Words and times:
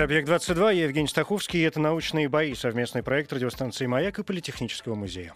Это 0.00 0.04
«Объект-22», 0.06 0.76
я 0.76 0.84
Евгений 0.84 1.08
Стаховский, 1.08 1.60
и 1.60 1.62
это 1.64 1.78
«Научные 1.78 2.26
бои», 2.30 2.54
совместный 2.54 3.02
проект 3.02 3.34
радиостанции 3.34 3.84
«Маяк» 3.84 4.18
и 4.18 4.22
Политехнического 4.22 4.94
музея. 4.94 5.34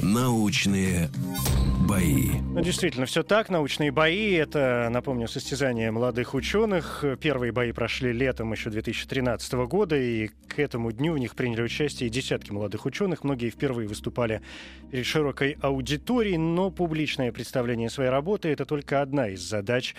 Научные 0.00 1.10
бои. 1.86 2.30
Ну, 2.52 2.60
действительно, 2.60 3.06
все 3.06 3.22
так. 3.22 3.48
Научные 3.48 3.90
бои— 3.90 4.32
это, 4.34 4.88
напомню, 4.90 5.28
состязание 5.28 5.90
молодых 5.90 6.34
ученых. 6.34 7.04
Первые 7.20 7.52
бои 7.52 7.72
прошли 7.72 8.12
летом 8.12 8.52
еще 8.52 8.70
2013 8.70 9.52
года, 9.66 9.96
и 9.96 10.28
к 10.48 10.58
этому 10.58 10.92
дню 10.92 11.12
в 11.12 11.18
них 11.18 11.34
приняли 11.34 11.62
участие 11.62 12.10
десятки 12.10 12.50
молодых 12.50 12.86
ученых. 12.86 13.24
Многие 13.24 13.50
впервые 13.50 13.88
выступали 13.88 14.42
перед 14.90 15.06
широкой 15.06 15.56
аудиторией, 15.60 16.36
но 16.36 16.70
публичное 16.70 17.32
представление 17.32 17.90
своей 17.90 18.10
работы— 18.10 18.48
это 18.50 18.64
только 18.64 19.02
одна 19.02 19.28
из 19.28 19.40
задач 19.40 19.94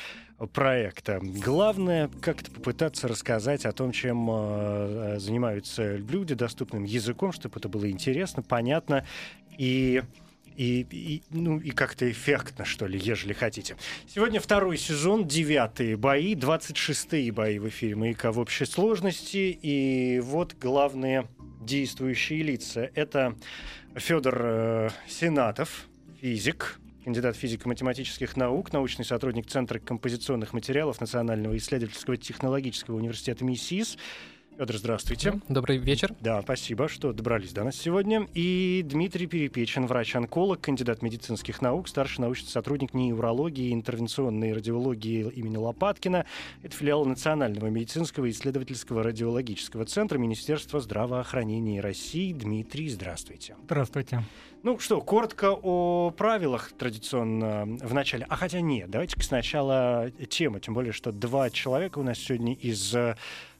проекта. 0.54 1.20
Главное 1.22 2.10
как-то 2.22 2.52
попытаться 2.52 3.08
рассказать 3.08 3.66
о 3.66 3.72
том, 3.72 3.92
чем 3.92 4.28
э, 4.30 5.16
занимаются 5.20 5.96
люди 5.96 6.36
доступным 6.36 6.84
языком, 6.84 7.32
чтобы 7.32 7.58
это 7.58 7.70
было 7.70 7.90
интересно, 7.90 8.44
понятно 8.44 9.04
и 9.58 10.04
и, 10.58 10.86
и, 10.90 11.24
ну, 11.30 11.60
и 11.60 11.70
как-то 11.70 12.10
эффектно, 12.10 12.66
что 12.66 12.88
ли, 12.88 13.00
ежели 13.00 13.34
хотите. 13.34 13.78
Сегодня 14.08 14.40
второй 14.40 14.78
сезон, 14.78 15.28
девятые 15.28 15.96
бои, 15.98 16.34
26-е 16.34 17.32
бои 17.32 17.60
в 17.60 17.70
эфире 17.70 17.96
«Маяка» 17.96 18.32
в 18.32 18.40
общей 18.40 18.66
сложности. 18.66 19.58
И 19.62 20.20
вот 20.20 20.56
главные 20.60 21.28
действующие 21.62 22.42
лица. 22.42 22.90
Это 22.96 23.36
Федор 23.96 24.42
э, 24.42 24.90
Сенатов, 25.08 25.88
физик, 26.20 26.80
кандидат 27.04 27.36
физико-математических 27.36 28.36
наук, 28.36 28.74
научный 28.74 29.06
сотрудник 29.06 29.48
Центра 29.48 29.78
композиционных 29.78 30.54
материалов 30.54 31.00
Национального 31.00 31.56
исследовательского 31.56 32.18
технологического 32.18 32.96
университета 32.96 33.46
МИСИС, 33.46 33.98
Федор, 34.58 34.76
здравствуйте. 34.76 35.40
Добрый 35.50 35.78
вечер. 35.78 36.16
Да, 36.20 36.42
спасибо, 36.42 36.88
что 36.88 37.14
добрались 37.14 37.54
до 37.54 37.64
нас 37.64 37.76
сегодня. 37.76 38.28
И 38.34 38.84
Дмитрий 38.84 39.28
Перепечин, 39.28 39.86
врач-онколог, 39.86 40.60
кандидат 40.60 41.04
медицинских 41.04 41.62
наук, 41.62 41.88
старший 41.88 42.22
научный 42.22 42.48
сотрудник 42.48 42.96
неврологии 42.96 43.70
и 43.70 43.74
интервенционной 43.74 44.54
радиологии 44.54 45.30
имени 45.30 45.58
Лопаткина. 45.58 46.26
Это 46.64 46.76
филиал 46.76 47.06
Национального 47.06 47.68
медицинского 47.68 48.28
исследовательского 48.32 49.04
радиологического 49.04 49.86
центра 49.86 50.17
Министерства 50.17 50.80
здравоохранения 50.80 51.80
России. 51.80 52.34
Дмитрий, 52.34 52.90
здравствуйте. 52.90 53.56
Здравствуйте. 53.66 54.23
Ну 54.64 54.80
что, 54.80 55.02
коротко 55.02 55.52
о 55.52 56.10
правилах 56.10 56.72
традиционно 56.72 57.78
в 57.80 57.94
начале. 57.94 58.26
А 58.28 58.36
хотя 58.36 58.60
нет, 58.62 58.90
давайте 58.90 59.22
сначала 59.22 60.10
тема, 60.30 60.60
тем 60.60 60.73
более, 60.73 60.94
что 60.94 61.12
два 61.12 61.52
человека 61.52 62.00
у 62.00 62.04
нас 62.04 62.17
сегодня 62.17 62.54
из 62.56 62.96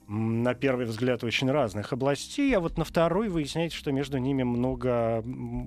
на 0.08 0.54
первый 0.54 0.86
взгляд 0.86 1.24
очень 1.24 1.52
разных 1.52 1.92
областей, 1.92 2.56
а 2.56 2.62
вот 2.62 2.78
на 2.78 2.86
второй 2.86 3.28
выясняется, 3.28 3.78
что 3.78 3.92
между 3.92 4.18
ними 4.18 4.44
много 4.44 5.24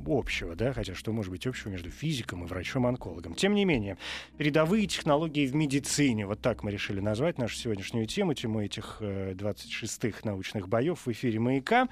общего, 0.06 0.56
да, 0.56 0.72
хотя 0.72 0.94
что 0.94 1.12
может 1.12 1.30
быть 1.30 1.46
общего 1.46 1.70
между 1.70 1.90
физиком 1.90 2.44
и 2.44 2.46
врачом-онкологом. 2.46 3.34
Тем 3.34 3.54
не 3.54 3.66
менее, 3.66 3.98
передовые 4.38 4.86
технологии 4.86 5.46
в 5.46 5.54
медицине, 5.54 6.26
вот 6.26 6.40
так 6.40 6.62
мы 6.62 6.70
решили 6.70 7.00
назвать 7.00 7.36
нашу 7.36 7.56
сегодняшнюю 7.56 8.06
тему, 8.06 8.32
тему 8.32 8.62
этих 8.62 8.98
26-х 9.00 10.20
э, 10.22 10.26
научных 10.26 10.68
боев 10.68 11.04
в 11.04 11.12
эфире 11.12 11.38
«Маяка». 11.38 11.88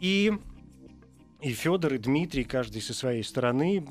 И 0.00 0.32
и 1.40 1.52
Федор, 1.52 1.94
и 1.94 1.98
Дмитрий, 1.98 2.42
каждый 2.42 2.82
со 2.82 2.92
своей 2.92 3.22
стороны 3.22 3.84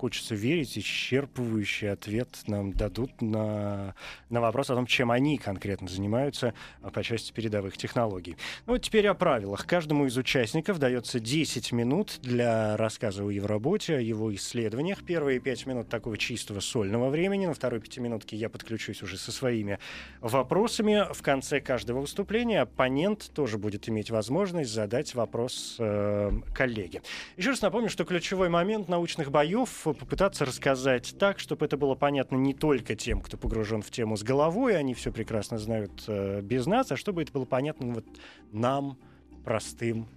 хочется 0.00 0.34
верить, 0.34 0.78
исчерпывающий 0.78 1.92
ответ 1.92 2.28
нам 2.46 2.72
дадут 2.72 3.20
на, 3.20 3.94
на 4.30 4.40
вопрос 4.40 4.70
о 4.70 4.74
том, 4.74 4.86
чем 4.86 5.10
они 5.10 5.36
конкретно 5.36 5.88
занимаются 5.88 6.54
а, 6.80 6.88
по 6.88 7.02
части 7.02 7.32
передовых 7.32 7.76
технологий. 7.76 8.38
Ну, 8.64 8.72
вот 8.72 8.78
теперь 8.78 9.06
о 9.08 9.14
правилах. 9.14 9.66
Каждому 9.66 10.06
из 10.06 10.16
участников 10.16 10.78
дается 10.78 11.20
10 11.20 11.72
минут 11.72 12.18
для 12.22 12.78
рассказа 12.78 13.24
о 13.24 13.30
его 13.30 13.46
работе, 13.46 13.96
о 13.96 14.00
его 14.00 14.34
исследованиях. 14.34 15.04
Первые 15.04 15.38
5 15.38 15.66
минут 15.66 15.90
такого 15.90 16.16
чистого 16.16 16.60
сольного 16.60 17.10
времени. 17.10 17.44
На 17.44 17.52
второй 17.52 17.80
пятиминутке 17.80 18.38
я 18.38 18.48
подключусь 18.48 19.02
уже 19.02 19.18
со 19.18 19.32
своими 19.32 19.78
вопросами. 20.22 21.12
В 21.12 21.20
конце 21.20 21.60
каждого 21.60 22.00
выступления 22.00 22.62
оппонент 22.62 23.30
тоже 23.34 23.58
будет 23.58 23.86
иметь 23.90 24.10
возможность 24.10 24.72
задать 24.72 25.14
вопрос 25.14 25.76
э, 25.78 26.30
коллеге. 26.54 27.02
Еще 27.36 27.50
раз 27.50 27.60
напомню, 27.60 27.90
что 27.90 28.06
ключевой 28.06 28.48
момент 28.48 28.88
научных 28.88 29.30
боев 29.30 29.86
попытаться 29.94 30.44
рассказать 30.44 31.14
так, 31.18 31.38
чтобы 31.38 31.66
это 31.66 31.76
было 31.76 31.94
понятно 31.94 32.36
не 32.36 32.54
только 32.54 32.94
тем, 32.94 33.20
кто 33.20 33.36
погружен 33.36 33.82
в 33.82 33.90
тему 33.90 34.16
с 34.16 34.22
головой, 34.22 34.76
они 34.76 34.94
все 34.94 35.12
прекрасно 35.12 35.58
знают 35.58 36.04
э, 36.06 36.40
без 36.42 36.66
нас, 36.66 36.90
а 36.92 36.96
чтобы 36.96 37.22
это 37.22 37.32
было 37.32 37.44
понятно 37.44 37.94
вот 37.94 38.04
нам, 38.52 38.98
простым 39.44 40.08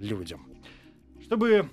людям. 0.00 0.46
Чтобы 1.22 1.70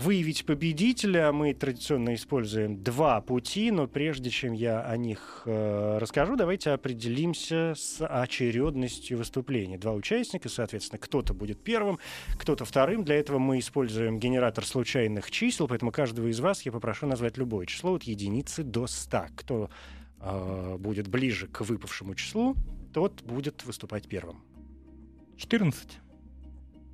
выявить 0.00 0.46
победителя 0.46 1.30
мы 1.30 1.52
традиционно 1.52 2.14
используем 2.14 2.82
два 2.82 3.20
пути, 3.20 3.70
но 3.70 3.86
прежде 3.86 4.30
чем 4.30 4.52
я 4.52 4.82
о 4.82 4.96
них 4.96 5.42
э, 5.44 5.98
расскажу, 5.98 6.36
давайте 6.36 6.70
определимся 6.70 7.74
с 7.76 8.04
очередностью 8.04 9.18
выступлений. 9.18 9.76
Два 9.76 9.92
участника, 9.92 10.48
соответственно, 10.48 10.98
кто-то 10.98 11.34
будет 11.34 11.62
первым, 11.62 11.98
кто-то 12.38 12.64
вторым. 12.64 13.04
Для 13.04 13.16
этого 13.16 13.38
мы 13.38 13.58
используем 13.58 14.18
генератор 14.18 14.64
случайных 14.64 15.30
чисел, 15.30 15.68
поэтому 15.68 15.92
каждого 15.92 16.28
из 16.28 16.40
вас 16.40 16.62
я 16.62 16.72
попрошу 16.72 17.06
назвать 17.06 17.36
любое 17.36 17.66
число 17.66 17.94
от 17.94 18.04
единицы 18.04 18.62
до 18.62 18.86
ста. 18.86 19.28
Кто 19.36 19.70
э, 20.20 20.76
будет 20.78 21.08
ближе 21.08 21.46
к 21.46 21.60
выпавшему 21.60 22.14
числу, 22.14 22.56
тот 22.94 23.22
будет 23.22 23.64
выступать 23.64 24.08
первым. 24.08 24.42
14. 25.36 25.98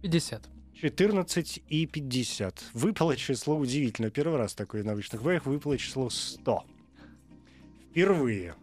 50. 0.02 0.55
14 0.80 1.62
и 1.68 1.86
50. 1.86 2.64
Выпало 2.74 3.16
число 3.16 3.56
удивительно. 3.56 4.10
Первый 4.10 4.38
раз 4.38 4.54
такое 4.54 4.82
в 4.82 4.86
научных 4.86 5.22
боях 5.22 5.46
выпало 5.46 5.78
число 5.78 6.10
100. 6.10 6.64
Впервые. 7.90 8.54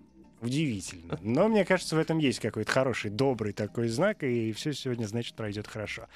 Удивительно. 0.42 1.18
Но 1.22 1.48
мне 1.48 1.66
кажется, 1.66 1.96
в 1.96 2.00
этом 2.00 2.20
есть 2.20 2.40
какой-то 2.40 2.70
хороший, 2.70 3.10
добрый 3.10 3.54
такой 3.54 3.88
знак, 3.88 4.24
и 4.24 4.52
все 4.52 4.74
сегодня, 4.74 5.06
значит, 5.06 5.36
пройдет 5.36 5.68
хорошо. 5.68 6.08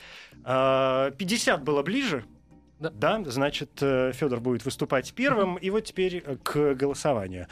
50 0.43 0.43
а, 0.43 1.57
было 1.57 1.81
ближе. 1.81 2.25
Да. 2.79 2.91
да, 2.91 3.23
значит, 3.25 3.71
э, 3.81 4.11
Федор 4.13 4.39
будет 4.39 4.65
выступать 4.65 5.13
первым. 5.13 5.55
И 5.55 5.69
вот 5.71 5.85
теперь 5.85 6.21
э, 6.23 6.35
к 6.43 6.75
голосованию. 6.75 7.47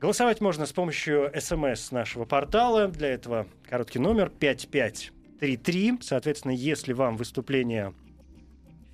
Голосовать 0.00 0.40
можно 0.40 0.64
с 0.64 0.72
помощью 0.72 1.30
смс 1.38 1.90
нашего 1.90 2.24
портала. 2.24 2.88
Для 2.88 3.08
этого 3.08 3.48
короткий 3.68 3.98
номер 3.98 4.30
55 4.30 5.12
3-3. 5.40 5.98
Соответственно, 6.02 6.52
если 6.52 6.92
вам 6.92 7.16
выступление 7.16 7.94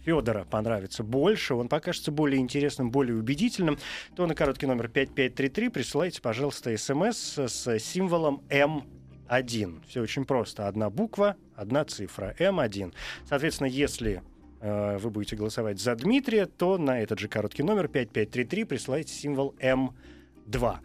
Федора 0.05 0.45
понравится 0.45 1.03
больше, 1.03 1.55
он 1.55 1.69
покажется 1.69 2.11
более 2.11 2.41
интересным, 2.41 2.91
более 2.91 3.17
убедительным, 3.17 3.79
то 4.17 4.27
на 4.27 4.35
короткий 4.35 4.67
номер 4.67 4.89
5533 4.89 5.69
присылайте, 5.69 6.21
пожалуйста, 6.21 6.77
смс 6.77 7.39
с 7.39 7.79
символом 7.79 8.43
М1. 8.49 9.83
Все 9.89 10.01
очень 10.01 10.25
просто. 10.25 10.67
Одна 10.67 10.91
буква, 10.91 11.37
одна 11.55 11.85
цифра. 11.85 12.35
М1. 12.39 12.93
Соответственно, 13.29 13.69
если 13.69 14.23
э, 14.61 14.99
вы 14.99 15.11
будете 15.11 15.37
голосовать 15.37 15.81
за 15.81 15.95
Дмитрия, 15.95 16.47
то 16.47 16.79
на 16.79 17.01
этот 17.01 17.19
же 17.21 17.29
короткий 17.29 17.63
номер 17.63 17.89
5533 17.89 18.65
присылайте 18.65 19.13
символ 19.13 19.55
М2. 19.61 20.79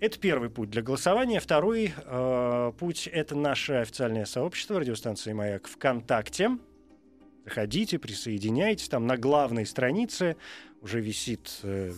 Это 0.00 0.18
первый 0.18 0.50
путь 0.50 0.70
для 0.70 0.82
голосования. 0.82 1.40
Второй 1.40 1.94
э, 1.96 2.72
путь— 2.78 3.06
это 3.12 3.36
наше 3.36 3.74
официальное 3.74 4.24
сообщество 4.24 4.80
радиостанции 4.80 5.32
«Маяк» 5.32 5.68
ВКонтакте. 5.68 6.58
Заходите, 7.44 7.98
присоединяйтесь. 7.98 8.88
Там 8.88 9.06
на 9.06 9.16
главной 9.16 9.66
странице 9.66 10.36
уже 10.80 11.00
висит 11.00 11.60
э, 11.62 11.92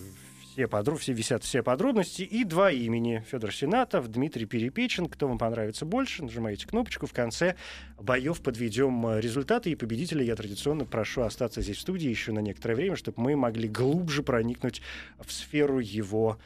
все, 0.51 0.67
подро... 0.67 0.95
все 0.95 1.13
висят 1.13 1.43
все 1.43 1.63
подробности. 1.63 2.21
И 2.21 2.43
два 2.43 2.71
имени. 2.71 3.23
Федор 3.29 3.53
Сенатов, 3.53 4.07
Дмитрий 4.09 4.45
Перепечин. 4.45 5.07
Кто 5.07 5.27
вам 5.27 5.37
понравится 5.37 5.85
больше, 5.85 6.23
нажимаете 6.23 6.67
кнопочку. 6.67 7.07
В 7.07 7.13
конце 7.13 7.55
боев 7.99 8.41
подведем 8.41 9.05
э, 9.07 9.21
результаты. 9.21 9.71
И 9.71 9.75
победителя 9.75 10.23
я 10.23 10.35
традиционно 10.35 10.85
прошу 10.85 11.21
остаться 11.23 11.61
здесь 11.61 11.77
в 11.77 11.81
студии 11.81 12.09
еще 12.09 12.31
на 12.31 12.39
некоторое 12.39 12.75
время, 12.75 12.95
чтобы 12.95 13.21
мы 13.21 13.35
могли 13.35 13.67
глубже 13.67 14.21
проникнуть 14.23 14.81
в 15.19 15.31
сферу 15.31 15.79
его 15.79 16.37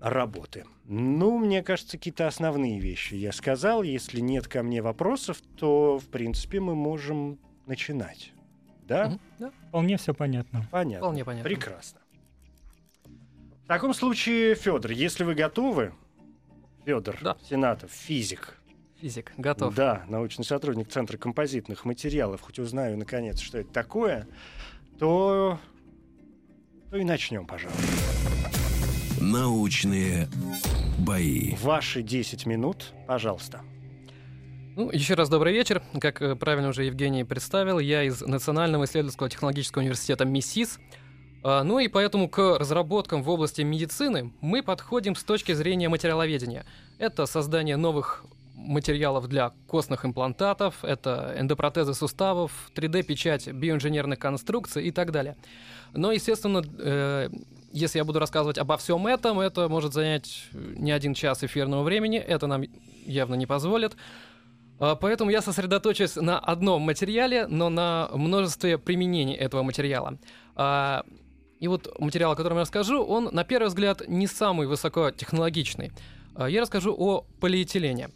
работы. 0.00 0.64
Ну, 0.84 1.38
мне 1.38 1.62
кажется, 1.62 1.98
какие-то 1.98 2.26
основные 2.26 2.78
вещи 2.80 3.14
я 3.14 3.32
сказал. 3.32 3.82
Если 3.82 4.20
нет 4.20 4.48
ко 4.48 4.62
мне 4.62 4.80
вопросов, 4.82 5.38
то, 5.56 5.98
в 5.98 6.06
принципе, 6.06 6.60
мы 6.60 6.74
можем 6.74 7.38
начинать. 7.66 8.32
Да? 8.82 9.08
Мгм, 9.08 9.20
да, 9.38 9.50
Вполне 9.68 9.96
все 9.98 10.14
понятно. 10.14 10.66
Понятно. 10.70 10.98
вполне 11.06 11.24
понятно. 11.24 11.44
Прекрасно. 11.48 12.00
В 13.64 13.66
таком 13.68 13.92
случае, 13.92 14.54
Федор, 14.54 14.92
если 14.92 15.24
вы 15.24 15.34
готовы, 15.34 15.92
Федор 16.86 17.18
Да. 17.20 17.36
Сенатов, 17.42 17.90
физик, 17.90 18.58
Физик, 18.98 19.34
готов. 19.36 19.74
да, 19.74 20.04
научный 20.08 20.44
сотрудник 20.44 20.88
Центра 20.88 21.18
композитных 21.18 21.84
материалов, 21.84 22.40
хоть 22.40 22.58
узнаю 22.58 22.96
наконец, 22.96 23.40
что 23.40 23.58
это 23.58 23.70
такое, 23.70 24.26
то, 24.98 25.58
то 26.90 26.96
и 26.96 27.04
начнем, 27.04 27.46
пожалуйста. 27.46 27.82
Научные 29.30 30.26
бои. 30.98 31.54
Ваши 31.56 32.00
10 32.02 32.46
минут, 32.46 32.94
пожалуйста. 33.06 33.60
Ну, 34.74 34.90
еще 34.90 35.14
раз 35.14 35.28
добрый 35.28 35.52
вечер. 35.52 35.82
Как 36.00 36.22
э, 36.22 36.34
правильно 36.34 36.68
уже 36.68 36.84
Евгений 36.84 37.24
представил, 37.24 37.78
я 37.78 38.04
из 38.04 38.22
Национального 38.22 38.84
исследовательского 38.84 39.28
технологического 39.28 39.82
университета 39.82 40.24
МИСИС. 40.24 40.78
А, 41.42 41.62
Ну 41.62 41.78
и 41.78 41.88
поэтому 41.88 42.30
к 42.30 42.58
разработкам 42.58 43.22
в 43.22 43.28
области 43.28 43.60
медицины 43.60 44.32
мы 44.40 44.62
подходим 44.62 45.14
с 45.14 45.22
точки 45.22 45.52
зрения 45.52 45.90
материаловедения. 45.90 46.64
Это 46.98 47.26
создание 47.26 47.76
новых 47.76 48.24
материалов 48.58 49.28
для 49.28 49.52
костных 49.66 50.04
имплантатов, 50.04 50.84
это 50.84 51.34
эндопротезы 51.38 51.94
суставов, 51.94 52.52
3D-печать 52.74 53.48
биоинженерных 53.48 54.18
конструкций 54.18 54.84
и 54.84 54.90
так 54.90 55.12
далее. 55.12 55.36
Но, 55.94 56.12
естественно, 56.12 56.62
э, 56.78 57.30
если 57.72 57.98
я 57.98 58.04
буду 58.04 58.18
рассказывать 58.18 58.58
обо 58.58 58.76
всем 58.76 59.06
этом, 59.06 59.40
это 59.40 59.68
может 59.68 59.94
занять 59.94 60.44
э, 60.52 60.74
не 60.76 60.90
один 60.92 61.14
час 61.14 61.42
эфирного 61.44 61.82
времени, 61.82 62.18
это 62.18 62.46
нам 62.46 62.64
явно 63.06 63.34
не 63.34 63.46
позволит. 63.46 63.96
А, 64.78 64.96
Поэтому 64.96 65.30
я 65.30 65.42
сосредоточусь 65.42 66.16
на 66.16 66.38
одном 66.38 66.82
материале, 66.82 67.46
но 67.46 67.68
на 67.68 68.08
множестве 68.12 68.78
применений 68.78 69.34
этого 69.34 69.62
материала. 69.62 70.18
А, 70.54 71.04
И 71.60 71.68
вот 71.68 71.98
материал, 71.98 72.32
о 72.32 72.36
котором 72.36 72.58
я 72.58 72.62
расскажу, 72.62 73.02
он, 73.02 73.28
на 73.32 73.44
первый 73.44 73.68
взгляд, 73.68 74.02
не 74.08 74.26
самый 74.26 74.66
высокотехнологичный. 74.66 75.92
А, 76.34 76.48
Я 76.48 76.60
расскажу 76.60 76.94
о 76.96 77.24
полиэтилене. 77.40 78.10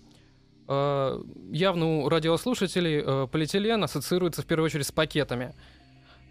А, 0.75 1.23
Явно 1.51 2.03
у 2.03 2.09
радиослушателей 2.09 3.03
э, 3.05 3.27
полиэтилен 3.31 3.85
ассоциируется 3.85 4.41
в 4.41 4.47
первую 4.47 4.67
очередь 4.67 4.87
с 4.87 4.93
пакетами. 4.93 5.55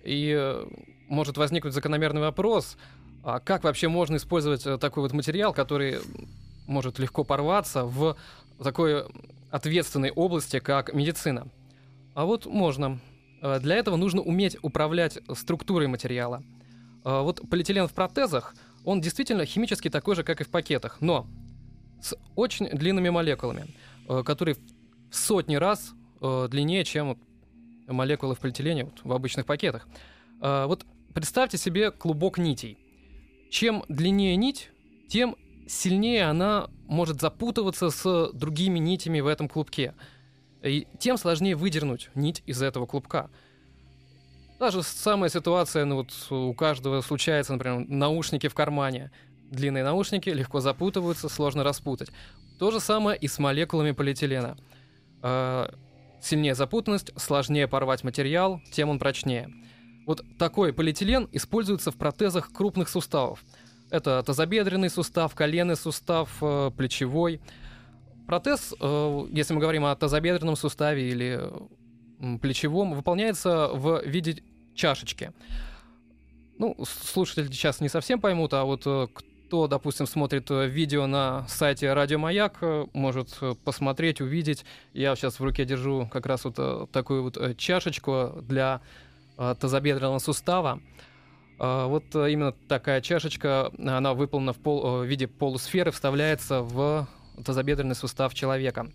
И 0.04 0.36
э, 0.36 0.66
может 1.08 1.38
возникнуть 1.38 1.76
закономерный 1.76 2.22
вопрос, 2.22 2.76
а 3.24 3.40
как 3.40 3.64
вообще 3.64 3.88
можно 3.88 4.16
использовать 4.16 4.66
э, 4.66 4.80
такой 4.80 5.04
вот 5.04 5.14
материал, 5.14 5.54
который 5.54 6.00
может 6.66 6.98
легко 6.98 7.24
порваться 7.24 7.84
в 7.86 8.18
такой 8.64 9.06
ответственной 9.52 10.10
области, 10.10 10.60
как 10.60 10.94
медицина. 10.94 11.48
А 12.16 12.26
вот 12.26 12.48
можно. 12.48 13.00
Э, 13.44 13.60
Для 13.60 13.76
этого 13.76 13.96
нужно 13.96 14.22
уметь 14.22 14.58
управлять 14.64 15.20
структурой 15.36 15.88
материала. 15.88 16.42
Э, 17.06 17.22
Вот 17.22 17.48
полиэтилен 17.48 17.88
в 17.88 17.94
протезах, 17.94 18.56
он 18.86 19.02
действительно 19.02 19.46
химически 19.46 19.90
такой 19.92 20.16
же, 20.16 20.24
как 20.24 20.42
и 20.42 20.44
в 20.44 20.50
пакетах, 20.50 20.98
но 21.00 21.28
с 22.02 22.18
очень 22.36 22.68
длинными 22.70 23.10
молекулами, 23.10 23.68
э, 24.12 24.24
которые 24.24 24.56
в 25.10 25.16
сотни 25.16 25.56
раз 25.56 25.94
э, 26.22 26.48
длиннее, 26.50 26.84
чем 26.84 27.18
молекулы 27.88 28.36
в 28.36 28.40
полиэтилене 28.40 28.86
вот 28.86 29.00
в 29.04 29.12
обычных 29.12 29.46
пакетах. 29.46 29.88
Э, 30.42 30.66
Вот 30.66 30.86
представьте 31.13 31.58
себе 31.58 31.92
клубок 31.92 32.38
нитей. 32.38 32.78
Чем 33.50 33.84
длиннее 33.90 34.36
нить, 34.36 34.69
тем 35.10 35.36
сильнее 35.68 36.25
она 36.25 36.69
может 36.88 37.22
запутываться 37.22 37.90
с 37.90 38.31
другими 38.34 38.80
нитями 38.80 39.19
в 39.19 39.28
этом 39.28 39.48
клубке. 39.48 39.94
И 40.62 40.88
тем 41.00 41.18
сложнее 41.18 41.56
выдернуть 41.56 42.10
нить 42.16 42.44
из 42.46 42.62
этого 42.62 42.86
клубка. 42.86 43.30
Та 44.60 44.69
же 44.69 44.84
самая 44.84 45.30
ситуация, 45.30 45.86
ну 45.86 45.96
вот 45.96 46.14
у 46.30 46.54
каждого 46.54 47.02
случается, 47.02 47.54
например, 47.54 47.86
наушники 47.88 48.48
в 48.48 48.54
кармане. 48.54 49.12
Длинные 49.50 49.84
наушники 49.84 50.30
легко 50.30 50.60
запутываются, 50.60 51.30
сложно 51.30 51.64
распутать. 51.64 52.10
То 52.62 52.69
же 52.69 52.80
самое 52.80 53.18
и 53.18 53.28
с 53.28 53.40
молекулами 53.40 53.90
полиэтилена. 53.90 54.56
А, 55.24 55.74
Сильнее 56.22 56.54
запутанность, 56.54 57.12
сложнее 57.19 57.68
порвать 57.68 58.04
материал, 58.04 58.62
тем 58.72 58.90
он 58.90 59.00
прочнее. 59.00 59.50
Вот 60.06 60.24
такой 60.38 60.72
полиэтилен 60.72 61.28
используется 61.31 61.90
в 61.90 61.96
протезах 61.96 62.54
крупных 62.54 62.88
суставов. 62.88 63.44
Это 63.90 64.22
тазобедренный 64.22 64.92
сустав, 64.92 65.34
коленный 65.34 65.75
сустав, 65.75 66.38
э, 66.40 66.69
плечевой. 66.78 67.42
Протез, 68.28 68.75
э, 68.80 69.28
если 69.31 69.56
мы 69.56 69.60
говорим 69.60 69.86
о 69.86 69.96
тазобедренном 69.96 70.56
суставе 70.56 71.10
или 71.10 71.42
плечевом, 72.42 72.94
выполняется 72.94 73.69
в 73.74 74.04
виде 74.06 74.44
чашечки. 74.75 75.31
Ну, 76.60 76.78
слушатели 76.86 77.48
сейчас 77.48 77.81
не 77.81 77.90
совсем 77.90 78.22
поймут, 78.22 78.54
а 78.54 78.66
вот 78.66 78.84
э, 78.86 79.07
кто, 79.51 79.68
допустим, 79.68 80.07
смотрит 80.07 80.50
э, 80.50 80.68
видео 80.68 81.07
на 81.07 81.45
сайте 81.50 81.92
Радио 81.92 82.18
Маяк, 82.18 82.59
э, 82.62 82.86
может 82.94 83.38
э, 83.42 83.53
посмотреть, 83.65 84.21
увидеть. 84.21 84.63
Я 84.94 85.13
сейчас 85.18 85.42
в 85.42 85.44
руке 85.44 85.65
держу 85.65 86.07
как 86.09 86.25
раз 86.25 86.45
вот 86.45 86.89
такую 86.92 87.24
вот 87.24 87.57
чашечку 87.57 88.31
для 88.44 88.80
тазобедренного 89.36 90.19
сустава. 90.19 90.80
Вот 91.57 92.15
именно 92.15 92.53
такая 92.69 93.01
чашечка, 93.01 93.74
она 93.77 94.13
выполнена 94.13 94.53
в, 94.53 94.57
пол- 94.57 95.00
в 95.00 95.03
виде 95.03 95.27
полусферы, 95.27 95.92
вставляется 95.92 96.62
в 96.62 97.09
тазобедренный 97.44 97.95
сустав 97.95 98.33
человека. 98.33 98.89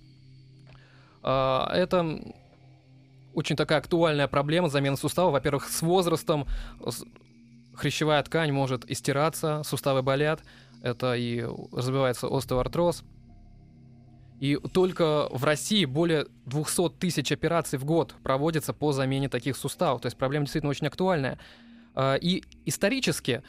Это 1.23 2.19
очень 3.35 3.57
такая 3.57 3.79
актуальная 3.81 4.27
проблема 4.27 4.71
замена 4.71 4.97
сустава. 4.97 5.33
Во-первых, 5.33 5.69
с 5.69 5.83
возрастом 5.83 6.47
хрящевая 7.77 8.23
ткань 8.23 8.53
может 8.53 8.91
истираться, 8.91 9.63
суставы 9.65 10.03
болят, 10.03 10.43
это 10.83 11.15
и 11.15 11.43
развивается 11.73 12.29
остеоартроз. 12.29 13.05
И 14.41 14.57
только 14.73 15.29
в 15.31 15.45
России 15.45 15.85
более 15.87 16.27
200 16.45 16.91
тысяч 16.99 17.33
операций 17.33 17.79
в 17.79 17.85
год 17.85 18.15
проводится 18.23 18.75
по 18.75 18.93
замене 18.93 19.29
таких 19.29 19.57
суставов. 19.57 20.03
То 20.03 20.07
есть 20.07 20.19
проблема 20.19 20.45
действительно 20.45 20.71
очень 20.71 20.87
актуальная. 20.87 21.39
А, 21.95 22.17
И 22.17 22.45
исторически 22.67 23.43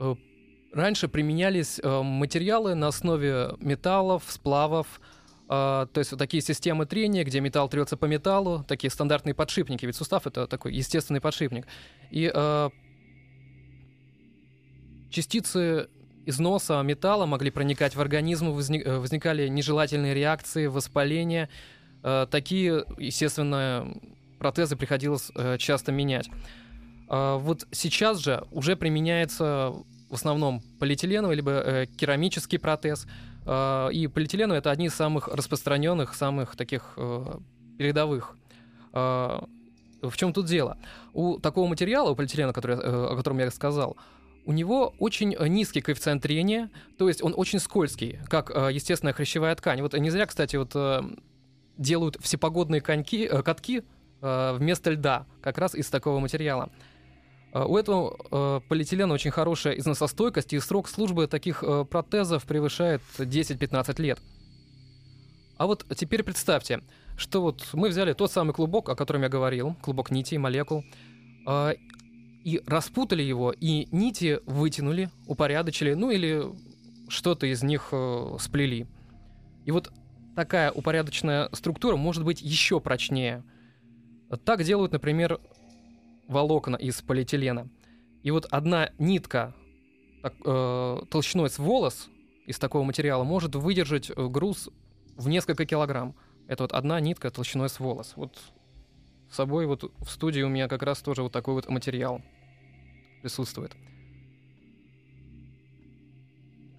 э, 0.00 0.14
раньше 0.72 1.06
применялись 1.06 1.78
э, 1.80 2.02
материалы 2.02 2.74
на 2.74 2.88
основе 2.88 3.50
металлов, 3.60 4.24
сплавов, 4.26 5.00
а, 5.48 5.86
то 5.86 6.00
есть 6.00 6.10
вот 6.10 6.18
такие 6.18 6.42
системы 6.42 6.84
трения, 6.84 7.24
где 7.24 7.40
металл 7.40 7.68
трется 7.68 7.96
по 7.96 8.04
металлу, 8.04 8.64
такие 8.68 8.90
стандартные 8.90 9.34
подшипники, 9.34 9.86
ведь 9.86 9.96
сустав 9.96 10.26
это 10.26 10.46
такой 10.46 10.74
естественный 10.74 11.20
подшипник. 11.20 11.66
И 12.10 12.30
э, 12.32 12.70
частицы 15.10 15.88
износа 16.26 16.82
металла 16.82 17.26
могли 17.26 17.50
проникать 17.50 17.96
в 17.96 18.00
организм, 18.00 18.50
возник- 18.50 18.84
э, 18.84 18.98
возникали 18.98 19.48
нежелательные 19.48 20.14
реакции, 20.14 20.66
воспаления. 20.66 21.48
Э, 22.02 22.26
Такие, 22.30 22.84
естественно, 22.98 23.94
протезы 24.38 24.76
приходилось 24.76 25.30
э, 25.34 25.56
часто 25.58 25.90
менять. 25.92 26.28
А 27.08 27.38
Вот 27.38 27.66
сейчас 27.72 28.18
же 28.18 28.44
уже 28.50 28.76
применяется 28.76 29.72
в 30.10 30.14
основном 30.14 30.62
полиэтиленовый 30.78 31.36
либо 31.36 31.86
керамический 31.96 32.58
протез. 32.58 33.06
А, 33.46 33.88
И 33.88 34.06
полиэтиленовый 34.06 34.58
это 34.58 34.70
одни 34.70 34.86
из 34.86 34.94
самых 34.94 35.28
распространенных, 35.28 36.14
самых 36.14 36.56
таких 36.56 36.98
передовых. 37.78 38.36
А, 38.92 39.44
В 40.02 40.16
чем 40.16 40.32
тут 40.34 40.46
дело? 40.46 40.76
У 41.14 41.38
такого 41.38 41.66
материала, 41.66 42.10
у 42.10 42.14
полиэтилена, 42.14 42.52
который, 42.52 42.76
о 42.78 43.16
котором 43.16 43.38
я 43.38 43.46
рассказал, 43.46 43.96
у 44.48 44.52
него 44.52 44.94
очень 44.98 45.36
э, 45.38 45.46
низкий 45.46 45.82
коэффициент 45.82 46.22
трения, 46.22 46.70
то 46.96 47.06
есть 47.06 47.22
он 47.22 47.34
очень 47.36 47.58
скользкий, 47.58 48.18
как 48.30 48.50
э, 48.50 48.70
естественная 48.72 49.12
хрящевая 49.12 49.54
ткань. 49.54 49.82
Вот 49.82 49.92
не 49.92 50.08
зря, 50.08 50.24
кстати, 50.24 50.56
вот 50.56 50.70
э, 50.74 51.02
делают 51.76 52.16
всепогодные 52.22 52.80
коньки, 52.80 53.28
катки 53.44 53.84
вместо 54.20 54.90
льда, 54.90 55.26
как 55.42 55.58
раз 55.58 55.76
из 55.76 55.88
такого 55.90 56.18
материала. 56.18 56.70
У 57.52 57.76
этого 57.76 58.60
полиэтилена 58.68 59.14
очень 59.14 59.30
хорошая 59.30 59.74
износостойкость, 59.78 60.54
и 60.54 60.58
срок 60.58 60.88
службы 60.88 61.28
таких 61.28 61.62
протезов 61.88 62.42
превышает 62.44 63.00
10-15 63.16 64.02
лет. 64.02 64.18
А 65.56 65.68
вот 65.68 65.86
теперь 65.94 66.24
представьте, 66.24 66.80
что 67.16 67.42
вот 67.42 67.64
мы 67.74 67.90
взяли 67.90 68.12
тот 68.12 68.32
самый 68.32 68.54
клубок, 68.54 68.88
о 68.88 68.96
котором 68.96 69.22
я 69.22 69.28
говорил, 69.28 69.76
клубок 69.82 70.10
нитей, 70.10 70.38
молекул, 70.38 70.84
и 72.48 72.62
распутали 72.66 73.22
его, 73.22 73.52
и 73.52 73.88
нити 73.90 74.40
вытянули, 74.46 75.10
упорядочили, 75.26 75.92
ну 75.92 76.10
или 76.10 76.46
что-то 77.08 77.46
из 77.46 77.62
них 77.62 77.88
э, 77.92 78.36
сплели. 78.40 78.86
И 79.66 79.70
вот 79.70 79.92
такая 80.34 80.72
упорядоченная 80.72 81.50
структура 81.52 81.96
может 81.96 82.24
быть 82.24 82.40
еще 82.40 82.80
прочнее. 82.80 83.44
Так 84.46 84.64
делают, 84.64 84.92
например, 84.92 85.40
волокна 86.26 86.76
из 86.76 87.02
полиэтилена. 87.02 87.68
И 88.22 88.30
вот 88.30 88.46
одна 88.50 88.92
нитка 88.98 89.54
так, 90.22 90.32
э, 90.42 90.98
толщиной 91.10 91.50
с 91.50 91.58
волос 91.58 92.08
из 92.46 92.58
такого 92.58 92.82
материала 92.82 93.24
может 93.24 93.56
выдержать 93.56 94.10
э, 94.10 94.26
груз 94.26 94.70
в 95.16 95.28
несколько 95.28 95.66
килограмм. 95.66 96.14
Это 96.46 96.62
вот 96.62 96.72
одна 96.72 96.98
нитка 96.98 97.30
толщиной 97.30 97.68
с 97.68 97.78
волос. 97.78 98.14
Вот 98.16 98.38
с 99.30 99.34
собой 99.36 99.66
вот 99.66 99.92
в 99.98 100.08
студии 100.08 100.40
у 100.40 100.48
меня 100.48 100.66
как 100.66 100.82
раз 100.82 101.02
тоже 101.02 101.22
вот 101.22 101.32
такой 101.32 101.52
вот 101.52 101.68
материал 101.68 102.22
присутствует. 103.22 103.72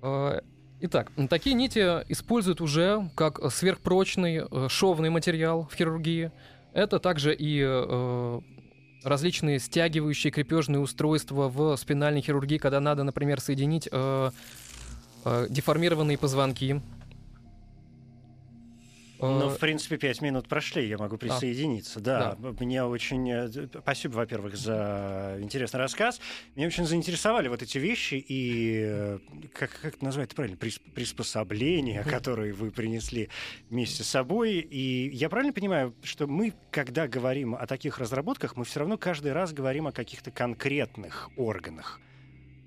Э, 0.02 0.40
итак, 0.82 1.12
такие 1.30 1.56
нити 1.56 1.80
используют 2.10 2.62
уже 2.62 3.10
как 3.16 3.40
сверхпрочный 3.52 4.44
э, 4.50 4.68
шовный 4.70 5.10
материал 5.10 5.68
в 5.70 5.76
хирургии. 5.76 6.32
Это 6.74 7.00
также 7.00 7.36
и 7.36 7.62
э, 7.64 8.40
различные 9.04 9.60
стягивающие 9.60 10.32
крепежные 10.32 10.80
устройства 10.80 11.50
в 11.50 11.76
спинальной 11.78 12.22
хирургии, 12.22 12.58
когда 12.58 12.80
надо, 12.80 13.04
например, 13.04 13.40
соединить 13.40 13.90
деформированные 15.50 16.18
позвонки 16.18 16.82
ну, 19.20 19.50
в 19.50 19.60
принципе, 19.60 19.98
пять 19.98 20.22
минут 20.22 20.48
прошли, 20.48 20.88
я 20.88 20.98
могу 20.98 21.18
присоединиться. 21.18 22.00
Да, 22.00 22.36
да. 22.40 22.56
меня 22.60 22.88
очень... 22.88 23.30
Э, 23.30 23.50
спасибо, 23.82 24.14
во-первых, 24.14 24.56
за 24.56 25.38
интересный 25.40 25.80
рассказ. 25.80 26.22
Меня 26.56 26.68
очень 26.68 26.86
заинтересовали 26.86 27.50
вот 27.50 27.62
эти 27.62 27.78
вещи 27.78 28.16
и, 28.16 28.82
э, 28.86 29.20
как, 29.54 29.72
как 29.82 29.96
это 29.96 30.06
назвать 30.06 30.34
правильно, 30.34 30.58
приспособления, 30.58 32.04
которые 32.04 32.54
вы 32.54 32.72
принесли 32.72 33.30
вместе 33.70 34.04
с 34.04 34.08
собой. 34.08 34.60
И 34.60 35.10
я 35.14 35.30
правильно 35.30 35.54
понимаю, 35.54 35.94
что 36.04 36.28
мы, 36.28 36.54
когда 36.72 37.08
говорим 37.08 37.56
о 37.56 37.68
таких 37.68 38.00
разработках, 38.00 38.56
мы 38.56 38.64
все 38.64 38.80
равно 38.80 38.98
каждый 38.98 39.34
раз 39.34 39.54
говорим 39.54 39.88
о 39.88 39.92
каких-то 39.92 40.32
конкретных 40.32 41.30
органах. 41.36 42.00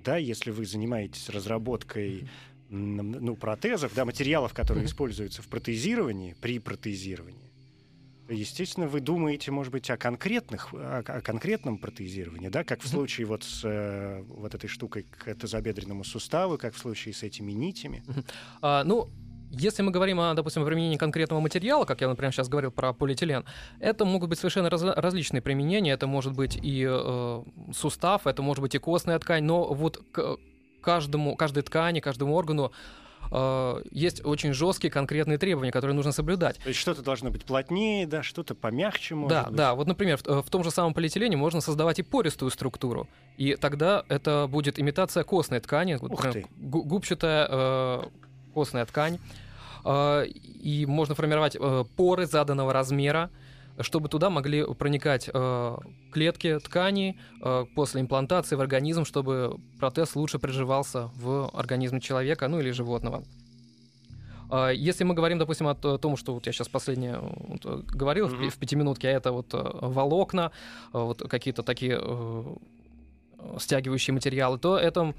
Да, 0.05 0.17
если 0.17 0.51
вы 0.51 0.67
занимаетесь 0.67 1.29
разработкой 1.29 2.29
ну, 2.73 3.37
протезов, 3.37 3.95
да, 3.95 4.05
материалов, 4.05 4.55
которые 4.55 4.87
используются 4.87 5.43
в 5.43 5.49
протезировании, 5.49 6.35
при 6.41 6.59
протезировании, 6.59 7.53
естественно, 8.29 8.89
вы 8.89 9.01
думаете, 9.01 9.51
может 9.51 9.73
быть, 9.73 9.91
о 9.91 9.97
конкретных, 9.97 10.73
о, 10.73 11.03
о 11.07 11.21
конкретном 11.21 11.79
протезировании, 11.79 12.49
да, 12.49 12.65
как 12.65 12.83
в 12.83 12.89
случае 12.89 13.27
вот 13.27 13.45
с 13.45 13.63
э, 13.65 14.23
вот 14.27 14.55
этой 14.55 14.69
штукой 14.69 15.03
к 15.03 15.35
тазобедренному 15.35 16.03
суставу, 16.03 16.57
как 16.57 16.75
в 16.75 16.79
случае 16.79 17.15
с 17.15 17.23
этими 17.23 17.53
нитями. 17.53 18.03
А, 18.63 18.85
ну, 18.85 19.11
если 19.51 19.83
мы 19.83 19.91
говорим 19.91 20.19
о, 20.19 20.33
допустим, 20.33 20.65
применении 20.65 20.97
конкретного 20.97 21.41
материала, 21.41 21.85
как 21.85 22.01
я, 22.01 22.09
например, 22.09 22.33
сейчас 22.33 22.49
говорил 22.49 22.71
про 22.71 22.95
полиэтилен, 22.95 23.45
это 23.81 24.07
могут 24.07 24.31
быть 24.31 24.39
совершенно 24.39 24.71
раз, 24.71 24.83
различные 24.83 25.43
применения. 25.43 25.93
Это 25.93 26.07
может 26.07 26.33
быть 26.33 26.57
и 26.57 26.87
э, 26.89 27.43
сустав, 27.75 28.27
это 28.27 28.41
может 28.41 28.63
быть 28.63 28.75
и 28.75 28.79
костная 28.79 29.19
ткань, 29.19 29.45
но 29.45 29.75
вот 29.75 30.03
к, 30.11 30.39
каждому, 30.83 31.37
каждой 31.37 31.63
ткани, 31.63 32.01
каждому 32.01 32.35
органу 32.35 32.73
э, 33.31 33.83
есть 33.91 34.25
очень 34.25 34.53
жесткие 34.53 34.91
конкретные 34.91 35.39
требования, 35.39 35.73
которые 35.73 35.95
нужно 35.95 36.13
соблюдать. 36.13 36.59
То 36.59 36.69
есть 36.69 36.81
что-то 36.81 37.03
должно 37.03 37.31
быть 37.31 37.45
плотнее, 37.45 38.07
да, 38.07 38.23
что-то 38.23 38.55
помягче, 38.55 39.15
может 39.15 39.31
да, 39.31 39.45
быть. 39.45 39.57
Да, 39.57 39.75
вот, 39.75 39.87
например, 39.87 40.19
в, 40.19 40.43
в 40.43 40.51
том 40.51 40.65
же 40.65 40.71
самом 40.71 40.95
полиэтилене 40.95 41.37
можно 41.37 41.61
создавать 41.61 41.99
и 41.99 42.03
пористую 42.03 42.51
структуру, 42.51 43.09
и 43.37 43.57
тогда 43.57 44.05
это 44.09 44.47
будет 44.51 44.79
имитация 44.79 45.25
костной 45.25 45.61
ткани, 45.61 45.99
Ух 46.01 46.23
ты. 46.33 46.47
губчатая 46.59 47.49
э, 47.51 48.03
костная 48.55 48.85
ткань, 48.87 49.19
э, 49.85 50.27
и 50.27 50.87
можно 50.87 51.15
формировать 51.15 51.57
э, 51.59 51.85
поры 51.97 52.27
заданного 52.27 52.73
размера, 52.73 53.31
чтобы 53.81 54.09
туда 54.09 54.31
могли 54.31 54.65
проникать 54.75 55.31
э, 55.33 55.77
клетки 56.13 56.59
ткани 56.59 57.19
э, 57.43 57.65
после 57.75 58.01
имплантации 58.01 58.57
в 58.57 58.61
организм, 58.61 59.05
чтобы 59.05 59.59
протез 59.79 60.15
лучше 60.17 60.39
приживался 60.39 61.11
в 61.17 61.51
организме 61.53 62.01
человека, 62.01 62.49
ну 62.49 62.61
или 62.61 62.71
животного. 62.71 63.25
Э, 64.51 64.71
если 64.75 65.05
мы 65.05 65.15
говорим, 65.15 65.39
допустим, 65.39 65.69
о 65.69 65.75
том, 65.75 66.17
что 66.17 66.35
вот 66.35 66.47
я 66.47 66.53
сейчас 66.53 66.69
последнее 66.69 67.19
вот, 67.21 67.65
э, 67.65 67.83
говорил 67.89 68.29
mm-hmm. 68.29 68.51
в, 68.51 68.55
в 68.55 68.59
пятиминутке, 68.59 69.09
а 69.09 69.13
это 69.13 69.33
вот 69.33 69.55
э, 69.55 69.59
волокна, 69.59 70.53
э, 70.93 70.99
вот 70.99 71.19
какие-то 71.29 71.63
такие 71.63 71.99
э, 72.01 72.45
стягивающие 73.59 74.15
материалы, 74.15 74.59
то 74.59 74.79
это 74.79 75.15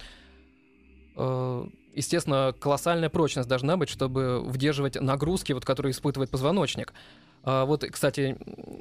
естественно, 1.94 2.56
колоссальная 2.60 3.10
прочность 3.10 3.48
должна 3.48 3.78
быть, 3.78 3.90
чтобы 3.90 4.42
выдерживать 4.42 5.00
нагрузки, 5.00 5.54
вот, 5.54 5.66
которые 5.66 5.92
испытывает 5.92 6.30
позвоночник. 6.30 6.94
А, 7.44 7.66
вот, 7.66 7.84
кстати, 7.92 8.38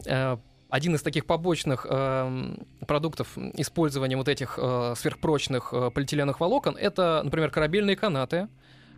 э, 0.07 0.37
один 0.71 0.95
из 0.95 1.02
таких 1.02 1.26
побочных 1.26 1.87
э, 1.88 2.54
продуктов 2.87 3.37
использования 3.37 4.16
вот 4.16 4.28
этих 4.28 4.59
э, 4.61 4.95
сверхпрочных 4.97 5.75
полиэтиленовых 5.92 6.40
волокон 6.40 6.76
это, 6.76 7.23
например, 7.25 7.50
корабельные 7.50 7.97
канаты, 7.97 8.49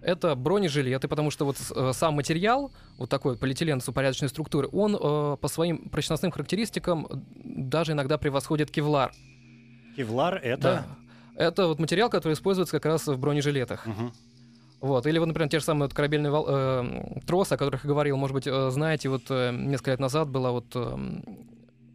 это 0.02 0.34
бронежилеты, 0.34 1.08
потому 1.08 1.30
что 1.30 1.46
вот 1.46 1.56
сам 1.96 2.14
материал, 2.14 2.70
вот 2.98 3.08
такой 3.08 3.38
полиэтилен 3.38 3.80
с 3.80 3.88
упорядоченной 3.88 4.28
структурой, 4.28 4.68
он 4.68 5.38
по 5.38 5.48
своим 5.48 5.88
прочностным 5.88 6.30
характеристикам 6.30 7.08
даже 7.42 7.92
иногда 7.92 8.18
превосходит 8.18 8.70
кевлар. 8.70 9.12
Кевлар 9.96 10.34
это? 10.34 10.62
Да. 10.62 11.44
Это 11.46 11.68
вот 11.68 11.78
материал, 11.78 12.10
который 12.10 12.34
используется 12.34 12.78
как 12.78 12.84
раз 12.84 13.06
в 13.06 13.16
бронежилетах. 13.16 13.86
Угу. 13.86 14.12
Вот. 14.84 15.06
Или 15.06 15.18
вот, 15.18 15.26
например, 15.26 15.48
те 15.48 15.60
же 15.60 15.64
самые 15.64 15.84
вот 15.84 15.94
корабельные 15.94 16.30
вол... 16.30 16.44
э, 16.46 17.20
тросы, 17.26 17.54
о 17.54 17.56
которых 17.56 17.84
я 17.84 17.88
говорил, 17.88 18.18
может 18.18 18.34
быть, 18.34 18.46
э, 18.46 18.70
знаете, 18.70 19.08
вот 19.08 19.22
э, 19.30 19.50
несколько 19.50 19.92
лет 19.92 20.00
назад 20.00 20.28
была 20.28 20.50
вот 20.50 20.66
э, 20.74 20.96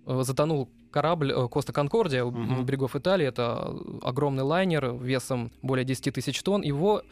э 0.07 0.23
затонул 0.23 0.69
корабль 0.89 1.31
э, 1.31 1.47
Коста 1.49 1.71
Конкордия 1.71 2.23
у 2.23 2.31
uh-huh. 2.31 2.63
берегов 2.63 2.95
Италии. 2.95 3.27
Это 3.27 3.75
огромный 4.01 4.41
лайнер 4.41 4.95
весом 4.95 5.51
более 5.61 5.85
10 5.85 6.15
тысяч 6.15 6.41
тонн. 6.41 6.63
Его 6.63 7.03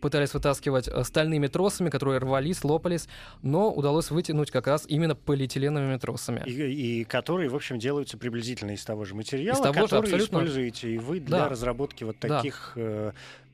пытались 0.00 0.32
вытаскивать 0.32 0.88
стальными 1.06 1.48
тросами, 1.48 1.90
которые 1.90 2.18
рвались, 2.18 2.64
лопались, 2.64 3.06
но 3.42 3.70
удалось 3.70 4.10
вытянуть 4.10 4.50
как 4.50 4.66
раз 4.66 4.86
именно 4.88 5.14
полиэтиленовыми 5.14 5.98
тросами. 5.98 6.44
И, 6.46 7.00
и 7.00 7.04
которые, 7.04 7.50
в 7.50 7.54
общем, 7.54 7.78
делаются 7.78 8.16
приблизительно 8.16 8.70
из 8.70 8.84
того 8.84 9.04
же 9.04 9.14
материала, 9.14 9.56
из 9.56 9.60
того 9.60 9.74
который 9.74 9.88
же, 9.88 9.96
абсолютно... 9.98 10.24
используете 10.24 10.90
и 10.92 10.98
вы 10.98 11.20
для 11.20 11.40
да. 11.40 11.48
разработки 11.50 12.04
вот 12.04 12.18
таких... 12.18 12.72
Да 12.74 13.12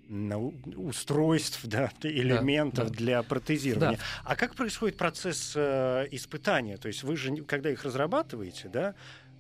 устройств, 0.09 1.61
да, 1.65 1.91
элементов 2.03 2.89
да, 2.89 2.91
да. 2.91 2.97
для 2.97 3.23
протезирования. 3.23 3.99
Да. 3.99 4.05
А 4.25 4.37
как 4.37 4.55
происходит 4.55 4.97
процесс 4.97 5.53
э, 5.55 6.07
испытания? 6.11 6.77
То 6.77 6.89
есть 6.89 7.03
вы 7.03 7.17
же, 7.17 7.37
когда 7.45 7.71
их 7.71 7.85
разрабатываете, 7.85 8.69
да, 8.69 8.95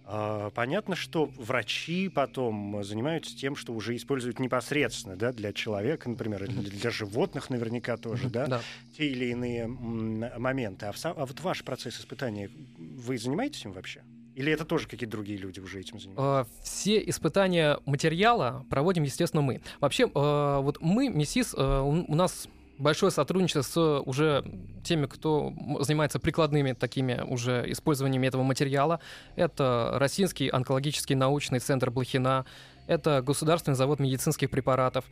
э, 0.06 0.50
понятно, 0.54 0.96
что 0.96 1.26
врачи 1.36 2.08
потом 2.08 2.82
занимаются 2.84 3.36
тем, 3.36 3.54
что 3.56 3.72
уже 3.72 3.94
используют 3.96 4.38
непосредственно, 4.38 5.16
да, 5.16 5.32
для 5.32 5.52
человека, 5.52 6.08
например, 6.08 6.44
или 6.44 6.70
для 6.70 6.90
животных 6.90 7.50
наверняка 7.50 7.96
тоже, 7.96 8.30
да, 8.30 8.46
да. 8.46 8.60
те 8.96 9.08
или 9.08 9.26
иные 9.26 9.66
моменты. 9.66 10.86
А, 10.86 10.92
в, 10.92 11.04
а 11.04 11.26
вот 11.26 11.40
ваш 11.40 11.64
процесс 11.64 12.00
испытания, 12.00 12.50
вы 12.78 13.18
занимаетесь 13.18 13.64
им 13.64 13.72
вообще? 13.72 14.02
Или 14.34 14.52
это 14.52 14.64
тоже 14.64 14.88
какие-то 14.88 15.12
другие 15.12 15.38
люди 15.38 15.60
уже 15.60 15.80
этим 15.80 16.00
занимаются? 16.00 16.50
Все 16.62 17.02
испытания 17.06 17.78
материала 17.84 18.64
проводим, 18.70 19.02
естественно, 19.02 19.42
мы. 19.42 19.60
Вообще, 19.80 20.10
а, 20.14 20.60
вот 20.60 20.78
мы, 20.80 21.08
МИСИС, 21.08 21.54
а, 21.56 21.82
у 21.82 22.14
нас 22.14 22.48
большое 22.78 23.12
сотрудничество 23.12 23.62
с 23.62 24.00
уже 24.06 24.44
теми, 24.82 25.06
кто 25.06 25.52
занимается 25.80 26.18
прикладными 26.18 26.72
такими 26.72 27.22
уже 27.28 27.64
использованиями 27.70 28.26
этого 28.26 28.42
материала. 28.42 29.00
Это 29.36 29.92
Российский 29.94 30.48
онкологический 30.48 31.14
научный 31.14 31.60
центр 31.60 31.90
Блохина, 31.90 32.46
это 32.86 33.22
Государственный 33.22 33.76
завод 33.76 34.00
медицинских 34.00 34.50
препаратов. 34.50 35.04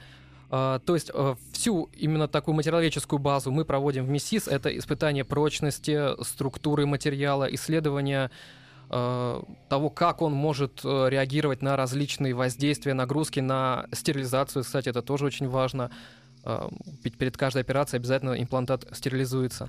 То 0.49 0.81
есть 0.89 1.13
всю 1.53 1.89
именно 1.97 2.27
такую 2.27 2.57
материаловедческую 2.57 3.21
базу 3.21 3.53
мы 3.53 3.65
проводим 3.65 4.05
в 4.05 4.09
МИСИС. 4.09 4.49
Это 4.49 4.77
испытание 4.77 5.25
прочности, 5.25 6.21
структуры 6.25 6.87
материала, 6.87 7.45
исследование 7.55 8.33
Э, 8.33 8.39
того, 8.91 9.91
как 9.95 10.21
он 10.21 10.33
может 10.33 10.81
э, 10.85 11.07
реагировать 11.09 11.63
на 11.63 11.77
различные 11.77 12.35
воздействия, 12.35 12.93
нагрузки, 12.93 13.39
на 13.39 13.87
стерилизацию. 13.93 14.65
Кстати, 14.65 14.89
это 14.89 15.01
тоже 15.01 15.27
очень 15.27 15.49
важно. 15.49 15.93
Э, 16.45 16.69
ведь 17.05 17.17
перед 17.17 17.37
каждой 17.37 17.63
операцией 17.63 18.01
обязательно 18.01 18.33
имплантат 18.41 18.87
стерилизуется. 18.93 19.69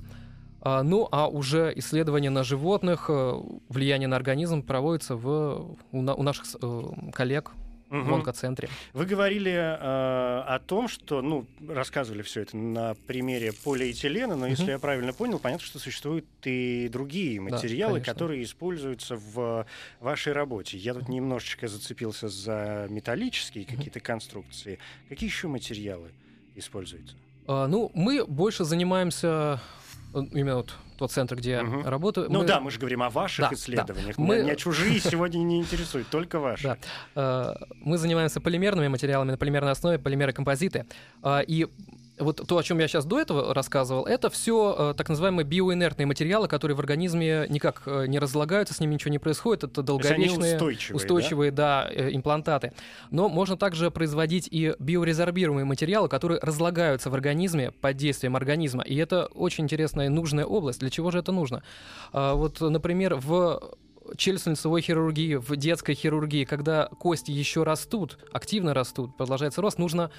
Ну, 0.63 1.07
а 1.11 1.27
уже 1.27 1.73
исследования 1.77 2.29
на 2.29 2.43
животных, 2.43 3.09
влияние 3.09 4.07
на 4.07 4.15
организм 4.15 4.61
проводится 4.61 5.15
в, 5.15 5.75
у, 5.91 5.97
у 5.97 6.23
наших 6.23 6.45
коллег 7.13 7.51
в 7.91 8.13
онкоцентре. 8.13 8.69
Вы 8.93 9.05
говорили 9.05 9.51
э, 9.51 9.67
о 9.75 10.59
том, 10.65 10.87
что, 10.87 11.21
ну, 11.21 11.45
рассказывали 11.67 12.21
все 12.21 12.41
это 12.41 12.55
на 12.55 12.95
примере 13.07 13.51
полиэтилена, 13.51 14.35
но 14.35 14.47
если 14.47 14.71
я 14.71 14.79
правильно 14.79 15.13
понял, 15.13 15.39
понятно, 15.39 15.65
что 15.65 15.77
существуют 15.77 16.25
и 16.45 16.87
другие 16.89 17.41
материалы, 17.41 17.95
конечно. 17.95 18.13
которые 18.13 18.43
используются 18.43 19.17
в 19.17 19.65
вашей 19.99 20.33
работе. 20.33 20.77
Я 20.77 20.93
тут 20.93 21.09
немножечко 21.09 21.67
зацепился 21.67 22.29
за 22.29 22.87
металлические 22.89 23.65
какие-то 23.65 23.99
конструкции. 23.99 24.79
Какие 25.09 25.29
еще 25.29 25.47
материалы 25.47 26.11
используются? 26.55 27.15
А, 27.47 27.67
ну, 27.67 27.91
мы 27.93 28.25
больше 28.25 28.63
занимаемся 28.63 29.59
э, 30.13 30.19
именно 30.31 30.57
вот 30.57 30.73
тот 31.01 31.11
центр, 31.11 31.35
где 31.35 31.51
я 31.51 31.63
Мгм. 31.63 31.87
работаю. 31.87 32.27
Ну 32.29 32.39
мы- 32.41 32.45
да, 32.45 32.59
мы 32.59 32.69
же 32.71 32.77
говорим 32.79 33.01
о 33.01 33.09
ваших 33.09 33.49
Да, 33.49 33.55
исследованиях. 33.55 34.15
да. 34.17 34.23
Мы- 34.23 34.43
Меня 34.43 34.55
чужие 34.55 34.99
сегодня 34.99 35.39
не 35.39 35.59
интересуют, 35.59 36.07
только 36.09 36.39
ваши. 36.39 36.63
Да. 36.63 36.77
Э, 37.15 37.55
Мы 37.83 37.97
занимаемся 37.97 38.39
полимерными 38.39 38.87
материалами 38.87 39.31
на 39.31 39.37
полимерной 39.37 39.71
основе, 39.71 39.97
полимеры-композиты. 39.97 40.85
А, 41.23 41.39
И 41.39 41.65
вот 42.19 42.41
то, 42.47 42.57
о 42.57 42.63
чем 42.63 42.79
я 42.79 42.87
сейчас 42.87 43.05
до 43.05 43.19
этого 43.19 43.53
рассказывал, 43.53 44.05
это 44.05 44.29
все 44.29 44.93
так 44.95 45.09
называемые 45.09 45.45
биоинертные 45.45 46.05
материалы, 46.05 46.47
которые 46.47 46.75
в 46.75 46.79
организме 46.79 47.45
никак 47.49 47.83
э, 47.85 48.05
не 48.07 48.19
разлагаются, 48.19 48.73
с 48.73 48.79
ними 48.79 48.93
ничего 48.93 49.11
не 49.11 49.19
происходит. 49.19 49.63
Это 49.63 49.81
долговечные, 49.81 50.55
устойчивые, 50.55 50.89
да? 50.89 50.95
устойчивые, 50.95 51.51
да, 51.51 51.89
э, 51.89 52.09
имплантаты. 52.13 52.73
Но 53.09 53.29
можно 53.29 53.57
также 53.57 53.91
производить 53.91 54.47
и 54.51 54.73
биорезорбируемые 54.79 55.65
материалы, 55.65 56.09
которые 56.09 56.39
разлагаются 56.41 57.09
в 57.09 57.13
организме 57.13 57.71
под 57.71 57.97
действием 57.97 58.35
организма. 58.35 58.83
И 58.83 58.95
это 58.95 59.25
очень 59.33 59.63
интересная 59.63 60.07
и 60.07 60.09
нужная 60.09 60.45
область. 60.45 60.79
Для 60.79 60.89
чего 60.89 61.11
же 61.11 61.19
это 61.19 61.31
нужно? 61.31 61.63
А, 62.13 62.35
Вот, 62.35 62.61
например, 62.61 63.15
в 63.15 63.77
челюстно-лицевой 64.15 64.81
хирургии, 64.81 65.35
в 65.35 65.55
детской 65.55 65.93
хирургии, 65.93 66.45
когда 66.45 66.87
кости 66.87 67.31
еще 67.31 67.63
растут, 67.63 68.17
активно 68.31 68.73
растут, 68.73 69.15
продолжается 69.15 69.61
рост, 69.61 69.77
нужно, 69.77 70.11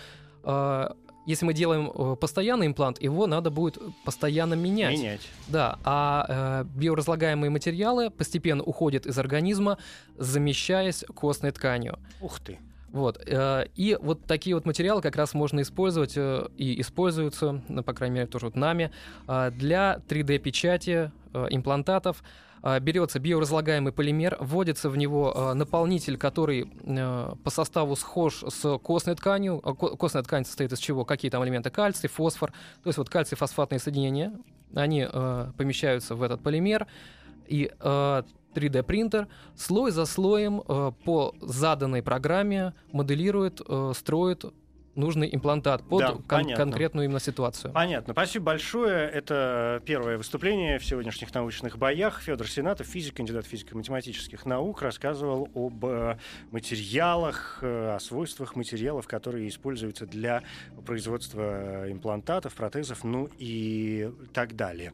э, 0.45 0.89
если 1.27 1.45
мы 1.45 1.55
делаем 1.55 1.91
э, 1.95 2.17
постоянный 2.17 2.67
имплант, 2.67 3.01
его 3.01 3.27
надо 3.27 3.51
будет 3.51 3.79
постоянно 4.05 4.55
менять. 4.55 4.99
Менять. 4.99 5.21
Да, 5.49 5.79
а 5.85 6.65
э, 6.65 6.79
биоразлагаемые 6.79 7.51
материалы 7.51 8.11
постепенно 8.11 8.63
уходят 8.63 9.07
из 9.07 9.19
организма, 9.19 9.79
замещаясь 10.19 11.05
костной 11.15 11.53
тканью. 11.53 11.99
Ух 12.21 12.41
ты. 12.41 12.59
Вот. 12.91 13.23
э, 13.27 13.67
И 13.75 13.99
вот 14.01 14.25
такие 14.27 14.55
вот 14.55 14.67
материалы 14.67 15.01
как 15.01 15.17
раз 15.17 15.33
можно 15.33 15.63
использовать 15.63 16.13
э, 16.17 16.49
и 16.57 16.81
используются, 16.81 17.63
ну, 17.69 17.83
по 17.83 17.95
крайней 17.95 18.17
мере, 18.17 18.27
тоже 18.27 18.47
вот 18.47 18.55
нами, 18.57 18.91
э, 19.27 19.51
для 19.51 20.01
3D-печати 20.09 21.11
э, 21.33 21.47
имплантатов. 21.51 22.23
Э, 22.63 22.79
Берется 22.81 23.19
биоразлагаемый 23.19 23.93
полимер, 23.93 24.37
вводится 24.41 24.89
в 24.89 24.97
него 24.97 25.33
э, 25.35 25.53
наполнитель, 25.55 26.17
который 26.17 26.71
э, 26.85 27.35
по 27.43 27.51
составу 27.51 27.97
схож 27.97 28.43
с 28.49 28.79
костной 28.79 29.15
тканью. 29.17 29.61
А 29.65 29.75
ко- 29.75 29.97
Костная 29.97 30.23
ткань 30.23 30.45
состоит 30.45 30.73
из 30.73 30.79
чего? 30.79 31.05
Какие 31.05 31.31
там 31.31 31.45
элементы? 31.45 31.71
Кальций, 31.71 32.09
фосфор. 32.09 32.53
То 32.83 32.89
есть 32.89 32.99
вот 32.99 33.09
кальций-фосфатные 33.09 33.79
соединения, 33.79 34.33
они 34.75 35.07
э, 35.11 35.53
помещаются 35.57 36.15
в 36.15 36.23
этот 36.23 36.43
полимер. 36.43 36.87
И 37.49 37.71
э, 37.79 38.23
3D-принтер 38.55 39.29
слой 39.57 39.91
за 39.93 40.05
слоем 40.05 40.63
по 41.05 41.35
заданной 41.41 42.03
программе 42.03 42.75
моделирует, 42.93 43.63
строит 43.97 44.45
нужный 44.95 45.29
имплантат 45.35 45.83
под 45.89 46.01
Да, 46.01 46.09
кон- 46.13 46.23
понятно. 46.25 46.57
конкретную 46.65 47.05
именно 47.07 47.21
ситуацию. 47.21 47.73
Понятно. 47.73 48.13
Спасибо 48.13 48.47
большое. 48.47 49.09
Это 49.09 49.83
первое 49.87 50.19
выступление 50.19 50.79
в 50.79 50.85
сегодняшних 50.85 51.33
научных 51.35 51.79
боях. 51.79 52.21
Федор 52.21 52.47
Сенатов, 52.49 52.87
физик, 52.87 53.17
кандидат 53.17 53.47
физико-математических 53.47 54.45
наук, 54.45 54.83
рассказывал 54.83 55.49
об 55.55 55.85
э, 55.85 56.19
материалах, 56.51 57.59
э, 57.63 57.95
о 57.97 58.01
свойствах 58.01 58.57
материалов, 58.57 59.07
которые 59.07 59.49
используются 59.49 60.07
для 60.07 60.43
производства 60.85 61.91
имплантатов, 61.91 62.55
протезов, 62.55 63.05
ну 63.05 63.29
и 63.39 64.11
так 64.33 64.57
далее. 64.57 64.93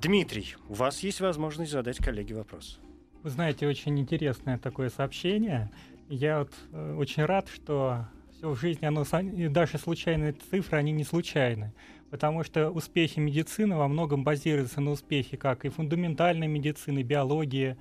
Дмитрий, 0.00 0.54
у 0.68 0.74
вас 0.74 1.00
есть 1.00 1.20
возможность 1.20 1.72
задать 1.72 1.96
коллеге 1.98 2.34
вопрос. 2.34 2.78
Вы 3.22 3.30
знаете, 3.30 3.66
очень 3.66 3.98
интересное 3.98 4.58
такое 4.58 4.90
сообщение. 4.90 5.70
Я 6.10 6.40
вот 6.40 6.52
э, 6.72 6.94
очень 6.98 7.24
рад, 7.24 7.48
что 7.48 8.06
все 8.44 8.50
в 8.50 8.60
жизни, 8.60 8.84
оно, 8.84 9.04
даже 9.50 9.78
случайные 9.78 10.32
цифры, 10.32 10.76
они 10.76 10.92
не 10.92 11.04
случайны. 11.04 11.72
Потому 12.10 12.44
что 12.44 12.70
успехи 12.70 13.18
медицины 13.18 13.74
во 13.76 13.88
многом 13.88 14.22
базируются 14.22 14.82
на 14.82 14.90
успехе 14.90 15.36
как 15.38 15.64
и 15.64 15.70
фундаментальной 15.70 16.46
медицины, 16.46 17.02
биологии, 17.02 17.76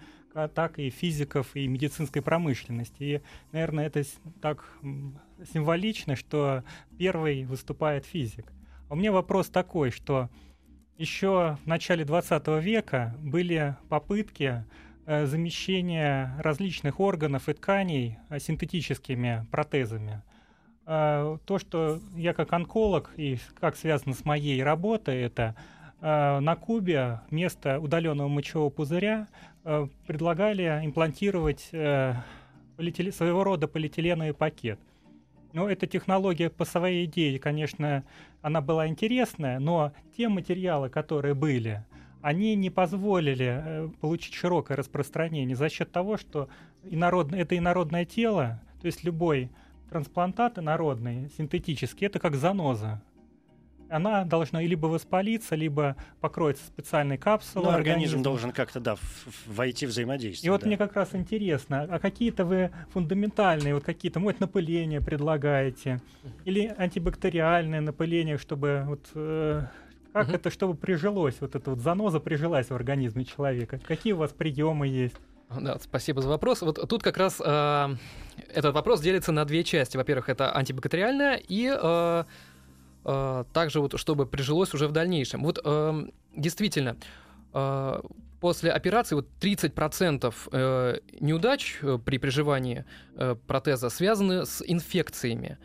так 0.56 0.80
и 0.80 0.89
физиков, 0.89 1.56
и 1.56 1.67
медицинской 1.67 2.21
промышленности. 2.21 3.04
И, 3.04 3.21
наверное, 3.52 3.88
это 3.88 4.04
так 4.41 4.65
символично, 5.54 6.15
что 6.15 6.63
первый 6.97 7.43
выступает 7.43 8.06
физик. 8.06 8.45
А 8.88 8.93
у 8.93 8.95
меня 8.95 9.12
вопрос 9.12 9.49
такой, 9.49 9.91
что 9.91 10.30
еще 10.97 11.58
в 11.63 11.67
начале 11.67 12.06
20 12.06 12.47
века 12.63 13.15
были 13.19 13.76
попытки 13.89 14.63
э, 15.06 15.26
замещения 15.26 16.34
различных 16.39 17.02
органов 17.02 17.49
и 17.49 17.54
тканей 17.54 18.17
э, 18.30 18.39
синтетическими 18.39 19.45
протезами. 19.52 20.23
Э, 20.86 21.38
То, 21.46 21.60
что 21.60 22.00
я 22.15 22.34
как 22.34 22.52
онколог 22.54 23.12
и 23.15 23.38
как 23.60 23.76
связано 23.76 24.13
с 24.13 24.26
моей 24.26 24.62
работой, 24.62 25.22
это 25.22 25.56
э, 26.02 26.39
на 26.39 26.56
Кубе 26.56 27.22
вместо 27.30 27.80
удаленного 27.80 28.28
мочевого 28.28 28.69
пузыря 28.69 29.28
э, 29.63 29.88
предлагали 30.08 30.82
имплантировать 30.84 31.62
своего 31.62 33.43
рода 33.43 33.67
полиэтиленовый 33.67 34.34
пакет. 34.34 34.80
Но 35.54 35.69
эта 35.69 35.86
технология 35.88 36.50
по 36.50 36.65
своей 36.65 37.06
идее, 37.06 37.39
конечно, 37.39 38.04
она 38.41 38.60
была 38.60 38.88
интересная, 38.88 39.60
но 39.60 39.93
те 40.17 40.28
материалы, 40.28 40.89
которые 40.89 41.36
были, 41.36 41.86
они 42.22 42.56
не 42.56 42.72
позволили 42.72 43.91
получить 44.02 44.34
широкое 44.34 44.76
распространение 44.76 45.56
за 45.56 45.69
счет 45.69 45.91
того, 45.91 46.17
что 46.17 46.50
инородное, 46.84 47.41
это 47.41 47.56
инородное 47.56 48.04
тело, 48.04 48.60
то 48.82 48.88
есть 48.88 49.04
любой 49.04 49.52
трансплантат 49.93 50.58
инородный, 50.58 51.29
синтетический, 51.38 52.08
это 52.08 52.17
как 52.17 52.36
заноза. 52.36 52.99
Она 53.89 54.23
должна 54.23 54.60
либо 54.60 54.88
воспалиться, 54.88 55.53
либо 55.53 55.95
покроется 56.19 56.65
специальной 56.65 57.19
капсулой. 57.19 57.65
Ну, 57.65 57.69
организм 57.69 57.91
организма. 57.91 58.23
должен 58.23 58.51
как-то, 58.51 58.79
да, 58.79 58.95
войти 59.45 59.86
в 59.86 59.89
взаимодействие. 59.89 60.47
И 60.47 60.49
вот 60.49 60.62
да. 60.62 60.67
мне 60.67 60.77
как 60.77 60.95
раз 60.95 61.13
интересно, 61.13 61.84
а 61.84 61.99
какие-то 61.99 62.43
вы 62.43 62.71
фундаментальные, 62.91 63.75
вот 63.75 63.84
какие-то, 63.84 64.19
может, 64.19 64.39
напыления 64.39 64.99
предлагаете? 64.99 66.01
Или 66.43 66.73
антибактериальное 66.75 67.82
напыление, 67.82 68.39
чтобы 68.39 68.86
вот... 68.88 69.12
э, 69.13 69.67
как 70.12 70.27
Мгм. 70.27 70.36
это, 70.38 70.49
чтобы 70.49 70.73
прижилось, 70.73 71.36
вот 71.39 71.56
эта 71.56 71.69
вот 71.69 71.79
заноза 71.79 72.19
прижилась 72.19 72.71
в 72.71 72.73
организме 72.73 73.25
человека? 73.25 73.79
Какие 73.86 74.13
у 74.13 74.17
вас 74.17 74.32
приемы 74.32 74.88
есть? 74.88 75.17
Да, 75.61 75.77
спасибо 75.79 76.21
за 76.21 76.29
вопрос. 76.29 76.61
Вот 76.61 76.87
тут 76.89 77.03
как 77.03 77.17
раз 77.17 77.41
э, 77.43 77.95
этот 78.53 78.73
вопрос 78.73 79.01
делится 79.01 79.31
на 79.31 79.45
две 79.45 79.63
части. 79.63 79.97
Во-первых, 79.97 80.29
это 80.29 80.51
антибактериальная 80.51 81.35
и 81.35 81.69
э, 81.71 82.23
э, 83.05 83.43
также 83.53 83.79
вот, 83.79 83.99
чтобы 83.99 84.25
прижилось 84.25 84.73
уже 84.73 84.87
в 84.87 84.91
дальнейшем. 84.91 85.43
Вот 85.43 85.59
э, 85.63 86.07
действительно, 86.35 86.97
после 88.43 88.71
операции 88.71 89.15
вот 89.15 89.27
30% 89.39 90.33
э, 90.51 90.99
неудач 91.21 91.79
э, 91.81 91.97
при 92.03 92.17
приживании 92.17 92.83
э, 93.15 93.35
протеза 93.47 93.89
связаны 93.89 94.45
с 94.45 94.61
инфекциями. 94.67 95.57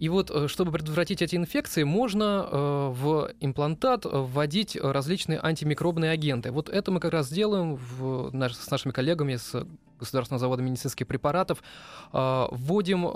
И 0.00 0.08
вот, 0.08 0.30
э, 0.30 0.48
чтобы 0.48 0.72
предотвратить 0.72 1.20
эти 1.20 1.36
инфекции, 1.36 1.82
можно 1.84 2.48
э, 2.50 2.88
в 2.94 3.30
имплантат 3.38 4.06
вводить 4.10 4.74
различные 4.74 5.38
антимикробные 5.38 6.10
агенты. 6.10 6.50
Вот 6.50 6.70
это 6.70 6.90
мы 6.90 7.00
как 7.00 7.12
раз 7.12 7.30
делаем 7.30 7.76
в, 7.76 8.32
с 8.32 8.70
нашими 8.70 8.92
коллегами 8.92 9.36
с 9.36 9.66
Государственного 9.98 10.40
завода 10.40 10.62
медицинских 10.62 11.06
препаратов. 11.06 11.62
Э, 12.12 12.46
Вводим 12.50 13.06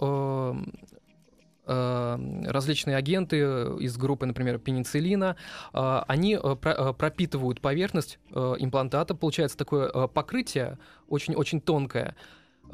различные 1.67 2.95
агенты 2.95 3.39
из 3.81 3.97
группы, 3.97 4.27
например, 4.27 4.59
пенициллина. 4.59 5.37
Они 5.73 6.37
про- 6.37 6.93
пропитывают 6.93 7.63
поверхность 7.63 8.19
имплантата. 8.31 9.15
Получается 9.15 9.57
такое 9.57 9.89
покрытие 10.09 10.77
очень-очень 11.09 11.63
тонкое, 11.63 12.17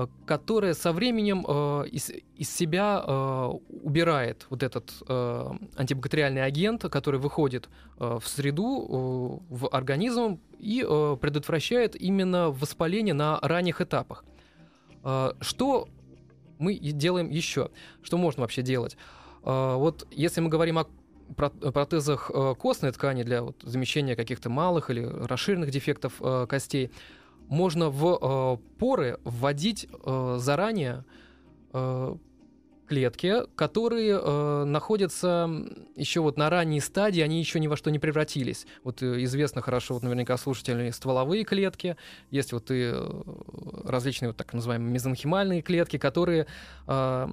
э, 0.03 0.07
которое 0.27 0.75
со 0.75 0.93
временем 0.93 1.45
э, 1.49 1.85
из, 1.93 2.11
из 2.37 2.51
себя 2.57 3.03
э, 3.07 3.47
убирает 3.83 4.47
вот 4.51 4.63
этот 4.63 4.93
э, 5.09 5.51
антибактериальный 5.77 6.45
агент, 6.45 6.83
который 6.83 7.21
выходит 7.21 7.69
э, 7.99 8.19
в 8.21 8.27
среду, 8.29 9.43
э, 9.51 9.55
в 9.55 9.69
организм 9.71 10.41
и 10.59 10.85
э, 10.89 11.17
предотвращает 11.21 11.97
именно 12.01 12.51
воспаление 12.51 13.15
на 13.15 13.39
ранних 13.43 13.81
этапах. 13.81 14.25
Э, 15.05 15.33
Что 15.41 15.89
мы 16.59 16.75
делаем 16.75 17.31
еще? 17.31 17.71
Что 18.03 18.19
можно 18.19 18.43
вообще 18.43 18.63
делать? 18.63 18.97
Э, 19.45 19.75
Вот 19.77 20.07
если 20.11 20.41
мы 20.41 20.49
говорим 20.49 20.79
о 20.79 20.87
про- 21.37 21.51
протезах 21.51 22.31
э, 22.35 22.55
костной 22.59 22.93
ткани 22.93 23.23
для 23.23 23.43
вот 23.43 23.57
замещения 23.63 24.17
каких-то 24.17 24.51
малых 24.51 24.91
или 24.91 25.05
расширенных 25.05 25.71
дефектов 25.71 26.15
э, 26.21 26.47
костей, 26.49 26.91
можно 27.51 27.91
в 27.91 28.19
э, 28.23 28.79
поры 28.79 29.19
вводить 29.25 29.87
э, 29.91 30.37
заранее 30.39 31.05
э, 31.73 32.17
клетки, 32.87 33.35
которые 33.57 34.21
э, 34.23 34.65
находятся 34.65 35.51
еще 35.97 36.21
вот 36.21 36.37
на 36.37 36.49
ранней 36.49 36.81
стадии, 36.81 37.21
они 37.21 37.41
еще 37.41 37.59
ни 37.59 37.67
во 37.67 37.77
что 37.77 37.91
не 37.91 37.99
превратились. 37.99 38.67
Вот 38.85 39.03
э, 39.03 39.25
известно 39.25 39.63
хорошо, 39.63 39.95
вот 39.95 40.05
наверняка 40.05 40.37
слушатели, 40.37 40.91
стволовые 40.91 41.45
клетки, 41.45 41.97
есть 42.31 42.53
вот 42.53 42.71
и 42.71 42.93
э, 42.95 43.23
различные 43.85 44.29
вот 44.29 44.37
так 44.37 44.53
называемые 44.53 44.93
мезонхимальные 44.93 45.63
клетки, 45.63 45.99
которые 45.99 46.47
э, 46.87 47.29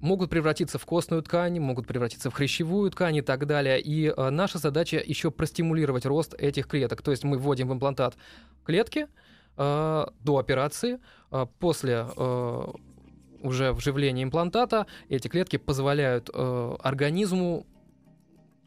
могут 0.00 0.30
превратиться 0.30 0.78
в 0.78 0.84
костную 0.84 1.22
ткань, 1.22 1.60
могут 1.60 1.86
превратиться 1.86 2.28
в 2.30 2.34
хрящевую 2.34 2.90
ткань 2.90 3.16
и 3.16 3.22
так 3.22 3.46
далее. 3.46 3.80
И 3.80 4.12
э, 4.16 4.30
наша 4.30 4.58
задача 4.58 5.00
еще 5.04 5.30
простимулировать 5.30 6.06
рост 6.06 6.34
этих 6.34 6.66
клеток. 6.66 7.02
То 7.02 7.12
есть 7.12 7.22
мы 7.22 7.38
вводим 7.38 7.68
в 7.68 7.72
имплантат 7.72 8.16
клетки 8.64 9.06
э, 9.06 9.29
до 9.60 10.38
операции, 10.38 10.98
э, 11.30 11.46
после 11.58 12.06
э, 12.16 12.66
уже 13.42 13.72
вживления 13.72 14.22
имплантата 14.22 14.86
эти 15.08 15.28
клетки 15.28 15.56
позволяют 15.56 16.30
э, 16.32 16.76
организму 16.82 17.66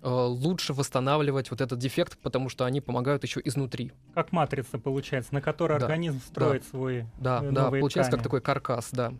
э, 0.01 0.09
лучше 0.09 0.73
восстанавливать 0.73 1.51
вот 1.51 1.61
этот 1.61 1.79
дефект, 1.79 2.17
потому 2.21 2.49
что 2.49 2.65
они 2.65 2.81
помогают 2.81 3.23
еще 3.23 3.41
изнутри. 3.43 3.91
Как 4.13 4.31
матрица 4.31 4.77
получается, 4.79 5.33
на 5.33 5.41
которой 5.41 5.79
Да, 5.79 5.85
организм 5.85 6.19
строит 6.21 6.63
да. 6.63 6.67
свой 6.69 7.05
Да, 7.19 7.39
э, 7.43 7.51
да, 7.51 7.63
новые 7.63 7.81
получается 7.81 8.11
ткани. 8.11 8.19
как 8.19 8.23
такой 8.23 8.41
каркас, 8.41 8.89
да. 8.91 9.13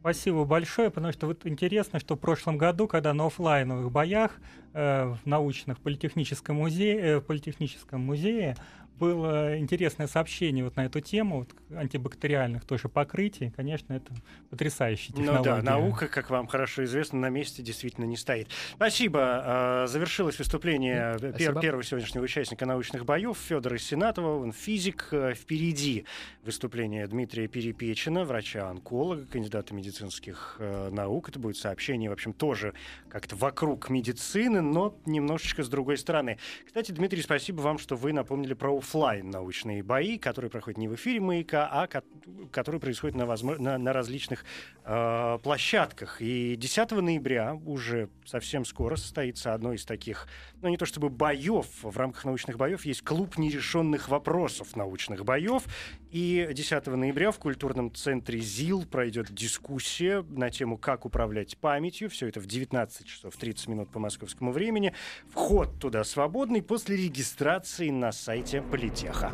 Спасибо 0.00 0.44
большое, 0.44 0.90
потому 0.90 1.14
что 1.14 1.26
вот 1.26 1.46
интересно, 1.46 1.98
что 1.98 2.14
в 2.14 2.18
прошлом 2.18 2.58
году, 2.58 2.86
когда 2.86 3.14
на 3.14 3.26
оффлайновых 3.26 3.90
боях 3.90 4.32
э, 4.74 5.06
в 5.06 5.24
научных 5.24 5.80
политехническом 5.80 6.56
музее, 6.56 6.98
э, 6.98 7.18
в 7.20 7.22
политехническом 7.22 8.02
музее 8.02 8.54
было 8.98 9.58
интересное 9.58 10.06
сообщение 10.06 10.64
вот 10.64 10.76
на 10.76 10.86
эту 10.86 11.00
тему 11.00 11.40
вот, 11.40 11.54
антибактериальных 11.76 12.64
тоже 12.64 12.88
покрытий. 12.88 13.52
Конечно, 13.56 13.92
это 13.92 14.12
потрясающая 14.50 15.14
Ну 15.16 15.22
технология. 15.22 15.44
да, 15.56 15.62
наука, 15.62 16.08
как 16.08 16.30
вам 16.30 16.46
хорошо 16.46 16.84
известно, 16.84 17.18
на 17.18 17.28
месте 17.28 17.62
действительно 17.62 18.04
не 18.04 18.16
стоит. 18.16 18.48
Спасибо. 18.74 19.20
А, 19.22 19.86
Завершилось 19.86 20.38
выступление 20.38 21.16
пер- 21.18 21.30
Спасибо. 21.30 21.60
первого 21.60 21.82
сегодняшнего 21.84 22.24
участника 22.24 22.66
научных 22.66 23.04
боев 23.04 23.36
Федора 23.38 23.78
Сенатова. 23.78 24.38
Он 24.40 24.52
физик. 24.52 25.08
Э, 25.12 25.34
Впереди 25.34 26.04
выступление 26.44 27.06
Дмитрия 27.06 27.48
Перепечина, 27.48 28.24
врача-онколога, 28.24 29.26
кандидата 29.26 29.74
медицинских 29.74 30.56
э, 30.58 30.90
наук. 30.90 31.28
Это 31.28 31.38
будет 31.38 31.56
сообщение, 31.56 32.08
в 32.10 32.12
общем, 32.12 32.32
тоже 32.32 32.74
как-то 33.08 33.36
вокруг 33.36 33.90
медицины, 33.90 34.60
но 34.60 34.96
немножечко 35.06 35.62
с 35.62 35.68
другой 35.68 35.98
стороны. 35.98 36.38
Кстати, 36.66 36.92
Дмитрий, 36.92 37.22
спасибо 37.22 37.60
вам, 37.62 37.78
что 37.78 37.96
вы 37.96 38.12
напомнили 38.12 38.54
про 38.54 38.70
оффлайн 38.84 39.30
научные 39.30 39.82
бои, 39.82 40.18
которые 40.18 40.50
проходят 40.50 40.78
не 40.78 40.88
в 40.88 40.94
эфире 40.94 41.18
«Маяка», 41.20 41.68
а 41.70 41.86
ко- 41.86 42.04
которые 42.52 42.80
происходят 42.80 43.16
на, 43.16 43.22
возмо- 43.22 43.58
на- 43.58 43.78
на 43.78 43.92
различных 43.92 44.44
э, 44.84 45.38
площадках. 45.42 46.20
И 46.20 46.54
10 46.56 46.90
ноября 46.92 47.54
уже 47.54 48.10
совсем 48.26 48.64
скоро 48.66 48.96
состоится 48.96 49.54
одно 49.54 49.72
из 49.72 49.84
таких, 49.86 50.28
ну 50.60 50.68
не 50.68 50.76
то 50.76 50.84
чтобы 50.84 51.08
боев, 51.08 51.66
в 51.82 51.96
рамках 51.96 52.24
научных 52.26 52.58
боев 52.58 52.84
есть 52.84 53.02
клуб 53.02 53.38
нерешенных 53.38 54.08
вопросов 54.08 54.76
научных 54.76 55.24
боев. 55.24 55.64
И 56.10 56.48
10 56.52 56.86
ноября 56.86 57.32
в 57.32 57.38
культурном 57.38 57.92
центре 57.92 58.38
ЗИЛ 58.40 58.84
пройдет 58.86 59.32
дискуссия 59.32 60.22
на 60.28 60.50
тему 60.50 60.76
«Как 60.76 61.06
управлять 61.06 61.56
памятью». 61.58 62.08
Все 62.10 62.28
это 62.28 62.38
в 62.38 62.46
19 62.46 63.06
часов 63.06 63.36
30 63.36 63.68
минут 63.68 63.90
по 63.90 63.98
московскому 63.98 64.52
времени. 64.52 64.92
Вход 65.30 65.80
туда 65.80 66.04
свободный 66.04 66.62
после 66.62 66.96
регистрации 66.96 67.90
на 67.90 68.12
сайте 68.12 68.62
Политеха. 68.74 69.30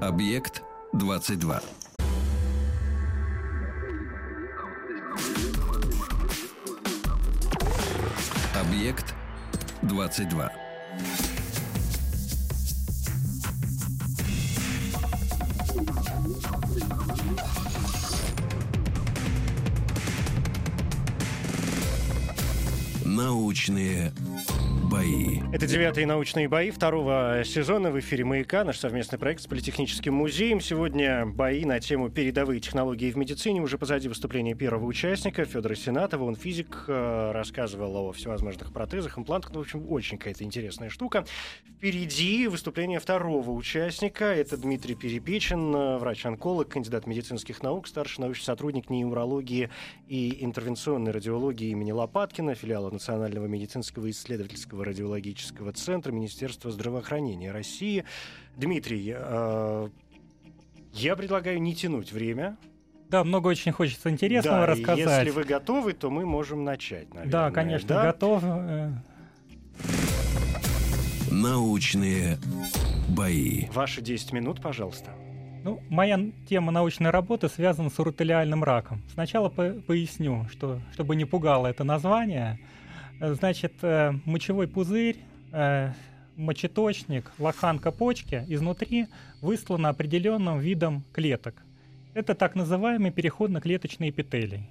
Объект 0.00 0.62
22. 0.94 1.79
22. 9.90 10.50
Научные 23.04 24.12
бои. 25.10 25.42
Это 25.52 25.66
девятые 25.66 26.06
научные 26.06 26.48
бои 26.48 26.70
второго 26.70 27.42
сезона 27.44 27.90
в 27.90 27.98
эфире 27.98 28.24
«Маяка», 28.24 28.64
наш 28.64 28.78
совместный 28.78 29.18
проект 29.18 29.42
с 29.42 29.46
Политехническим 29.46 30.14
музеем. 30.14 30.60
Сегодня 30.60 31.26
бои 31.26 31.64
на 31.64 31.80
тему 31.80 32.08
«Передовые 32.08 32.60
технологии 32.60 33.10
в 33.10 33.16
медицине». 33.16 33.60
Уже 33.60 33.76
позади 33.76 34.08
выступления 34.08 34.54
первого 34.54 34.84
участника 34.86 35.44
Федора 35.44 35.74
Сенатова. 35.74 36.24
Он 36.24 36.36
физик, 36.36 36.84
э, 36.86 37.32
рассказывал 37.32 37.96
о 37.96 38.12
всевозможных 38.12 38.72
протезах, 38.72 39.18
имплантах. 39.18 39.52
Ну, 39.52 39.58
в 39.58 39.62
общем, 39.62 39.90
очень 39.90 40.18
какая-то 40.18 40.44
интересная 40.44 40.88
штука. 40.88 41.24
Впереди 41.64 42.46
выступление 42.46 43.00
второго 43.00 43.50
участника. 43.50 44.26
Это 44.26 44.56
Дмитрий 44.56 44.94
Перепечин, 44.94 45.74
э, 45.74 45.98
врач-онколог, 45.98 46.68
кандидат 46.68 47.06
медицинских 47.06 47.62
наук, 47.62 47.88
старший 47.88 48.22
научный 48.22 48.44
сотрудник 48.44 48.88
неурологии 48.88 49.70
и 50.06 50.44
интервенционной 50.44 51.10
радиологии 51.10 51.70
имени 51.70 51.90
Лопаткина, 51.90 52.54
филиала 52.54 52.90
Национального 52.90 53.46
медицинского 53.46 54.08
исследовательского 54.10 54.84
радиологического 55.00 55.72
центра 55.72 56.12
Министерства 56.12 56.70
здравоохранения 56.70 57.50
России. 57.52 58.04
Дмитрий, 58.56 59.14
э, 59.16 59.88
я 60.92 61.16
предлагаю 61.16 61.60
не 61.60 61.74
тянуть 61.74 62.12
время. 62.12 62.56
Да, 63.08 63.24
много 63.24 63.48
очень 63.48 63.72
хочется 63.72 64.10
интересного 64.10 64.66
да, 64.66 64.72
и 64.72 64.76
рассказать. 64.76 65.26
если 65.26 65.30
вы 65.30 65.44
готовы, 65.44 65.92
то 65.94 66.10
мы 66.10 66.26
можем 66.26 66.64
начать, 66.64 67.12
наверное. 67.12 67.32
Да, 67.32 67.50
конечно, 67.50 67.88
да? 67.88 68.04
готов. 68.04 68.44
Научные 71.30 72.38
бои. 73.08 73.66
Ваши 73.72 74.00
10 74.02 74.32
минут, 74.32 74.60
пожалуйста. 74.60 75.10
Ну, 75.62 75.80
моя 75.88 76.18
тема 76.48 76.72
научной 76.72 77.10
работы 77.10 77.48
связана 77.48 77.90
с 77.90 77.98
уротелиальным 77.98 78.64
раком. 78.64 79.02
Сначала 79.12 79.48
по- 79.48 79.72
поясню, 79.86 80.46
что, 80.50 80.80
чтобы 80.92 81.16
не 81.16 81.24
пугало 81.24 81.66
это 81.66 81.84
название. 81.84 82.58
Э, 83.20 83.34
Значит, 83.34 83.74
э, 83.82 84.12
мочевой 84.24 84.66
пузырь, 84.66 85.18
э, 85.52 85.92
мочеточник, 86.36 87.30
лоханка 87.38 87.90
почки 87.92 88.44
изнутри 88.48 89.06
выслана 89.42 89.90
определенным 89.90 90.58
видом 90.58 91.04
клеток. 91.12 91.54
Это 92.14 92.34
так 92.34 92.54
называемый 92.54 93.10
переходно-клеточный 93.12 94.10
эпителий. 94.10 94.68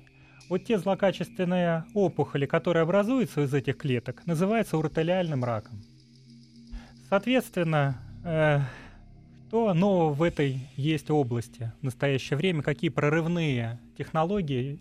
Вот 0.50 0.66
те 0.66 0.80
злокачественные 0.80 1.86
опухоли, 1.94 2.48
которые 2.48 2.84
образуются 2.84 3.44
из 3.44 3.54
этих 3.54 3.78
клеток, 3.78 4.26
называются 4.26 4.78
уротелиальным 4.78 5.44
раком. 5.44 5.80
Соответственно, 7.08 7.98
э, 8.26 8.62
что 9.48 9.74
нового 9.74 10.14
в 10.14 10.24
этой 10.24 10.60
есть 10.76 11.10
области 11.10 11.72
в 11.82 11.84
настоящее 11.84 12.38
время, 12.38 12.62
какие 12.62 12.90
прорывные 12.90 13.80
технологии 13.98 14.80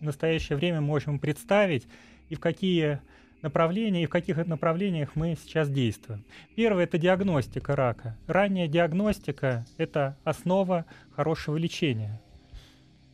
в 0.00 0.04
настоящее 0.04 0.56
время 0.56 0.80
можем 0.80 1.18
представить 1.18 1.86
и 2.28 2.34
в 2.34 2.40
какие 2.40 3.00
направления 3.44 4.02
и 4.02 4.06
в 4.06 4.10
каких 4.10 4.38
направлениях 4.46 5.16
мы 5.16 5.36
сейчас 5.36 5.68
действуем. 5.68 6.24
Первое– 6.56 6.84
это 6.84 6.96
диагностика 6.96 7.76
рака. 7.76 8.16
Ранняя 8.26 8.66
диагностика– 8.68 9.66
это 9.76 10.16
основа 10.24 10.86
хорошего 11.14 11.56
лечения. 11.56 12.20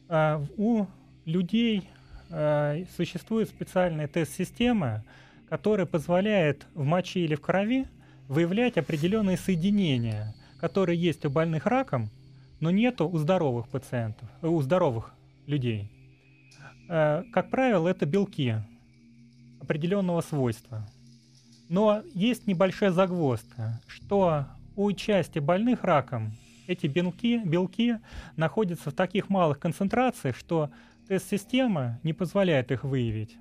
А, 0.09 0.41
У 0.57 0.87
людей 1.25 1.89
а, 2.31 2.77
существует 2.97 3.49
специальная 3.49 4.07
тест-система, 4.07 5.05
которая 5.49 5.85
позволяет 5.87 6.67
в 6.75 6.85
моче 6.85 7.21
или 7.21 7.35
в 7.35 7.41
крови 7.41 7.87
выявлять 8.29 8.79
определенные 8.79 9.37
соединения, 9.37 10.33
которые 10.61 10.97
есть 10.97 11.25
у 11.25 11.31
больных 11.31 11.67
раком, 11.67 12.09
но 12.61 12.71
нету 12.71 13.09
у 13.09 13.19
здоровых 13.19 13.69
пациентов, 13.69 14.29
у 14.43 14.61
здоровых 14.63 15.13
людей. 15.47 15.91
Э, 16.89 17.25
Как 17.33 17.51
правило, 17.51 17.89
это 17.89 18.07
белки 18.07 18.55
определенного 19.71 20.21
свойства. 20.21 20.85
Но 21.69 22.03
есть 22.13 22.49
небольшая 22.49 22.91
загвоздка, 22.91 23.81
что 23.87 24.47
у 24.75 24.91
части 24.91 25.39
больных 25.39 25.85
раком 25.85 26.33
эти 26.67 26.89
белки, 26.89 27.39
белки 27.45 27.99
находятся 28.37 28.91
в 28.91 28.95
таких 28.95 29.29
малых 29.29 29.61
концентрациях, 29.61 30.37
что 30.37 30.71
тест-система 31.07 32.01
не 32.03 32.13
позволяет 32.13 32.73
их 32.73 32.83
выявить. 32.83 33.37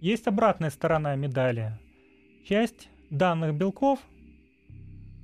Есть 0.00 0.26
обратная 0.26 0.70
сторона 0.70 1.14
медали. 1.14 1.78
Часть 2.44 2.88
данных 3.08 3.54
белков 3.54 4.00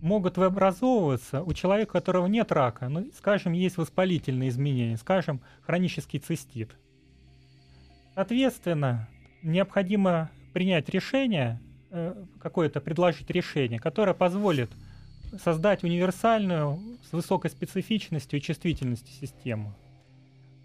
могут 0.01 0.39
образовываться 0.39 1.43
у 1.43 1.53
человека, 1.55 1.91
у 1.91 1.93
которого 1.95 2.27
нет 2.29 2.53
рака, 2.53 2.89
ну, 2.89 3.11
скажем, 3.17 3.53
есть 3.53 3.79
воспалительные 3.79 4.51
изменения, 4.51 4.97
скажем, 4.97 5.41
хронический 5.63 6.21
цистит. 6.21 6.71
Соответственно, 8.15 9.09
необходимо 9.45 10.31
принять 10.53 10.89
решение, 10.89 11.61
э, 11.91 12.15
какое-то 12.41 12.81
предложить 12.81 13.31
решение, 13.31 13.79
которое 13.79 14.15
позволит 14.15 14.71
создать 15.43 15.85
универсальную 15.85 16.79
с 17.09 17.13
высокой 17.13 17.51
специфичностью 17.51 18.39
и 18.39 18.43
чувствительностью 18.43 19.15
систему. 19.15 19.75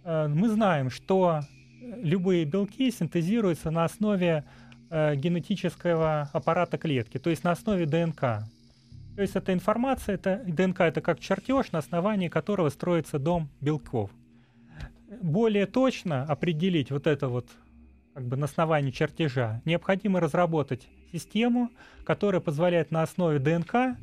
Э, 0.03 0.27
мы 0.27 0.49
знаем, 0.49 0.89
что 0.89 1.41
любые 1.81 2.45
белки 2.45 2.91
синтезируются 2.91 3.71
на 3.71 3.83
основе 3.83 4.43
э, 4.89 5.15
генетического 5.15 6.29
аппарата 6.33 6.77
клетки, 6.77 7.19
то 7.19 7.29
есть 7.29 7.43
на 7.43 7.51
основе 7.51 7.85
ДНК. 7.85 8.43
То 9.15 9.21
есть 9.21 9.35
эта 9.35 9.53
информация, 9.53 10.15
это, 10.15 10.41
ДНК 10.47 10.81
это 10.81 11.01
как 11.01 11.19
чертеж, 11.19 11.71
на 11.73 11.79
основании 11.79 12.29
которого 12.29 12.69
строится 12.69 13.19
дом 13.19 13.49
белков. 13.59 14.11
Более 15.21 15.65
точно 15.65 16.23
определить 16.23 16.91
вот 16.91 17.07
это 17.07 17.27
вот 17.27 17.49
как 18.19 18.27
бы 18.27 18.35
на 18.35 18.47
основании 18.47 18.91
чертежа, 18.91 19.61
необходимо 19.63 20.19
разработать 20.19 20.89
систему, 21.13 21.71
которая 22.03 22.41
позволяет 22.41 22.91
на 22.91 23.01
основе 23.01 23.39
ДНК 23.39 23.97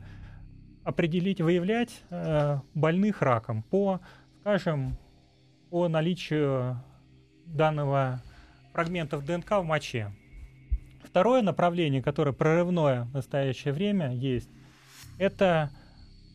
определить, 0.85 1.43
выявлять 1.43 2.01
э, 2.09 2.59
больных 2.73 3.21
раком 3.21 3.63
по, 3.63 4.01
скажем, 4.41 4.97
по 5.69 5.87
наличию 5.89 6.83
данного 7.45 8.23
фрагментов 8.73 9.23
ДНК 9.23 9.51
в 9.51 9.65
моче. 9.65 10.11
Второе 11.05 11.43
направление, 11.43 12.03
которое 12.03 12.33
прорывное 12.33 13.03
в 13.03 13.13
настоящее 13.13 13.75
время 13.75 14.15
есть, 14.15 14.49
это 15.19 15.69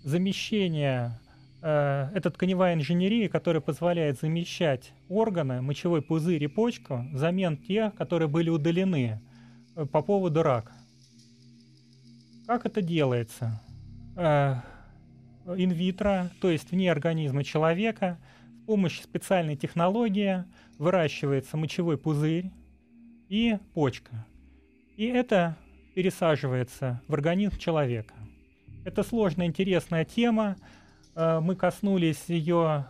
замещение, 0.04 1.20
это 1.67 2.32
тканевая 2.32 2.74
инженерия, 2.74 3.30
которая 3.30 3.62
позволяет 3.62 4.19
замещать 4.19 4.93
органы, 5.10 5.62
мочевой 5.62 6.02
пузырь 6.02 6.43
и 6.43 6.47
почку 6.47 7.06
взамен 7.12 7.58
тех, 7.58 7.93
которые 7.95 8.28
были 8.28 8.50
удалены 8.50 9.21
э, 9.76 9.86
по 9.86 10.02
поводу 10.02 10.41
рака. 10.41 10.74
Как 12.47 12.65
это 12.65 12.82
делается? 12.82 13.62
Э, 14.15 14.56
инвитро, 15.45 16.32
то 16.41 16.50
есть 16.50 16.71
вне 16.71 16.91
организма 16.91 17.43
человека, 17.43 18.17
с 18.63 18.65
помощью 18.65 19.04
специальной 19.04 19.56
технологии 19.56 20.43
выращивается 20.78 21.58
мочевой 21.58 21.97
пузырь 21.97 22.52
и 23.30 23.58
почка. 23.74 24.26
И 24.97 25.06
это 25.06 25.58
пересаживается 25.95 27.02
в 27.08 27.13
организм 27.13 27.58
человека. 27.58 28.13
Это 28.84 29.04
сложная, 29.04 29.45
интересная 29.45 30.06
тема. 30.06 30.58
Э, 31.15 31.39
мы 31.39 31.56
коснулись 31.56 32.24
ее 32.28 32.86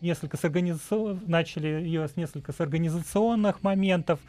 несколько 0.00 0.36
с 0.36 0.44
организацион... 0.44 1.20
начали 1.26 1.66
ее 1.68 2.08
с 2.08 2.16
несколько 2.16 2.52
с 2.52 2.60
организационных 2.60 3.62
моментов. 3.62 4.20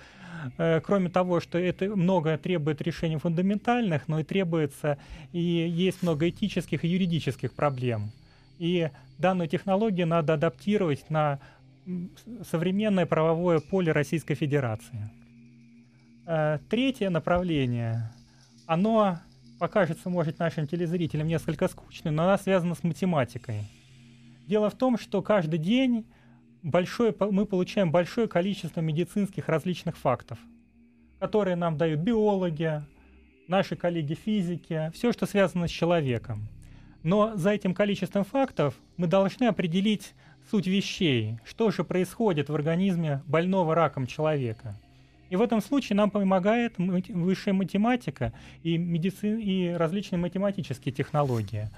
Э, 0.58 0.82
кроме 0.82 1.10
того, 1.10 1.40
что 1.40 1.58
это 1.58 1.86
много 1.96 2.38
требует 2.38 2.82
решений 2.82 3.18
фундаментальных, 3.18 4.08
но 4.08 4.20
и 4.20 4.24
требуется 4.24 4.98
и 5.32 5.40
есть 5.40 6.04
много 6.04 6.30
этических 6.30 6.84
и 6.84 6.88
юридических 6.88 7.54
проблем. 7.54 8.12
И 8.58 8.90
данную 9.18 9.48
технологию 9.48 10.08
надо 10.08 10.34
адаптировать 10.34 11.10
на 11.10 11.40
современное 12.50 13.06
правовое 13.06 13.60
поле 13.60 13.92
Российской 13.92 14.36
Федерации. 14.36 15.10
Э, 16.26 16.60
третье 16.70 17.10
направление, 17.10 18.12
оно 18.66 19.20
покажется, 19.60 20.10
может, 20.10 20.40
нашим 20.40 20.66
телезрителям 20.66 21.28
несколько 21.28 21.68
скучным, 21.68 22.16
но 22.16 22.24
оно 22.24 22.38
связано 22.38 22.74
с 22.74 22.84
математикой. 22.84 23.64
Дело 24.48 24.70
в 24.70 24.76
том, 24.76 24.98
что 24.98 25.22
каждый 25.22 25.60
день 25.60 26.06
большое, 26.64 27.14
мы 27.20 27.46
получаем 27.46 27.92
большое 27.92 28.28
количество 28.28 28.82
медицинских 28.82 29.48
различных 29.48 29.98
фактов, 29.98 30.40
которые 31.20 31.56
нам 31.56 31.78
дают 31.78 32.00
биологи, 32.00 32.82
наши 33.48 33.76
коллеги 33.76 34.14
физики, 34.14 34.92
все, 34.94 35.12
что 35.12 35.26
связано 35.26 35.68
с 35.68 35.72
человеком. 35.72 36.48
Но 37.04 37.36
за 37.36 37.52
этим 37.52 37.74
количеством 37.74 38.24
фактов 38.24 38.76
мы 38.98 39.08
должны 39.08 39.46
определить 39.46 40.14
суть 40.50 40.68
вещей, 40.68 41.40
что 41.46 41.72
же 41.72 41.84
происходит 41.84 42.50
в 42.50 42.56
организме 42.56 43.22
больного 43.26 43.76
раком 43.76 44.08
человека. 44.08 44.76
И 45.30 45.36
в 45.36 45.42
этом 45.42 45.62
случае 45.62 45.96
нам 45.96 46.10
помогает 46.10 46.78
высшая 46.78 47.54
математика 47.54 48.34
и, 48.64 48.78
медицин, 48.78 49.38
и 49.38 49.70
различные 49.70 50.20
математические 50.20 50.94
технологии. 50.94 51.70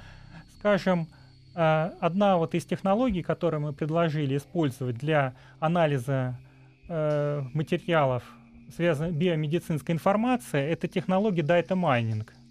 Скажем, 0.60 1.08
э, 1.56 1.92
одна 2.00 2.38
вот 2.38 2.56
из 2.56 2.66
технологий, 2.66 3.24
которую 3.24 3.62
мы 3.62 3.74
предложили 3.74 4.38
использовать 4.38 4.98
для 4.98 5.34
анализа 5.60 6.40
э, 6.88 7.44
материалов, 7.54 8.24
связанных 8.74 9.14
биомедицинской 9.14 9.94
информацией, 9.94 10.64
это 10.72 10.88
технология 10.88 11.42
data 11.42 11.76
mining– 11.76 12.28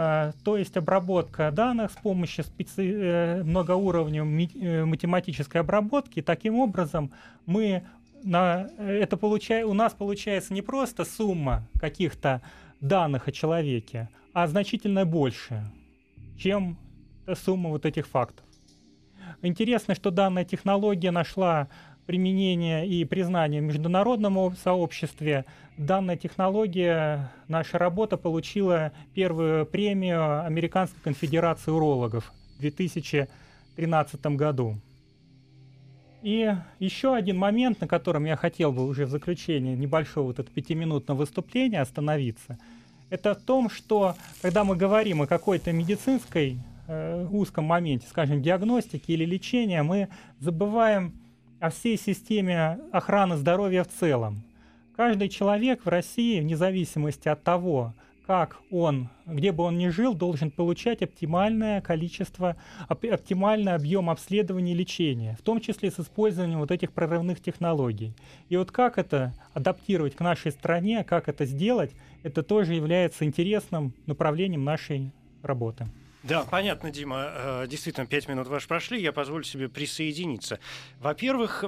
а, 0.00 0.30
то 0.44 0.56
есть 0.56 0.76
обработка 0.76 1.50
данных 1.50 1.90
с 1.90 1.96
помощью 1.96 2.44
специ... 2.44 2.88
Э, 2.88 3.42
многоуровневой 3.42 4.48
э, 4.54 4.84
математической 4.84 5.56
обработки. 5.56 6.22
Таким 6.22 6.54
образом, 6.54 7.10
мы 7.46 7.82
на 8.22 8.68
это 8.78 9.16
получая... 9.16 9.64
у 9.66 9.74
нас 9.74 9.94
получается 9.94 10.52
не 10.54 10.62
просто 10.62 11.04
сумма 11.04 11.66
каких-то 11.80 12.42
данных 12.80 13.28
о 13.28 13.32
человеке, 13.32 14.08
а 14.32 14.46
значительно 14.46 15.04
больше, 15.04 15.64
чем 16.38 16.78
сумма 17.34 17.70
вот 17.70 17.86
этих 17.86 18.06
фактов. 18.06 18.44
Интересно, 19.42 19.94
что 19.94 20.10
данная 20.10 20.44
технология 20.44 21.10
нашла 21.10 21.68
применение 22.06 22.88
и 22.88 23.04
признание 23.04 23.60
в 23.60 23.64
международном 23.64 24.56
сообществе. 24.56 25.44
Данная 25.76 26.16
технология, 26.16 27.30
наша 27.48 27.76
работа 27.76 28.16
получила 28.16 28.92
первую 29.14 29.66
премию 29.66 30.44
Американской 30.44 31.00
конфедерации 31.02 31.70
урологов 31.70 32.32
в 32.56 32.60
2013 32.60 34.26
году. 34.28 34.76
И 36.22 36.52
еще 36.80 37.14
один 37.14 37.38
момент, 37.38 37.80
на 37.80 37.86
котором 37.86 38.24
я 38.24 38.36
хотел 38.36 38.72
бы 38.72 38.86
уже 38.86 39.06
в 39.06 39.10
заключение 39.10 39.76
небольшого 39.76 40.26
вот 40.26 40.38
этого 40.38 40.54
пятиминутного 40.54 41.18
выступления 41.18 41.80
остановиться, 41.80 42.58
это 43.10 43.34
в 43.34 43.42
том, 43.42 43.70
что 43.70 44.16
когда 44.42 44.64
мы 44.64 44.76
говорим 44.76 45.22
о 45.22 45.26
какой-то 45.26 45.72
медицинской 45.72 46.58
э, 46.88 47.26
узком 47.30 47.64
моменте, 47.64 48.06
скажем, 48.08 48.42
диагностике 48.42 49.14
или 49.14 49.24
лечения, 49.24 49.82
мы 49.82 50.08
забываем 50.40 51.14
о 51.60 51.70
всей 51.70 51.96
системе 51.96 52.78
охраны 52.92 53.36
здоровья 53.36 53.84
в 53.84 53.88
целом. 53.88 54.42
Каждый 54.96 55.28
человек 55.28 55.84
в 55.84 55.88
России, 55.88 56.40
вне 56.40 56.56
зависимости 56.56 57.28
от 57.28 57.44
того, 57.44 57.94
как 58.28 58.58
он, 58.70 59.08
где 59.24 59.52
бы 59.52 59.64
он 59.64 59.78
ни 59.78 59.88
жил, 59.88 60.12
должен 60.12 60.50
получать 60.50 61.00
оптимальное 61.00 61.80
количество, 61.80 62.56
оптимальный 62.86 63.72
объем 63.72 64.10
обследования 64.10 64.72
и 64.72 64.74
лечения, 64.74 65.34
в 65.40 65.42
том 65.42 65.62
числе 65.62 65.90
с 65.90 65.98
использованием 65.98 66.58
вот 66.58 66.70
этих 66.70 66.92
прорывных 66.92 67.40
технологий. 67.40 68.12
И 68.50 68.58
вот 68.58 68.70
как 68.70 68.98
это 68.98 69.32
адаптировать 69.54 70.14
к 70.14 70.20
нашей 70.20 70.52
стране, 70.52 71.04
как 71.04 71.30
это 71.30 71.46
сделать, 71.46 71.92
это 72.22 72.42
тоже 72.42 72.74
является 72.74 73.24
интересным 73.24 73.94
направлением 74.04 74.62
нашей 74.62 75.10
работы. 75.42 75.86
Да, 76.22 76.42
понятно, 76.42 76.90
Дима. 76.90 77.30
Э, 77.30 77.66
действительно, 77.66 78.04
пять 78.04 78.28
минут 78.28 78.46
ваши 78.48 78.68
прошли, 78.68 79.00
я 79.00 79.12
позволю 79.12 79.44
себе 79.44 79.70
присоединиться. 79.70 80.58
Во-первых, 81.00 81.64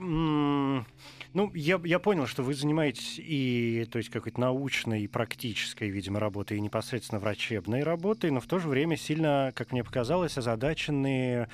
ну, 1.33 1.53
я, 1.55 1.81
я 1.85 1.99
понял, 1.99 2.27
что 2.27 2.43
вы 2.43 2.55
занимаетесь 2.55 3.17
и, 3.19 3.87
то 3.91 3.99
есть, 3.99 4.11
какой-то 4.11 4.41
научной 4.41 5.03
и 5.03 5.07
практической, 5.07 5.89
видимо, 5.89 6.19
работой, 6.19 6.57
и 6.57 6.61
непосредственно 6.61 7.21
врачебной 7.21 7.83
работой, 7.83 8.31
но 8.31 8.41
в 8.41 8.47
то 8.47 8.59
же 8.59 8.69
время 8.69 8.97
сильно, 8.97 9.53
как 9.55 9.73
мне 9.73 9.85
показалось, 9.85 10.37
озадачены 10.37 11.49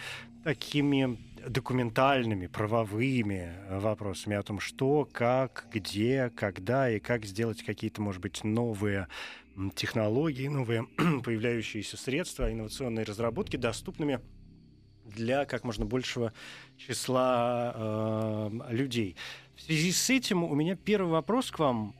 такими 0.44 1.18
документальными, 1.46 2.46
правовыми 2.46 3.52
вопросами 3.68 4.36
о 4.36 4.42
том, 4.42 4.60
что, 4.60 5.08
как, 5.12 5.66
где, 5.72 6.30
когда 6.34 6.90
и 6.90 6.98
как 6.98 7.24
сделать 7.24 7.62
какие-то, 7.62 8.00
может 8.00 8.20
быть, 8.20 8.44
новые 8.44 9.08
технологии, 9.74 10.48
новые 10.48 10.86
появляющиеся 11.24 11.96
средства, 11.96 12.52
инновационные 12.52 13.04
разработки 13.04 13.56
доступными 13.56 14.20
для 15.04 15.44
как 15.44 15.64
можно 15.64 15.84
большего 15.84 16.32
числа 16.76 17.72
э, 17.74 18.50
людей. 18.70 19.16
В 19.56 19.62
связи 19.62 19.90
с 19.90 20.10
этим 20.10 20.44
у 20.44 20.54
меня 20.54 20.76
первый 20.76 21.10
вопрос 21.10 21.50
к 21.50 21.58
вам. 21.58 21.94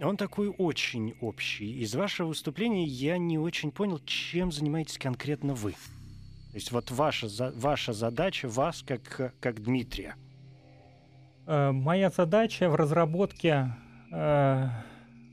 Он 0.00 0.16
такой 0.16 0.48
очень 0.48 1.14
общий. 1.20 1.80
Из 1.80 1.94
вашего 1.94 2.28
выступления 2.28 2.84
я 2.84 3.18
не 3.18 3.36
очень 3.36 3.72
понял, 3.72 3.98
чем 4.06 4.52
занимаетесь 4.52 4.96
конкретно 4.96 5.54
вы. 5.54 5.72
То 5.72 6.54
есть 6.54 6.70
вот 6.70 6.90
ваша, 6.90 7.28
ваша 7.56 7.92
задача, 7.92 8.48
вас 8.48 8.82
как, 8.86 9.34
как 9.40 9.62
Дмитрия. 9.62 10.14
Э, 11.46 11.72
моя 11.72 12.10
задача 12.10 12.70
в 12.70 12.76
разработке 12.76 13.74
э, 14.12 14.68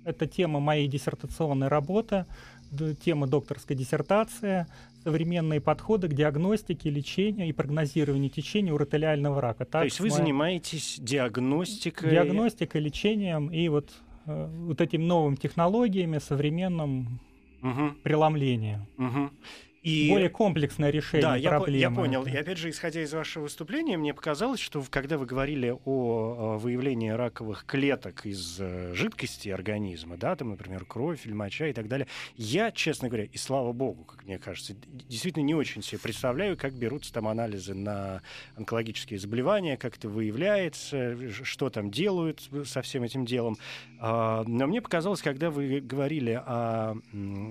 это 0.03 0.27
тема 0.27 0.59
моей 0.59 0.87
диссертационной 0.87 1.67
работы, 1.67 2.25
тема 3.03 3.27
докторской 3.27 3.75
диссертации, 3.75 4.65
современные 5.07 5.61
подходы 5.61 6.09
к 6.09 6.13
диагностике, 6.13 6.89
лечению 6.89 7.47
и 7.47 7.53
прогнозированию 7.53 8.29
течения 8.29 8.73
уротелиального 8.73 9.39
рака. 9.39 9.63
Так, 9.63 9.83
То 9.83 9.85
есть 9.85 10.01
вы 10.01 10.09
занимаетесь 10.09 10.97
диагностикой? 10.99 12.11
Диагностикой, 12.11 12.81
лечением 12.81 13.47
и 13.47 13.69
вот, 13.69 13.89
э, 14.25 14.49
вот 14.65 14.81
этими 14.81 15.05
новыми 15.05 15.35
технологиями, 15.35 16.17
современным 16.17 17.21
угу. 17.61 17.93
преломлением. 18.03 18.85
Угу 18.97 19.29
и... 19.87 20.09
более 20.09 20.29
комплексное 20.29 20.89
решение 20.89 21.27
да, 21.27 21.35
я 21.35 21.49
проблемы. 21.49 21.79
я 21.79 21.91
понял. 21.91 22.25
И 22.25 22.35
опять 22.35 22.57
же, 22.57 22.69
исходя 22.69 23.01
из 23.01 23.13
вашего 23.13 23.43
выступления, 23.43 23.97
мне 23.97 24.13
показалось, 24.13 24.59
что 24.59 24.83
когда 24.89 25.17
вы 25.17 25.25
говорили 25.25 25.73
о 25.85 26.57
выявлении 26.57 27.09
раковых 27.09 27.65
клеток 27.65 28.25
из 28.25 28.57
э, 28.59 28.93
жидкости 28.93 29.49
организма, 29.49 30.17
да, 30.17 30.35
там, 30.35 30.49
например, 30.49 30.85
кровь 30.85 31.25
или 31.25 31.33
моча 31.33 31.67
и 31.67 31.73
так 31.73 31.87
далее, 31.87 32.07
я, 32.35 32.71
честно 32.71 33.07
говоря, 33.07 33.25
и 33.25 33.37
слава 33.37 33.71
богу, 33.71 34.03
как 34.03 34.25
мне 34.25 34.37
кажется, 34.37 34.75
действительно 35.07 35.43
не 35.43 35.55
очень 35.55 35.81
себе 35.81 35.99
представляю, 35.99 36.57
как 36.57 36.73
берутся 36.73 37.13
там 37.13 37.27
анализы 37.27 37.73
на 37.73 38.21
онкологические 38.55 39.19
заболевания, 39.19 39.77
как 39.77 39.97
это 39.97 40.09
выявляется, 40.09 41.31
что 41.43 41.69
там 41.69 41.91
делают 41.91 42.49
со 42.65 42.81
всем 42.81 43.03
этим 43.03 43.25
делом. 43.25 43.57
А, 43.99 44.43
но 44.45 44.67
мне 44.67 44.81
показалось, 44.81 45.21
когда 45.21 45.49
вы 45.49 45.79
говорили 45.79 46.31
о 46.31 46.95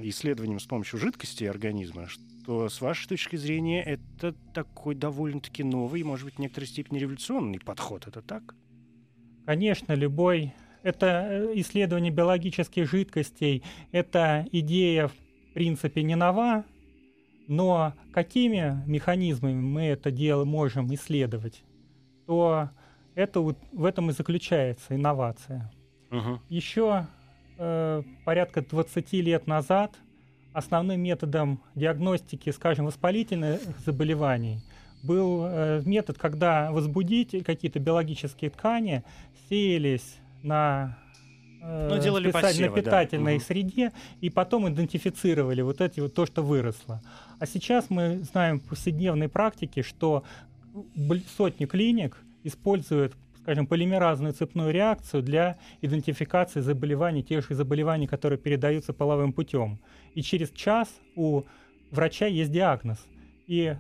исследовании 0.02 0.58
с 0.58 0.66
помощью 0.66 0.98
жидкости 0.98 1.44
организма, 1.44 2.08
что 2.08 2.25
с 2.46 2.80
вашей 2.80 3.08
точки 3.08 3.36
зрения 3.36 3.82
это 3.82 4.34
такой 4.54 4.94
довольно-таки 4.94 5.64
новый, 5.64 6.02
может 6.04 6.24
быть, 6.24 6.36
в 6.36 6.38
некоторой 6.38 6.68
степени 6.68 6.98
революционный 6.98 7.58
подход. 7.58 8.06
Это 8.06 8.22
так? 8.22 8.54
Конечно, 9.44 9.92
любой 9.92 10.54
это 10.86 11.26
э, 11.28 11.52
исследование 11.56 12.12
биологических 12.12 12.88
жидкостей, 12.88 13.64
это 13.90 14.46
идея, 14.52 15.08
в 15.08 15.52
принципе, 15.54 16.04
не 16.04 16.14
нова, 16.14 16.64
но 17.48 17.94
какими 18.12 18.82
механизмами 18.86 19.60
мы 19.60 19.82
это 19.82 20.12
дело 20.12 20.44
можем 20.44 20.92
исследовать, 20.94 21.64
то 22.26 22.70
это 23.16 23.40
вот 23.40 23.58
в 23.72 23.84
этом 23.84 24.10
и 24.10 24.12
заключается 24.12 24.94
инновация. 24.94 25.72
Угу. 26.12 26.40
Еще 26.48 27.06
э, 27.58 28.02
порядка 28.24 28.62
20 28.62 29.12
лет 29.14 29.46
назад 29.48 29.96
основным 30.56 31.02
методом 31.02 31.60
диагностики, 31.74 32.50
скажем, 32.50 32.86
воспалительных 32.86 33.60
заболеваний 33.84 34.60
был 35.02 35.44
э, 35.44 35.82
метод, 35.84 36.16
когда 36.16 36.72
возбудить 36.72 37.44
какие-то 37.44 37.78
биологические 37.78 38.50
ткани 38.50 39.04
сеялись 39.48 40.16
на 40.42 40.98
э, 41.62 41.88
ну, 41.90 42.02
делали 42.02 42.30
посевы, 42.30 42.74
питательной 42.74 43.38
да. 43.38 43.44
среде 43.44 43.92
и 44.22 44.30
потом 44.30 44.66
идентифицировали 44.68 45.60
вот 45.60 45.82
эти 45.82 46.00
вот 46.00 46.14
то, 46.14 46.24
что 46.24 46.42
выросло. 46.42 47.02
А 47.38 47.46
сейчас 47.46 47.90
мы 47.90 48.20
знаем 48.20 48.60
в 48.60 48.64
повседневной 48.64 49.28
практике, 49.28 49.82
что 49.82 50.24
сотни 51.36 51.66
клиник 51.66 52.16
используют 52.44 53.14
скажем, 53.46 53.68
полимеразную 53.68 54.32
цепную 54.32 54.72
реакцию 54.72 55.22
для 55.22 55.56
идентификации 55.80 56.58
заболеваний, 56.58 57.22
тех 57.22 57.46
же 57.46 57.54
заболеваний, 57.54 58.08
которые 58.08 58.40
передаются 58.40 58.92
половым 58.92 59.32
путем. 59.32 59.78
И 60.14 60.22
через 60.22 60.50
час 60.50 60.88
у 61.14 61.44
врача 61.92 62.26
есть 62.26 62.50
диагноз. 62.50 62.98
И, 63.46 63.76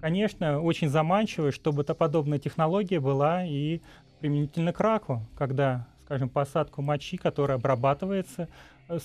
конечно, 0.00 0.60
очень 0.60 0.88
заманчиво, 0.88 1.50
чтобы 1.50 1.82
эта 1.82 1.96
подобная 1.96 2.38
технология 2.38 3.00
была 3.00 3.44
и 3.44 3.80
применительно 4.20 4.72
к 4.72 4.78
раку, 4.78 5.26
когда, 5.36 5.88
скажем, 6.04 6.28
посадку 6.28 6.80
мочи, 6.80 7.16
которая 7.16 7.58
обрабатывается 7.58 8.48
э, 8.88 9.00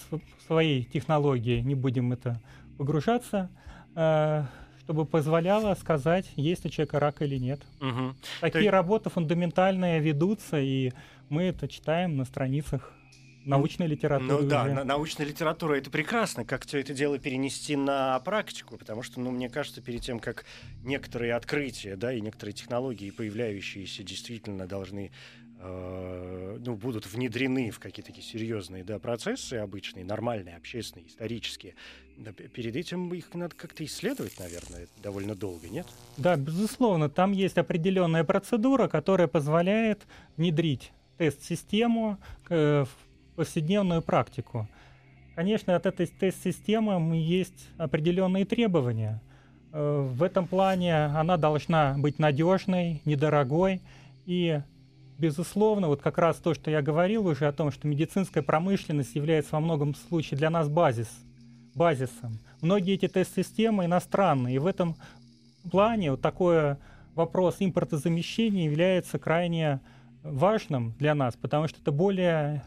своей 0.46 0.84
технологией, 0.84 1.64
не 1.64 1.74
будем 1.74 2.14
это 2.14 2.40
погружаться, 2.78 3.50
э, 3.96 4.44
чтобы 4.84 5.06
позволяло 5.06 5.74
сказать, 5.76 6.26
есть 6.36 6.66
у 6.66 6.70
человека 6.70 7.00
рак 7.00 7.22
или 7.22 7.38
нет. 7.38 7.62
Угу. 7.80 8.16
Такие 8.42 8.66
Ты... 8.66 8.72
работы 8.72 9.10
фундаментальные 9.10 10.00
ведутся, 10.00 10.60
и 10.60 10.92
мы 11.30 11.44
это 11.44 11.68
читаем 11.68 12.18
на 12.18 12.26
страницах 12.26 12.92
научной 13.46 13.88
литературы. 13.88 14.44
Ну 14.44 14.48
да, 14.48 14.66
на, 14.66 14.84
научная 14.84 15.26
литература 15.26 15.76
это 15.76 15.90
прекрасно. 15.90 16.46
Как 16.46 16.66
все 16.66 16.80
это 16.80 16.94
дело 16.94 17.20
перенести 17.20 17.76
на 17.76 18.20
практику? 18.20 18.78
Потому 18.78 19.04
что, 19.04 19.20
ну, 19.20 19.32
мне 19.32 19.50
кажется, 19.50 19.82
перед 19.82 20.02
тем, 20.02 20.20
как 20.20 20.46
некоторые 20.84 21.34
открытия, 21.34 21.96
да, 21.96 22.14
и 22.14 22.22
некоторые 22.22 22.54
технологии, 22.54 23.10
появляющиеся, 23.12 24.04
действительно 24.04 24.68
должны 24.68 25.12
э, 25.60 26.58
ну, 26.66 26.76
будут 26.76 27.06
внедрены 27.06 27.72
в 27.72 27.80
какие-то 27.80 28.12
такие 28.12 28.26
серьезные 28.26 28.84
да, 28.84 29.00
процессы 29.00 29.56
обычные, 29.56 30.06
нормальные, 30.06 30.56
общественные, 30.56 31.08
исторические, 31.08 31.76
перед 32.54 32.76
этим 32.76 33.14
их 33.14 33.34
надо 33.34 33.56
как-то 33.56 33.84
исследовать, 33.84 34.40
наверное, 34.40 34.88
довольно 35.02 35.36
долго, 35.36 35.68
нет? 35.68 35.88
Да, 36.18 36.36
безусловно. 36.36 37.10
Там 37.10 37.32
есть 37.32 37.58
определенная 37.58 38.24
процедура, 38.24 38.88
которая 38.88 39.28
позволяет 39.28 40.06
внедрить 40.38 40.92
тест-систему 41.18 42.18
э, 42.50 42.86
повседневную 43.36 44.02
практику. 44.02 44.68
Конечно, 45.36 45.76
от 45.76 45.86
этой 45.86 46.06
тест-системы 46.08 47.18
есть 47.18 47.68
определенные 47.78 48.46
требования. 48.46 49.22
Э, 49.72 50.08
в 50.08 50.22
этом 50.22 50.48
плане 50.48 51.06
она 51.06 51.38
должна 51.38 51.96
быть 51.98 52.20
надежной, 52.20 53.02
недорогой 53.06 53.82
и 54.26 54.62
Безусловно, 55.18 55.88
вот 55.88 56.02
как 56.02 56.18
раз 56.18 56.38
то, 56.38 56.54
что 56.54 56.72
я 56.72 56.82
говорил 56.82 57.28
уже 57.28 57.48
о 57.48 57.54
том, 57.54 57.72
что 57.72 57.88
медицинская 57.88 58.44
промышленность 58.44 59.16
является 59.16 59.54
во 59.54 59.60
многом 59.60 59.96
случае 59.96 60.38
для 60.38 60.50
нас 60.50 60.68
базис, 60.68 61.08
базисом. 61.76 62.40
Многие 62.62 62.96
эти 62.96 63.08
тест-системы 63.08 63.86
иностранные, 63.86 64.56
и 64.56 64.60
в 64.60 64.66
этом 64.66 64.96
плане 65.70 66.12
вот 66.12 66.22
такой 66.22 66.78
вопрос 67.16 67.58
импортозамещения 67.60 68.66
является 68.66 69.20
крайне 69.20 69.82
важным 70.24 70.94
для 70.98 71.14
нас, 71.14 71.36
потому 71.36 71.68
что 71.68 71.80
это 71.80 71.92
более 71.92 72.64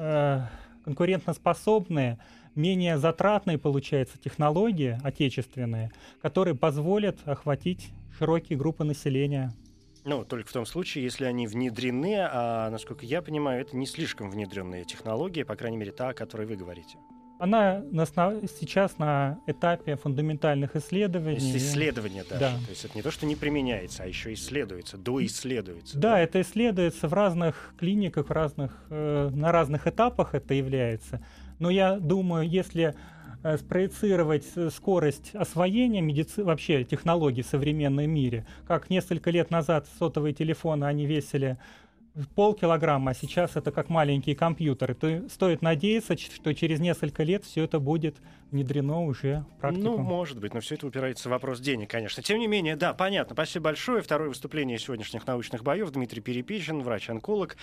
э, 0.00 0.40
конкурентоспособные, 0.84 2.18
менее 2.54 2.98
затратные, 2.98 3.58
получается, 3.58 4.18
технологии 4.18 4.98
отечественные, 5.04 5.92
которые 6.22 6.54
позволят 6.54 7.16
охватить 7.26 7.90
широкие 8.18 8.58
группы 8.58 8.84
населения. 8.84 9.52
Ну, 10.04 10.24
только 10.24 10.48
в 10.48 10.52
том 10.52 10.64
случае, 10.64 11.04
если 11.04 11.26
они 11.26 11.46
внедрены, 11.46 12.16
а, 12.18 12.70
насколько 12.70 13.04
я 13.04 13.20
понимаю, 13.20 13.60
это 13.60 13.76
не 13.76 13.86
слишком 13.86 14.30
внедренная 14.30 14.84
технология, 14.84 15.44
по 15.44 15.56
крайней 15.56 15.76
мере, 15.76 15.92
та, 15.92 16.08
о 16.08 16.14
которой 16.14 16.46
вы 16.46 16.56
говорите. 16.56 16.96
Она 17.40 17.82
на 17.90 18.04
сейчас 18.04 18.98
на 18.98 19.38
этапе 19.46 19.96
фундаментальных 19.96 20.76
исследований. 20.76 21.38
Исследования 21.56 22.22
даже. 22.28 22.38
Да. 22.38 22.50
То 22.50 22.70
есть 22.70 22.84
это 22.84 22.94
не 22.94 23.00
то, 23.00 23.10
что 23.10 23.24
не 23.24 23.34
применяется, 23.34 24.02
а 24.02 24.06
еще 24.06 24.34
исследуется, 24.34 24.98
доисследуется. 24.98 25.96
Да, 25.96 26.10
да? 26.12 26.20
это 26.20 26.42
исследуется 26.42 27.08
в 27.08 27.14
разных 27.14 27.74
клиниках, 27.78 28.28
в 28.28 28.30
разных, 28.30 28.72
э, 28.90 29.30
на 29.32 29.52
разных 29.52 29.86
этапах 29.86 30.34
это 30.34 30.52
является. 30.52 31.24
Но 31.58 31.70
я 31.70 31.96
думаю, 31.96 32.46
если 32.46 32.94
э, 33.42 33.56
спроецировать 33.56 34.44
скорость 34.74 35.34
освоения 35.34 36.02
медици... 36.02 36.42
вообще 36.42 36.84
технологий 36.84 37.40
в 37.40 37.46
современном 37.46 38.10
мире, 38.10 38.44
как 38.66 38.90
несколько 38.90 39.30
лет 39.30 39.50
назад 39.50 39.86
сотовые 39.98 40.34
телефоны, 40.34 40.84
они 40.84 41.06
весили 41.06 41.56
полкилограмма, 42.34 43.12
а 43.12 43.14
сейчас 43.14 43.56
это 43.56 43.70
как 43.70 43.88
маленькие 43.88 44.34
компьютеры, 44.34 44.94
то 44.94 45.28
стоит 45.28 45.62
надеяться, 45.62 46.16
что 46.16 46.52
через 46.54 46.80
несколько 46.80 47.22
лет 47.22 47.44
все 47.44 47.64
это 47.64 47.78
будет 47.78 48.16
внедрено 48.50 49.04
уже 49.04 49.44
в 49.56 49.60
практику. 49.60 49.84
Ну, 49.84 49.98
может 49.98 50.40
быть, 50.40 50.54
но 50.54 50.60
все 50.60 50.74
это 50.74 50.86
упирается 50.86 51.28
в 51.28 51.32
вопрос 51.32 51.60
денег, 51.60 51.90
конечно. 51.90 52.22
Тем 52.22 52.38
не 52.38 52.48
менее, 52.48 52.76
да, 52.76 52.94
понятно. 52.94 53.34
Спасибо 53.34 53.64
большое. 53.66 54.02
Второе 54.02 54.28
выступление 54.28 54.78
сегодняшних 54.78 55.26
научных 55.26 55.62
боев. 55.62 55.90
Дмитрий 55.90 56.20
Перепичин, 56.20 56.82
врач-онколог. 56.82 57.56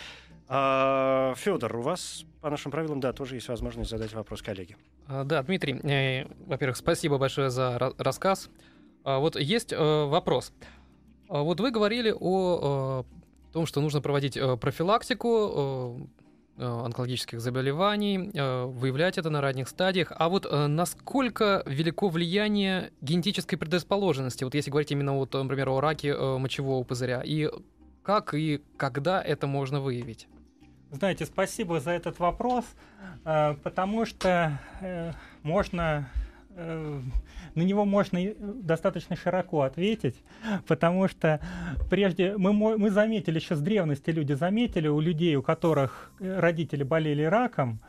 А, 0.47 1.33
Федор, 1.35 1.75
у 1.75 1.81
вас 1.81 2.25
по 2.41 2.49
нашим 2.49 2.71
правилам, 2.71 2.99
да, 3.01 3.11
тоже 3.11 3.35
есть 3.35 3.49
возможность 3.49 3.89
задать 3.89 4.13
вопрос 4.13 4.41
коллеге. 4.41 4.77
А, 5.07 5.25
да, 5.25 5.43
Дмитрий, 5.43 5.73
э, 5.83 6.25
во-первых, 6.45 6.77
спасибо 6.77 7.17
большое 7.17 7.49
за 7.49 7.77
рассказ. 7.97 8.49
А, 9.03 9.19
вот 9.19 9.35
есть 9.35 9.73
э, 9.73 9.77
вопрос. 9.77 10.53
А, 11.27 11.41
вот 11.41 11.59
вы 11.59 11.71
говорили 11.71 12.13
о 12.17 13.03
э, 13.05 13.17
том, 13.57 13.65
что 13.65 13.81
нужно 13.81 14.01
проводить 14.01 14.37
э, 14.37 14.55
профилактику 14.55 15.97
э, 16.57 16.61
э, 16.61 16.63
онкологических 16.63 17.41
заболеваний, 17.41 18.29
выявлять 18.29 19.17
это 19.17 19.31
на 19.31 19.41
ранних 19.41 19.67
стадиях. 19.67 20.11
А 20.15 20.29
вот 20.29 20.47
насколько 20.51 21.63
велико 21.65 22.09
влияние 22.09 22.91
генетической 23.01 23.57
предрасположенности, 23.57 24.43
вот 24.43 24.53
если 24.53 24.69
говорить 24.69 24.91
именно, 24.91 25.15
вот, 25.15 25.33
например, 25.33 25.69
о 25.69 25.81
раке 25.81 26.15
мочевого 26.15 26.83
пузыря, 26.83 27.23
и 27.25 27.49
как 28.03 28.35
и 28.35 28.61
когда 28.77 29.21
это 29.23 29.47
можно 29.47 29.81
выявить? 29.81 30.27
Знаете, 30.91 31.25
спасибо 31.25 31.79
за 31.79 31.91
этот 31.91 32.19
вопрос, 32.19 32.65
потому 33.23 34.05
что 34.05 34.59
можно 35.41 36.07
на 37.57 37.63
него 37.63 37.85
можно 37.85 38.19
достаточно 38.37 39.15
широко 39.15 39.63
ответить, 39.63 40.15
потому 40.67 41.07
что 41.07 41.41
прежде 41.89 42.37
мы, 42.37 42.53
мы 42.53 42.91
заметили, 42.91 43.39
еще 43.39 43.55
с 43.55 43.59
древности 43.59 44.11
люди 44.11 44.33
заметили, 44.33 44.87
у 44.87 44.99
людей, 44.99 45.35
у 45.35 45.41
которых 45.41 46.11
родители 46.19 46.83
болели 46.83 47.23
раком, 47.23 47.79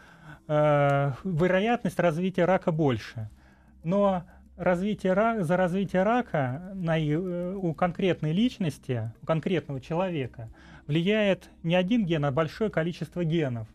э, 0.49 1.13
вероятность 1.23 2.01
развития 2.01 2.47
рака 2.47 2.73
больше. 2.73 3.29
Но 3.85 4.25
развитие 4.57 5.13
рака, 5.13 5.45
за 5.45 5.59
развитие 5.59 6.03
рака 6.03 6.73
на, 6.75 6.99
э, 6.99 7.55
у 7.55 7.75
конкретной 7.75 8.33
личности, 8.33 9.13
у 9.23 9.27
конкретного 9.27 9.83
человека 9.83 10.49
влияет 10.87 11.51
не 11.63 11.75
один 11.75 12.07
ген, 12.07 12.25
а 12.25 12.31
большое 12.31 12.71
количество 12.71 13.23
генов. 13.23 13.69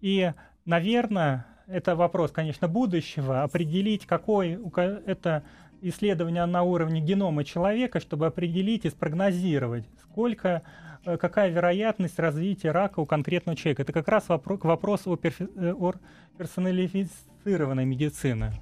И, 0.00 0.32
наверное, 0.64 1.46
это 1.66 1.96
вопрос, 1.96 2.30
конечно, 2.32 2.68
будущего, 2.68 3.42
определить, 3.42 4.06
какой 4.06 4.58
это 5.06 5.44
исследование 5.82 6.46
на 6.46 6.62
уровне 6.62 7.00
генома 7.00 7.44
человека, 7.44 8.00
чтобы 8.00 8.26
определить 8.26 8.84
и 8.84 8.90
спрогнозировать, 8.90 9.84
сколько, 10.02 10.62
э, 11.04 11.16
какая 11.16 11.50
вероятность 11.50 12.18
развития 12.18 12.70
рака 12.70 13.00
у 13.00 13.06
конкретного 13.06 13.56
человека. 13.56 13.82
Это 13.82 13.92
как 13.92 14.08
раз 14.08 14.28
вопрос, 14.28 14.60
к 14.60 14.64
вопросу 14.64 15.12
о, 15.12 15.16
перфи, 15.16 15.48
э, 15.56 15.72
о 15.72 15.92
персоналифицированной 16.38 17.84
медицины. 17.84 18.52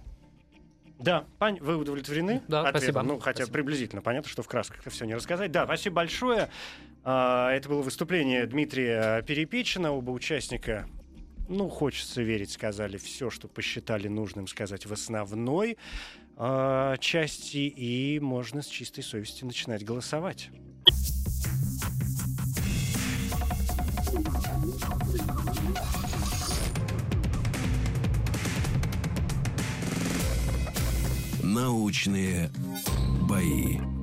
Да, 0.98 1.24
Пань, 1.38 1.59
вы 1.61 1.76
удовлетворены? 1.76 2.40
Да, 2.48 2.61
ответом? 2.61 2.80
спасибо. 2.80 3.02
Ну, 3.02 3.18
хотя 3.18 3.44
спасибо. 3.44 3.52
приблизительно 3.52 4.02
понятно, 4.02 4.30
что 4.30 4.42
в 4.42 4.48
красках 4.48 4.80
это 4.80 4.90
все 4.90 5.05
не 5.05 5.14
рассказать. 5.14 5.52
Да, 5.52 5.64
спасибо 5.64 5.96
большое. 5.96 6.48
А, 7.02 7.50
это 7.52 7.68
было 7.68 7.82
выступление 7.82 8.46
Дмитрия 8.46 9.22
Перепечина, 9.22 9.92
оба 9.92 10.11
участника 10.11 10.86
ну, 11.49 11.68
хочется 11.68 12.22
верить, 12.22 12.51
сказали 12.51 12.97
все, 12.97 13.30
что 13.30 13.49
посчитали 13.49 14.09
нужным 14.09 14.47
сказать 14.47 14.86
в 14.86 14.92
основной 14.92 15.76
э, 16.36 16.97
части, 17.01 17.59
и 17.59 18.18
можно 18.20 18.62
с 18.62 18.66
чистой 18.66 19.03
совестью 19.03 19.47
начинать 19.47 19.84
голосовать. 19.84 20.51
Научные 31.42 32.51
бои. 33.28 33.93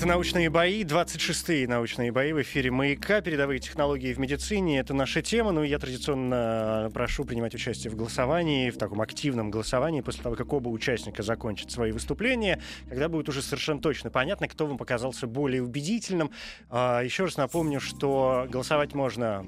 Это 0.00 0.08
«Научные 0.08 0.48
бои», 0.48 0.82
26-е 0.82 1.68
«Научные 1.68 2.10
бои» 2.10 2.32
в 2.32 2.40
эфире 2.40 2.70
«Маяка». 2.70 3.20
Передовые 3.20 3.60
технологии 3.60 4.14
в 4.14 4.18
медицине— 4.18 4.78
это 4.80 4.94
наша 4.94 5.20
тема. 5.20 5.52
Ну, 5.52 5.62
я 5.62 5.78
традиционно 5.78 6.90
прошу 6.94 7.26
принимать 7.26 7.54
участие 7.54 7.90
в 7.90 7.96
голосовании, 7.96 8.70
в 8.70 8.78
таком 8.78 9.02
активном 9.02 9.50
голосовании, 9.50 10.00
после 10.00 10.22
того, 10.22 10.36
как 10.36 10.54
оба 10.54 10.70
участника 10.70 11.22
закончат 11.22 11.70
свои 11.70 11.92
выступления, 11.92 12.62
когда 12.88 13.10
будет 13.10 13.28
уже 13.28 13.42
совершенно 13.42 13.78
точно 13.78 14.08
понятно, 14.08 14.48
кто 14.48 14.66
вам 14.66 14.78
показался 14.78 15.26
более 15.26 15.62
убедительным. 15.62 16.30
А, 16.70 17.02
еще 17.02 17.24
раз 17.24 17.36
напомню, 17.36 17.78
что 17.78 18.46
голосовать 18.48 18.94
можно 18.94 19.44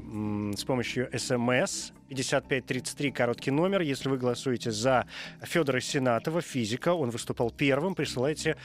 с 0.55 0.65
помощью 0.65 1.09
СМС 1.19 1.93
5533, 2.11 3.11
короткий 3.11 3.51
номер. 3.51 3.81
Если 3.81 4.11
вы 4.11 4.19
голосуете 4.19 4.71
за 4.71 5.07
Федора 5.43 5.81
Сенатова, 5.81 6.43
физика, 6.43 6.93
он 6.93 7.09
выступал 7.09 7.51
первым, 7.51 7.95
присылайте 7.95 8.59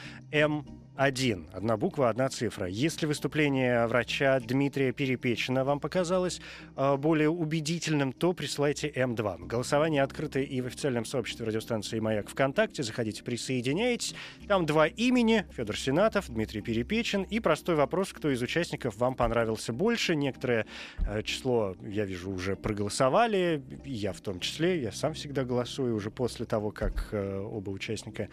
М1. 0.97 1.45
Одна 1.53 1.77
буква, 1.77 2.09
одна 2.09 2.29
цифра. 2.29 2.67
Если 2.67 3.05
выступление 3.05 3.87
врача 3.87 4.39
Дмитрия 4.39 4.91
Перепечина 4.91 5.63
вам 5.63 5.79
показалось 5.79 6.41
э, 6.75 6.97
более 6.97 7.29
убедительным, 7.29 8.13
то 8.13 8.33
присылайте 8.33 8.89
М2. 8.89 9.45
Голосование 9.45 10.03
открыто 10.03 10.39
и 10.39 10.61
в 10.61 10.67
официальном 10.67 11.05
сообществе 11.05 11.45
радиостанции 11.45 11.99
«Маяк» 11.99 12.29
ВКонтакте. 12.29 12.83
Заходите, 12.83 13.23
присоединяйтесь. 13.23 14.15
Там 14.47 14.65
два 14.65 14.87
имени. 14.87 15.45
Федор 15.55 15.77
Сенатов, 15.77 16.29
Дмитрий 16.29 16.61
Перепечин. 16.61 17.23
И 17.23 17.39
простой 17.39 17.75
вопрос, 17.75 18.11
кто 18.13 18.29
из 18.31 18.41
участников 18.41 18.97
вам 18.97 19.15
понравился 19.15 19.73
больше. 19.73 20.15
Некоторое 20.15 20.65
э, 20.99 21.23
число, 21.23 21.75
я 21.81 22.05
вижу, 22.05 22.31
уже 22.31 22.55
проголосовали 22.55 22.97
голосовали, 22.97 23.61
я 23.85 24.13
в 24.13 24.21
том 24.21 24.39
числе, 24.39 24.81
я 24.81 24.91
сам 24.91 25.13
всегда 25.13 25.43
голосую 25.43 25.95
уже 25.95 26.09
после 26.09 26.45
того, 26.45 26.71
как 26.71 27.09
э, 27.11 27.39
оба 27.39 27.69
участника 27.69 28.29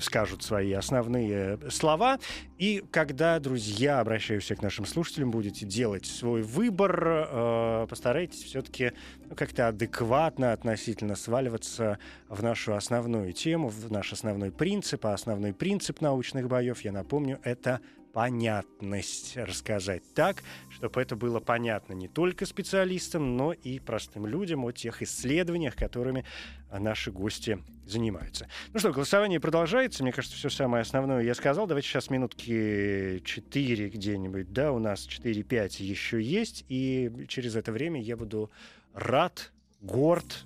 скажут 0.00 0.42
свои 0.42 0.72
основные 0.72 1.58
слова. 1.70 2.18
И 2.58 2.82
когда, 2.90 3.38
друзья, 3.38 4.00
обращаюсь 4.00 4.46
к 4.46 4.62
нашим 4.62 4.86
слушателям, 4.86 5.30
будете 5.30 5.66
делать 5.66 6.06
свой 6.06 6.42
выбор, 6.42 7.28
э, 7.30 7.86
постарайтесь 7.88 8.42
все-таки 8.42 8.92
ну, 9.28 9.34
как-то 9.34 9.68
адекватно 9.68 10.52
относительно 10.52 11.16
сваливаться 11.16 11.98
в 12.28 12.42
нашу 12.42 12.74
основную 12.74 13.32
тему, 13.32 13.68
в 13.68 13.90
наш 13.90 14.12
основной 14.12 14.50
принцип. 14.50 15.04
А 15.06 15.12
основной 15.12 15.52
принцип 15.52 16.00
научных 16.00 16.48
боев, 16.48 16.80
я 16.82 16.92
напомню, 16.92 17.38
это 17.42 17.80
понятность 18.12 19.36
рассказать 19.36 20.02
так, 20.14 20.42
чтобы 20.70 21.00
это 21.00 21.16
было 21.16 21.40
понятно 21.40 21.94
не 21.94 22.08
только 22.08 22.46
специалистам, 22.46 23.36
но 23.36 23.52
и 23.52 23.78
простым 23.78 24.26
людям 24.26 24.64
о 24.64 24.72
тех 24.72 25.02
исследованиях, 25.02 25.74
которыми 25.74 26.24
наши 26.70 27.10
гости 27.10 27.58
занимаются. 27.86 28.48
Ну 28.72 28.78
что, 28.78 28.92
голосование 28.92 29.40
продолжается. 29.40 30.02
Мне 30.02 30.12
кажется, 30.12 30.36
все 30.36 30.50
самое 30.50 30.82
основное 30.82 31.22
я 31.22 31.34
сказал. 31.34 31.66
Давайте 31.66 31.88
сейчас 31.88 32.10
минутки 32.10 33.20
4 33.24 33.88
где-нибудь. 33.88 34.52
Да, 34.52 34.72
у 34.72 34.78
нас 34.78 35.06
4-5 35.08 35.82
еще 35.82 36.22
есть. 36.22 36.64
И 36.68 37.10
через 37.28 37.56
это 37.56 37.72
время 37.72 38.00
я 38.00 38.16
буду 38.16 38.50
рад, 38.94 39.52
горд 39.80 40.44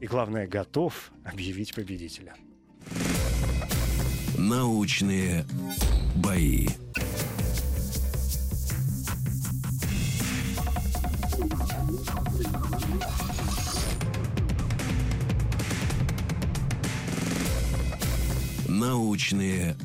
и, 0.00 0.06
главное, 0.06 0.46
готов 0.46 1.12
объявить 1.24 1.74
победителя. 1.74 2.34
Научные 4.36 5.44
бои. 6.16 6.68
Научные 18.78 19.76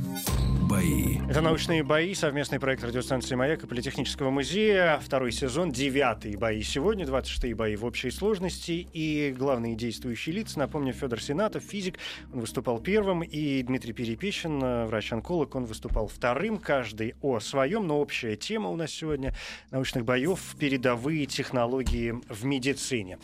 бои. 0.70 1.18
Это 1.28 1.42
«Научные 1.42 1.82
бои», 1.82 2.14
совместный 2.14 2.60
проект 2.60 2.84
радиостанции 2.84 3.34
«Маяк» 3.34 3.64
и 3.64 3.68
Политехнического 3.68 4.30
музея. 4.30 5.00
Второй 5.04 5.32
сезон, 5.32 5.72
девятые 5.72 6.38
бои 6.38 6.62
сегодня, 6.62 7.08
26 7.08 7.56
бои 7.56 7.76
в 7.76 7.86
общей 7.86 8.12
сложности. 8.12 8.88
И 8.94 9.34
главные 9.36 9.74
действующие 9.74 10.36
лица, 10.36 10.60
напомню, 10.60 10.94
Федор 10.94 11.20
Сенатов, 11.20 11.64
физик, 11.64 11.98
он 12.32 12.42
выступал 12.42 12.80
первым, 12.80 13.24
и 13.24 13.64
Дмитрий 13.64 13.94
Перепещин, 13.94 14.60
врач-онколог, 14.86 15.56
он 15.56 15.66
выступал 15.66 16.08
вторым, 16.08 16.60
каждый 16.60 17.16
о 17.24 17.40
своем, 17.40 17.88
но 17.88 18.00
общая 18.00 18.36
тема 18.36 18.70
у 18.70 18.76
нас 18.76 18.92
сегодня 18.92 19.34
научных 19.72 20.06
боев– 20.06 20.40
передовые 20.60 21.26
технологии 21.26 22.14
в 22.30 22.46
медицине. 22.46 23.18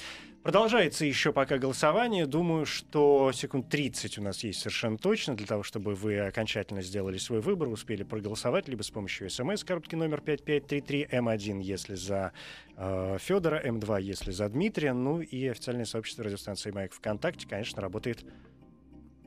Продолжается 0.44 1.06
еще 1.06 1.34
пока 1.34 1.58
голосование. 1.58 2.26
Думаю, 2.26 2.66
что 2.66 3.32
секунд 3.34 3.68
30 3.68 4.20
у 4.20 4.22
нас 4.22 4.42
есть 4.46 4.60
совершенно 4.60 4.98
точно 4.98 5.36
для 5.36 5.46
того, 5.46 5.64
чтобы 5.64 5.96
вы 5.96 6.18
окончательно 6.20 6.82
сделали 6.82 7.18
свой 7.18 7.42
выбор, 7.42 7.68
успели 7.68 8.04
проголосовать 8.04 8.70
либо 8.70 8.82
с 8.82 8.90
помощью 8.90 9.30
смс, 9.30 9.66
короткий 9.66 9.98
номер 9.98 10.22
5533, 10.22 11.10
М1, 11.12 11.62
если 11.62 11.96
за 11.96 12.32
э, 12.78 13.18
Федора, 13.20 13.62
М2, 13.66 14.02
если 14.02 14.32
за 14.32 14.48
Дмитрия. 14.48 14.94
Ну 14.94 15.20
и 15.20 15.46
официальное 15.46 15.86
сообщество 15.86 16.24
радиостанции 16.24 16.72
«Маяк» 16.72 16.94
ВКонтакте, 16.94 17.46
конечно, 17.46 17.82
работает 17.82 18.26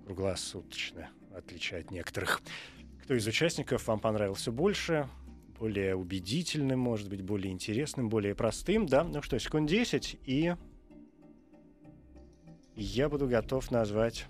круглосуточно, 0.06 1.10
в 1.30 1.36
отличие 1.36 1.80
от 1.80 1.90
некоторых. 1.90 2.40
Кто 3.04 3.14
из 3.14 3.26
участников 3.26 3.86
вам 3.86 4.00
понравился 4.00 4.50
больше? 4.50 5.08
более 5.58 5.94
убедительным, 5.94 6.80
может 6.80 7.08
быть, 7.08 7.22
более 7.22 7.52
интересным, 7.52 8.08
более 8.08 8.34
простым, 8.34 8.84
да? 8.86 9.04
Ну 9.04 9.22
что, 9.22 9.38
секунд 9.38 9.68
10 9.68 10.18
и 10.26 10.54
я 12.76 13.08
буду 13.08 13.28
готов 13.28 13.70
назвать... 13.70 14.26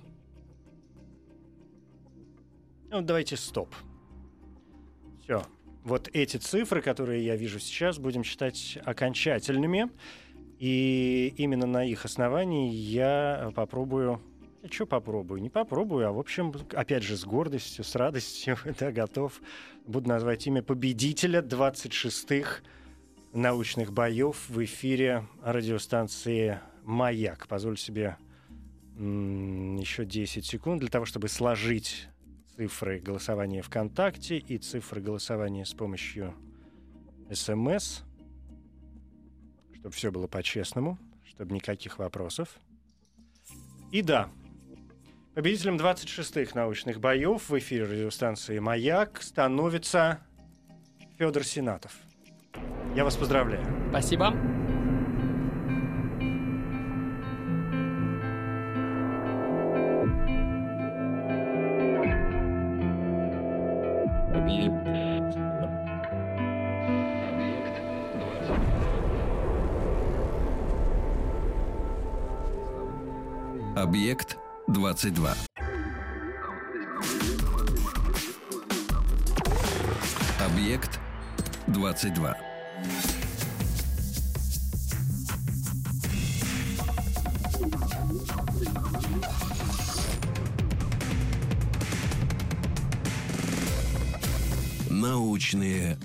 Ну, 2.90 3.00
давайте 3.00 3.36
стоп. 3.36 3.74
Все. 5.22 5.42
Вот 5.84 6.08
эти 6.12 6.36
цифры, 6.36 6.82
которые 6.82 7.24
я 7.24 7.36
вижу 7.36 7.58
сейчас, 7.58 7.98
будем 7.98 8.22
считать 8.22 8.78
окончательными. 8.84 9.90
И 10.58 11.34
именно 11.38 11.66
на 11.66 11.84
их 11.84 12.04
основании 12.04 12.70
я 12.70 13.50
попробую... 13.54 14.20
Что 14.70 14.86
попробую? 14.86 15.42
Не 15.42 15.50
попробую, 15.50 16.06
а 16.06 16.12
в 16.12 16.20
общем, 16.20 16.54
опять 16.72 17.02
же, 17.02 17.16
с 17.16 17.24
гордостью, 17.24 17.82
с 17.82 17.96
радостью, 17.96 18.56
да, 18.78 18.92
готов. 18.92 19.40
Буду 19.86 20.08
назвать 20.08 20.46
имя 20.46 20.62
победителя 20.62 21.40
26-х 21.40 22.62
научных 23.32 23.92
боев 23.92 24.48
в 24.48 24.62
эфире 24.64 25.26
радиостанции 25.42 26.60
«Маяк». 26.84 27.48
Позволю 27.48 27.76
себе 27.76 28.18
еще 29.02 30.04
10 30.04 30.44
секунд 30.44 30.80
для 30.80 30.88
того, 30.88 31.04
чтобы 31.04 31.28
сложить 31.28 32.08
цифры 32.56 33.00
голосования 33.00 33.62
ВКонтакте 33.62 34.38
и 34.38 34.58
цифры 34.58 35.00
голосования 35.00 35.64
с 35.64 35.72
помощью 35.72 36.34
СМС, 37.30 38.00
чтобы 39.74 39.90
все 39.90 40.10
было 40.10 40.26
по-честному, 40.26 40.98
чтобы 41.24 41.54
никаких 41.54 41.98
вопросов. 41.98 42.58
И 43.90 44.02
да, 44.02 44.30
победителем 45.34 45.76
26-х 45.76 46.52
научных 46.54 47.00
боев 47.00 47.48
в 47.48 47.58
эфире 47.58 47.84
радиостанции 47.84 48.58
«Маяк» 48.58 49.22
становится 49.22 50.20
Федор 51.18 51.44
Сенатов. 51.44 51.92
Я 52.94 53.04
вас 53.04 53.16
поздравляю. 53.16 53.64
Спасибо. 53.90 54.34
22. 74.92 75.34
Объект 80.38 81.00
22. 81.66 82.36
Научные. 94.90 95.96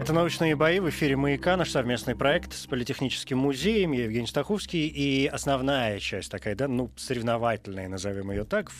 Это 0.00 0.12
«Научные 0.12 0.54
бои» 0.54 0.78
в 0.78 0.88
эфире 0.90 1.16
«Маяка», 1.16 1.56
наш 1.56 1.70
совместный 1.70 2.14
проект 2.14 2.52
с 2.52 2.66
Политехническим 2.66 3.36
музеем. 3.36 3.90
Я 3.90 4.04
Евгений 4.04 4.28
Стаховский. 4.28 4.86
И 4.86 5.26
основная 5.26 5.98
часть 5.98 6.30
такая, 6.30 6.54
да, 6.54 6.68
ну, 6.68 6.90
соревновательная, 6.96 7.88
назовем 7.88 8.30
ее 8.30 8.44
так, 8.44 8.70
в, 8.70 8.74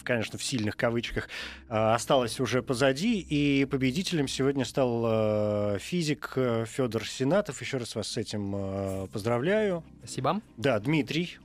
в, 0.00 0.04
конечно, 0.04 0.38
в 0.38 0.44
сильных 0.44 0.76
кавычках, 0.76 1.28
э, 1.70 1.74
осталась 1.74 2.40
уже 2.40 2.62
позади. 2.62 3.20
И 3.20 3.64
победителем 3.64 4.28
сегодня 4.28 4.66
стал 4.66 5.04
э, 5.06 5.78
физик 5.80 6.32
Федор 6.34 7.06
Сенатов. 7.06 7.62
Еще 7.62 7.78
раз 7.78 7.94
вас 7.94 8.08
с 8.08 8.16
этим 8.18 8.54
э, 8.54 9.06
поздравляю. 9.10 9.82
Спасибо. 10.00 10.42
Да, 10.58 10.78
Дмитрий, 10.78 11.38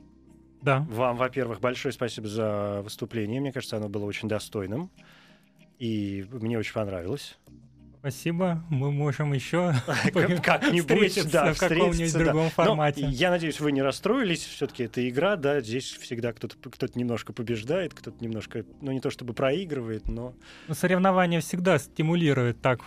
Да. 0.60 0.80
вам, 0.90 1.16
во-первых, 1.16 1.60
большое 1.60 1.92
спасибо 1.92 2.28
за 2.28 2.82
выступление. 2.84 3.40
Мне 3.40 3.50
кажется, 3.50 3.78
оно 3.78 3.88
было 3.88 4.04
очень 4.04 4.28
достойным. 4.28 4.90
И 5.78 6.26
мне 6.30 6.58
очень 6.58 6.74
понравилось. 6.74 7.38
Спасибо. 8.04 8.62
Мы 8.68 8.92
можем 8.92 9.32
еще 9.32 9.72
Как- 9.86 10.12
Как-нибудь, 10.44 10.80
встретиться 10.82 11.30
да, 11.32 11.54
в 11.54 11.58
каком-нибудь 11.58 12.12
да. 12.12 12.18
другом 12.18 12.44
Но 12.44 12.50
формате. 12.50 13.00
я 13.08 13.30
надеюсь, 13.30 13.60
вы 13.60 13.72
не 13.72 13.80
расстроились. 13.80 14.44
Все-таки 14.44 14.82
это 14.84 15.08
игра, 15.08 15.36
да. 15.36 15.62
Здесь 15.62 15.90
всегда 16.02 16.34
кто-то 16.34 16.56
кто 16.68 16.86
немножко 16.96 17.32
побеждает, 17.32 17.94
кто-то 17.94 18.22
немножко, 18.22 18.66
ну 18.82 18.92
не 18.92 19.00
то 19.00 19.08
чтобы 19.08 19.32
проигрывает, 19.32 20.06
но 20.06 20.34
Ну, 20.68 20.74
соревнования 20.74 21.40
всегда 21.40 21.78
стимулируют 21.78 22.60
так 22.60 22.80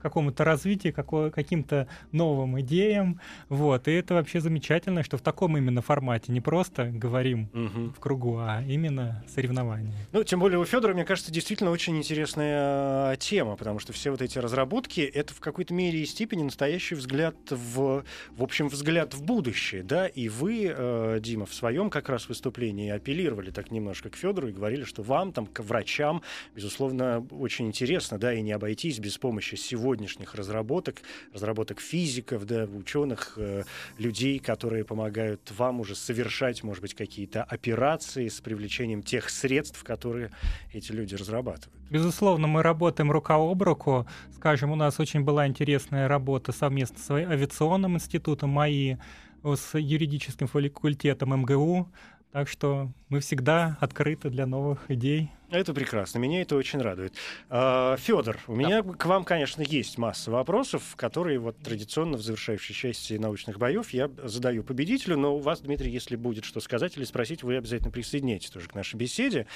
какому-то 0.00 0.44
развитию, 0.44 0.92
каким-то 0.94 1.88
новым 2.12 2.60
идеям. 2.60 3.20
Вот. 3.48 3.88
И 3.88 3.92
это 3.92 4.14
вообще 4.14 4.40
замечательно, 4.40 5.02
что 5.02 5.16
в 5.16 5.22
таком 5.22 5.56
именно 5.56 5.82
формате 5.82 6.32
не 6.32 6.40
просто 6.40 6.86
говорим 6.86 7.48
мгм. 7.52 7.92
в 7.92 8.00
кругу, 8.00 8.38
а 8.38 8.62
именно 8.66 9.24
соревнования. 9.34 9.92
Ну, 10.12 10.24
тем 10.24 10.40
более 10.40 10.58
у 10.58 10.64
Федора, 10.64 10.94
мне 10.94 11.04
кажется, 11.04 11.32
действительно 11.32 11.70
очень 11.70 11.96
интересная 11.96 13.12
э, 13.12 13.16
тема, 13.18 13.56
потому 13.56 13.78
что 13.78 13.92
все 13.92 14.10
вот 14.10 14.22
эти 14.22 14.38
разработки 14.38 15.00
это 15.00 15.34
в 15.34 15.40
какой-то 15.40 15.74
мере 15.74 16.00
и 16.00 16.06
степени 16.06 16.42
настоящий 16.42 16.94
взгляд 16.94 17.36
в, 17.50 18.04
в 18.36 18.42
общем, 18.42 18.68
взгляд 18.68 19.14
в 19.14 19.22
будущее, 19.22 19.82
да. 19.82 20.06
И 20.06 20.28
вы, 20.28 20.72
э, 20.74 21.18
Дима, 21.20 21.46
в 21.46 21.54
своем 21.54 21.90
как 21.90 22.08
раз 22.08 22.28
выступлении 22.28 22.90
апеллировали 22.90 23.50
так 23.50 23.70
немножко 23.70 24.10
к 24.10 24.16
Федору 24.16 24.48
и 24.48 24.52
говорили, 24.52 24.84
что 24.84 25.02
вам, 25.02 25.32
там, 25.32 25.46
к 25.46 25.60
врачам, 25.60 26.22
безусловно, 26.54 27.26
очень 27.30 27.66
интересно, 27.66 28.18
да, 28.18 28.32
и 28.32 28.42
не 28.42 28.52
обойтись 28.52 28.98
без 28.98 29.18
помощи 29.18 29.54
сегодняшних 29.96 30.34
разработок, 30.34 30.96
разработок 31.32 31.80
физиков, 31.80 32.44
да, 32.44 32.64
ученых, 32.64 33.34
э, 33.36 33.64
людей, 33.98 34.38
которые 34.38 34.84
помогают 34.84 35.40
вам 35.56 35.80
уже 35.80 35.94
совершать, 35.94 36.62
может 36.62 36.82
быть, 36.82 36.94
какие-то 36.94 37.42
операции 37.42 38.28
с 38.28 38.40
привлечением 38.40 39.02
тех 39.02 39.30
средств, 39.30 39.82
которые 39.82 40.30
эти 40.74 40.92
люди 40.92 41.14
разрабатывают. 41.14 41.72
Безусловно, 41.90 42.46
мы 42.46 42.62
работаем 42.62 43.10
рука 43.10 43.36
об 43.36 43.62
руку. 43.62 44.06
Скажем, 44.36 44.70
у 44.70 44.76
нас 44.76 45.00
очень 45.00 45.22
была 45.22 45.46
интересная 45.46 46.08
работа 46.08 46.52
совместно 46.52 46.98
с 46.98 47.10
авиационным 47.10 47.94
институтом 47.94 48.50
МАИ, 48.50 48.98
с 49.44 49.78
юридическим 49.78 50.46
факультетом 50.46 51.40
МГУ. 51.40 51.88
Так 52.32 52.48
что 52.48 52.90
мы 53.08 53.20
всегда 53.20 53.78
открыты 53.80 54.28
для 54.28 54.46
новых 54.46 54.90
идей. 54.90 55.30
Это 55.48 55.72
прекрасно, 55.72 56.18
меня 56.18 56.42
это 56.42 56.56
очень 56.56 56.80
радует. 56.80 57.14
Федор, 57.48 58.38
у 58.48 58.56
меня 58.56 58.82
к 58.82 59.06
вам, 59.06 59.22
конечно, 59.24 59.62
есть 59.62 59.96
масса 59.96 60.32
вопросов, 60.32 60.82
которые 60.96 61.38
вот 61.38 61.56
традиционно 61.58 62.16
в 62.16 62.22
завершающей 62.22 62.74
части 62.74 63.14
научных 63.14 63.58
боев 63.58 63.90
я 63.90 64.10
задаю 64.24 64.64
победителю, 64.64 65.16
но 65.16 65.36
у 65.36 65.38
вас, 65.38 65.60
Дмитрий, 65.60 65.90
если 65.90 66.16
будет 66.16 66.44
что 66.44 66.58
сказать 66.58 66.96
или 66.96 67.04
спросить, 67.04 67.44
вы 67.44 67.56
обязательно 67.56 67.92
присоединяйтесь 67.92 68.50
тоже 68.50 68.68
к 68.68 68.74
нашей 68.74 68.96
беседе. 68.96 69.46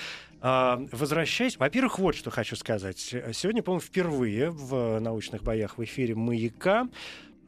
А, 0.40 0.80
Возвращаясь, 0.92 1.56
во-первых, 1.56 1.98
вот 1.98 2.14
что 2.14 2.30
хочу 2.30 2.54
сказать. 2.54 2.98
Сегодня, 2.98 3.62
по-моему, 3.62 3.80
впервые 3.80 4.50
в 4.50 5.00
научных 5.00 5.42
боях 5.42 5.76
в 5.76 5.82
эфире 5.84 6.14
«Маяка» 6.14 6.88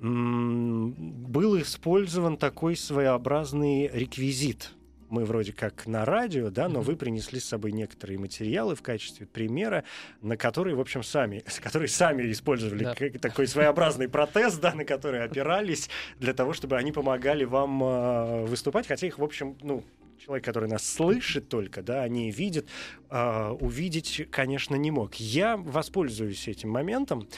был 0.00 1.60
использован 1.60 2.36
такой 2.36 2.74
своеобразный 2.74 3.86
реквизит. 3.86 4.72
Мы 5.12 5.26
вроде 5.26 5.52
как 5.52 5.86
на 5.86 6.06
радио, 6.06 6.48
да, 6.48 6.70
но 6.70 6.80
вы 6.80 6.96
принесли 6.96 7.38
с 7.38 7.44
собой 7.44 7.72
некоторые 7.72 8.18
материалы 8.18 8.74
в 8.74 8.80
качестве 8.80 9.26
примера, 9.26 9.84
на 10.22 10.38
которые, 10.38 10.74
в 10.74 10.80
общем, 10.80 11.02
сами, 11.02 11.44
которые 11.62 11.88
сами 11.90 12.32
использовали 12.32 12.84
Да. 12.84 12.94
как- 12.94 13.20
такой 13.20 13.46
своеобразный 13.46 14.08
протез, 14.08 14.56
да, 14.56 14.74
на 14.74 14.86
который 14.86 15.22
опирались 15.22 15.90
для 16.18 16.32
того, 16.32 16.54
чтобы 16.54 16.78
они 16.78 16.92
помогали 16.92 17.44
вам 17.44 17.84
э, 17.84 18.44
выступать, 18.46 18.86
хотя 18.86 19.06
их, 19.06 19.18
в 19.18 19.22
общем, 19.22 19.58
ну, 19.60 19.84
человек, 20.18 20.46
который 20.46 20.70
нас 20.70 20.82
слышит 20.90 21.46
только, 21.50 21.82
да, 21.82 22.08
не 22.08 22.30
видит, 22.30 22.66
э, 23.10 23.48
увидеть, 23.60 24.26
конечно, 24.30 24.76
не 24.76 24.90
мог. 24.90 25.16
Я 25.16 25.58
воспользуюсь 25.58 26.48
этим 26.48 26.70
моментом 26.70 27.28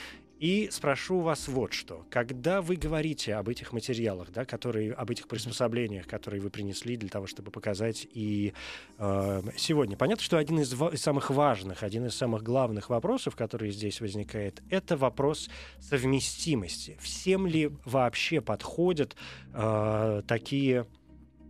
и 0.45 0.69
спрошу 0.71 1.21
вас 1.21 1.49
вот 1.49 1.73
что. 1.73 2.05
Когда 2.11 2.61
вы 2.61 2.77
говорите 2.77 3.35
об 3.35 3.49
этих 3.49 3.73
материалах, 3.73 4.31
да, 4.31 4.45
которые, 4.45 4.93
об 4.93 5.11
этих 5.11 5.27
приспособлениях, 5.27 6.07
которые 6.07 6.43
вы 6.43 6.51
принесли 6.51 6.99
для 6.99 7.09
того, 7.09 7.27
чтобы 7.27 7.51
показать 7.51 8.07
и 8.13 8.53
э, 8.99 9.43
сегодня, 9.57 9.97
понятно, 9.97 10.23
что 10.23 10.37
один 10.37 10.61
из, 10.61 10.75
из 10.75 11.01
самых 11.01 11.31
важных, 11.31 11.83
один 11.83 12.05
из 12.05 12.15
самых 12.15 12.43
главных 12.43 12.91
вопросов, 12.91 13.37
который 13.37 13.71
здесь 13.71 14.03
возникает, 14.03 14.63
это 14.69 14.99
вопрос 14.99 15.49
совместимости. 15.81 16.99
Всем 17.01 17.47
ли 17.47 17.71
вообще 17.87 18.43
подходят 18.43 19.17
э, 19.55 20.23
такие 20.29 20.87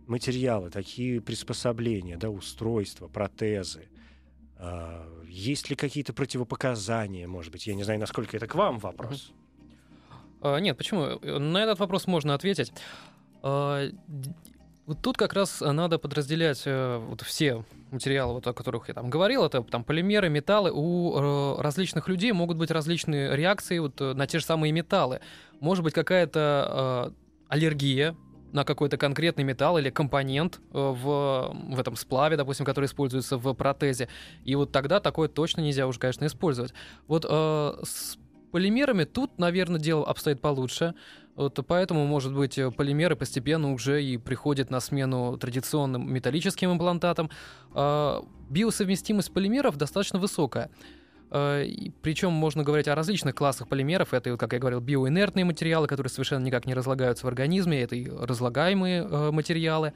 материалы, 0.07 0.69
такие 0.69 1.19
приспособления, 1.19 2.15
да, 2.15 2.29
устройства, 2.29 3.09
протезы? 3.09 3.89
А, 4.57 5.05
Есть 5.27 5.69
ли 5.69 5.75
какие-то 5.75 6.13
противопоказания, 6.13 7.27
может 7.27 7.51
быть? 7.51 7.67
Я 7.67 7.75
не 7.75 7.83
знаю, 7.83 7.99
насколько 7.99 8.35
это 8.37 8.47
к 8.47 8.55
вам 8.55 8.79
вопрос. 8.79 9.31
А, 10.41 10.57
Нет, 10.57 10.77
почему? 10.77 11.19
На 11.21 11.63
этот 11.63 11.79
вопрос 11.79 12.07
можно 12.07 12.33
ответить. 12.33 12.71
А, 13.41 13.87
Вот 14.85 15.01
тут 15.01 15.17
как 15.17 15.33
раз 15.33 15.61
надо 15.61 15.97
подразделять 15.97 16.61
э, 16.65 16.97
вот 16.97 17.21
все 17.21 17.63
материалы, 17.91 18.33
вот, 18.35 18.45
о 18.45 18.53
которых 18.53 18.87
я 18.87 18.93
там 18.93 19.09
говорил, 19.09 19.43
это 19.43 19.63
там 19.63 19.83
полимеры, 19.83 20.29
металлы. 20.29 20.71
У 20.71 21.57
э, 21.57 21.61
различных 21.61 22.07
людей 22.07 22.31
могут 22.33 22.57
быть 22.57 22.69
различные 22.69 23.35
реакции 23.35 23.79
вот, 23.79 23.99
э, 23.99 24.13
на 24.13 24.27
те 24.27 24.37
же 24.37 24.45
самые 24.45 24.71
металлы. 24.71 25.21
Может 25.59 25.83
быть 25.83 25.93
какая-то 25.93 27.11
э, 27.11 27.15
аллергия 27.49 28.15
на 28.55 28.63
какой-то 28.63 28.97
конкретный 28.97 29.43
металл 29.43 29.77
или 29.77 29.89
компонент 29.89 30.59
э, 30.71 30.77
в, 30.77 31.53
в 31.53 31.79
этом 31.79 31.95
сплаве, 31.95 32.37
допустим, 32.37 32.65
который 32.65 32.85
используется 32.85 33.37
в 33.37 33.53
протезе. 33.53 34.07
И 34.45 34.55
вот 34.55 34.71
тогда 34.71 34.99
такое 34.99 35.27
точно 35.27 35.61
нельзя 35.61 35.85
уже, 35.85 35.99
конечно, 35.99 36.25
использовать. 36.25 36.73
Вот 37.07 37.25
э, 37.29 37.73
с 37.83 38.17
полимерами 38.51 39.03
тут, 39.03 39.37
наверное, 39.37 39.79
дело 39.79 40.07
обстоит 40.07 40.39
получше. 40.39 40.95
Вот 41.35 41.59
поэтому, 41.67 42.05
может 42.05 42.33
быть, 42.33 42.57
э, 42.57 42.71
полимеры 42.71 43.17
постепенно 43.17 43.73
уже 43.73 44.01
и 44.01 44.17
приходят 44.17 44.69
на 44.69 44.79
смену 44.79 45.37
традиционным 45.37 46.11
металлическим 46.11 46.71
имплантатам. 46.71 47.29
А, 47.73 48.23
Биосовместимость 48.49 49.33
полимеров 49.33 49.75
достаточно 49.75 50.17
высокая. 50.17 50.69
И 51.33 51.91
Причем 52.01 52.31
можно 52.31 52.63
говорить 52.63 52.87
о 52.87 52.95
различных 52.95 53.35
классах 53.35 53.67
полимеров. 53.67 54.13
Это, 54.13 54.31
вот, 54.31 54.39
как 54.39 54.53
я 54.53 54.59
говорил, 54.59 54.79
биоинертные 54.79 55.43
материалы, 55.45 55.87
которые 55.87 56.09
совершенно 56.09 56.43
никак 56.43 56.65
не 56.65 56.73
разлагаются 56.73 57.25
в 57.25 57.29
организме. 57.29 57.81
Это 57.81 57.95
и 57.95 58.09
разлагаемые 58.09 59.03
э, 59.03 59.31
материалы. 59.31 59.93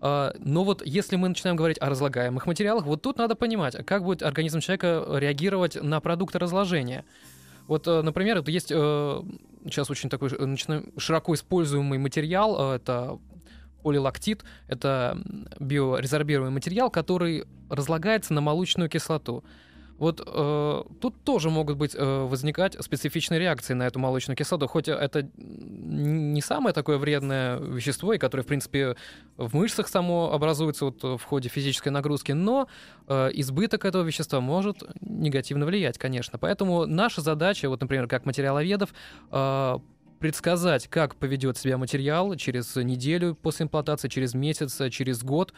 А, 0.00 0.34
Но 0.38 0.64
вот 0.64 0.84
если 0.84 1.16
мы 1.16 1.28
начинаем 1.28 1.56
говорить 1.56 1.78
о 1.80 1.88
разлагаемых 1.88 2.46
материалах, 2.46 2.84
вот 2.84 3.02
тут 3.02 3.18
надо 3.18 3.34
понимать, 3.34 3.74
а 3.74 3.82
как 3.82 4.04
будет 4.04 4.22
организм 4.22 4.60
человека 4.60 5.04
реагировать 5.14 5.82
на 5.82 6.00
продукты 6.00 6.38
разложения. 6.38 7.04
Вот, 7.66 7.86
э, 7.88 8.02
например, 8.02 8.38
это 8.38 8.50
есть 8.50 8.70
э, 8.70 9.22
сейчас 9.64 9.90
очень 9.90 10.08
такой 10.08 10.30
э, 10.32 10.82
широко 10.98 11.34
используемый 11.34 11.98
материал, 11.98 12.72
э, 12.72 12.76
это 12.76 13.18
полилактит, 13.82 14.44
это 14.68 15.18
биорезорбируемый 15.60 16.52
материал, 16.52 16.90
который 16.90 17.44
разлагается 17.70 18.34
на 18.34 18.40
молочную 18.40 18.88
кислоту. 18.88 19.44
Вот 19.98 20.22
э, 20.24 20.82
тут 21.00 21.24
тоже 21.24 21.50
могут 21.50 21.76
быть 21.76 21.94
э, 21.94 22.26
возникать 22.26 22.76
специфичные 22.78 23.40
реакции 23.40 23.74
на 23.74 23.86
эту 23.86 23.98
молочную 23.98 24.36
кислоту, 24.36 24.66
хоть 24.66 24.88
это 24.88 25.28
не 25.36 26.40
самое 26.42 26.74
такое 26.74 26.98
вредное 26.98 27.58
вещество, 27.58 28.12
и 28.12 28.18
которое, 28.18 28.42
в 28.42 28.46
принципе, 28.46 28.96
в 29.36 29.54
мышцах 29.54 29.88
само 29.88 30.32
образуется 30.32 30.86
вот 30.86 31.02
в 31.02 31.22
ходе 31.24 31.48
физической 31.48 31.88
нагрузки, 31.88 32.32
но 32.32 32.68
э, 33.08 33.30
избыток 33.34 33.84
этого 33.84 34.02
вещества 34.02 34.40
может 34.40 34.82
негативно 35.00 35.66
влиять, 35.66 35.98
конечно. 35.98 36.38
Поэтому 36.38 36.86
наша 36.86 37.20
задача, 37.20 37.68
вот, 37.68 37.80
например, 37.80 38.06
как 38.06 38.26
материаловедов, 38.26 38.92
э, 39.30 39.78
предсказать, 40.18 40.88
как 40.88 41.16
поведет 41.16 41.56
себя 41.56 41.78
материал 41.78 42.34
через 42.36 42.74
неделю 42.76 43.34
после 43.34 43.64
имплантации, 43.64 44.08
через 44.08 44.34
месяц, 44.34 44.80
через 44.90 45.22
год. 45.22 45.52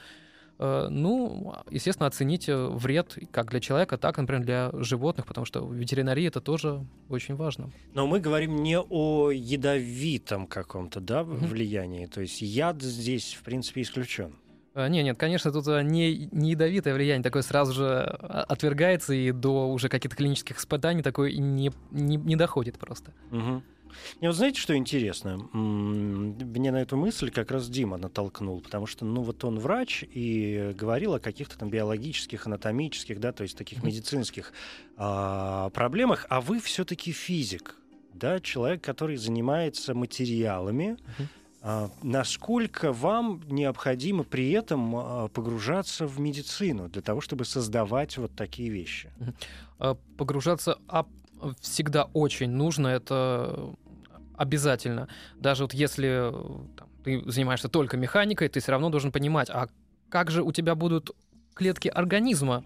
Э, 0.58 0.88
ну, 0.90 1.54
естественно, 1.70 2.06
оценить 2.06 2.48
э, 2.48 2.68
вред 2.68 3.16
как 3.30 3.50
для 3.50 3.60
человека, 3.60 3.96
так, 3.96 4.18
например, 4.18 4.44
для 4.44 4.70
животных, 4.74 5.26
потому 5.26 5.44
что 5.44 5.64
в 5.64 5.72
ветеринарии 5.72 6.26
это 6.26 6.40
тоже 6.40 6.84
очень 7.08 7.36
важно. 7.36 7.70
Но 7.94 8.06
мы 8.06 8.18
говорим 8.18 8.62
не 8.62 8.78
о 8.78 9.30
ядовитом 9.30 10.46
каком-то 10.46 11.00
да, 11.00 11.22
влиянии. 11.22 12.06
То 12.06 12.20
есть 12.22 12.42
яд 12.42 12.82
здесь, 12.82 13.34
в 13.34 13.44
принципе, 13.44 13.82
исключен. 13.82 14.34
Э, 14.74 14.88
не, 14.88 15.04
нет, 15.04 15.16
конечно, 15.16 15.52
тут 15.52 15.66
не, 15.66 16.28
не 16.32 16.50
ядовитое 16.50 16.94
влияние, 16.94 17.22
такое 17.22 17.42
сразу 17.42 17.74
же 17.74 17.84
а, 17.86 18.44
отвергается, 18.48 19.14
и 19.14 19.30
до 19.30 19.68
уже 19.68 19.88
каких-то 19.88 20.16
клинических 20.16 20.58
испытаний 20.58 21.02
такое 21.02 21.32
не, 21.32 21.70
не, 21.92 22.16
не 22.16 22.34
доходит 22.34 22.78
просто. 22.78 23.12
Угу. 23.30 23.62
И 24.20 24.26
вот 24.26 24.36
знаете, 24.36 24.60
что 24.60 24.76
интересно? 24.76 25.38
Мне 25.52 26.70
на 26.70 26.82
эту 26.82 26.96
мысль 26.96 27.30
как 27.30 27.50
раз 27.50 27.68
Дима 27.68 27.96
натолкнул, 27.96 28.60
потому 28.60 28.86
что, 28.86 29.04
ну, 29.04 29.22
вот 29.22 29.44
он 29.44 29.58
врач 29.58 30.04
и 30.12 30.74
говорил 30.78 31.14
о 31.14 31.20
каких-то 31.20 31.58
там 31.58 31.70
биологических, 31.70 32.46
анатомических, 32.46 33.20
да, 33.20 33.32
то 33.32 33.42
есть 33.42 33.56
таких 33.56 33.82
медицинских 33.82 34.52
а, 34.96 35.70
проблемах, 35.70 36.26
а 36.28 36.40
вы 36.40 36.60
все-таки 36.60 37.12
физик, 37.12 37.76
да, 38.12 38.40
человек, 38.40 38.82
который 38.82 39.16
занимается 39.16 39.94
материалами. 39.94 40.96
А, 41.60 41.90
насколько 42.02 42.92
вам 42.92 43.42
необходимо 43.48 44.22
при 44.22 44.52
этом 44.52 44.94
а, 44.96 45.28
погружаться 45.28 46.06
в 46.06 46.20
медицину 46.20 46.88
для 46.88 47.02
того, 47.02 47.20
чтобы 47.20 47.44
создавать 47.44 48.16
вот 48.16 48.34
такие 48.34 48.70
вещи? 48.70 49.10
Погружаться 50.16 50.78
а 50.88 51.06
всегда 51.60 52.04
очень 52.12 52.50
нужно, 52.50 52.88
это 52.88 53.74
обязательно. 54.36 55.08
Даже 55.36 55.64
вот 55.64 55.74
если 55.74 56.32
там, 56.76 56.88
ты 57.04 57.22
занимаешься 57.30 57.68
только 57.68 57.96
механикой, 57.96 58.48
ты 58.48 58.60
все 58.60 58.72
равно 58.72 58.90
должен 58.90 59.12
понимать, 59.12 59.50
а 59.50 59.68
как 60.08 60.30
же 60.30 60.42
у 60.42 60.52
тебя 60.52 60.74
будут 60.74 61.10
клетки 61.54 61.88
организма 61.88 62.64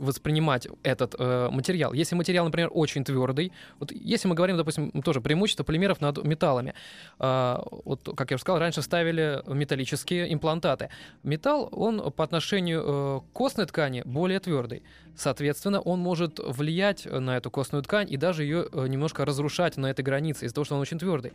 воспринимать 0.00 0.66
этот 0.82 1.14
э, 1.18 1.48
материал. 1.50 1.92
Если 1.92 2.14
материал, 2.14 2.44
например, 2.44 2.70
очень 2.72 3.04
твердый, 3.04 3.52
вот 3.78 3.92
если 3.92 4.28
мы 4.28 4.34
говорим, 4.34 4.56
допустим, 4.56 4.90
тоже 5.02 5.20
преимущество 5.20 5.64
полимеров 5.64 6.00
над 6.00 6.24
металлами, 6.24 6.74
э, 7.18 7.56
вот, 7.84 8.08
как 8.16 8.30
я 8.30 8.34
уже 8.34 8.42
сказал, 8.42 8.58
раньше 8.58 8.82
ставили 8.82 9.42
металлические 9.46 10.32
имплантаты. 10.32 10.88
Металл, 11.22 11.68
он 11.72 12.12
по 12.12 12.24
отношению 12.24 12.82
э, 12.84 13.20
к 13.20 13.32
костной 13.32 13.66
ткани 13.66 14.02
более 14.04 14.40
твердый. 14.40 14.82
Соответственно, 15.16 15.80
он 15.80 16.00
может 16.00 16.38
влиять 16.38 17.04
на 17.04 17.36
эту 17.36 17.50
костную 17.50 17.82
ткань 17.82 18.06
и 18.10 18.16
даже 18.16 18.42
ее 18.42 18.66
э, 18.72 18.86
немножко 18.86 19.24
разрушать 19.24 19.76
на 19.76 19.90
этой 19.90 20.02
границе 20.02 20.46
из-за 20.46 20.54
того, 20.54 20.64
что 20.64 20.74
он 20.76 20.80
очень 20.80 20.98
твердый. 20.98 21.32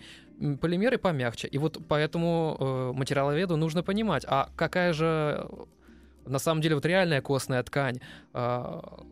Полимеры 0.59 0.97
помягче. 0.97 1.47
И 1.47 1.57
вот 1.57 1.79
поэтому 1.87 2.57
э, 2.59 2.91
материаловеду 2.97 3.57
нужно 3.57 3.83
понимать, 3.83 4.25
а 4.27 4.49
какая 4.55 4.93
же 4.93 5.47
на 6.25 6.39
самом 6.39 6.61
деле 6.61 6.75
вот 6.75 6.85
реальная 6.85 7.21
костная 7.21 7.61
ткань, 7.63 7.99
а, 8.33 9.03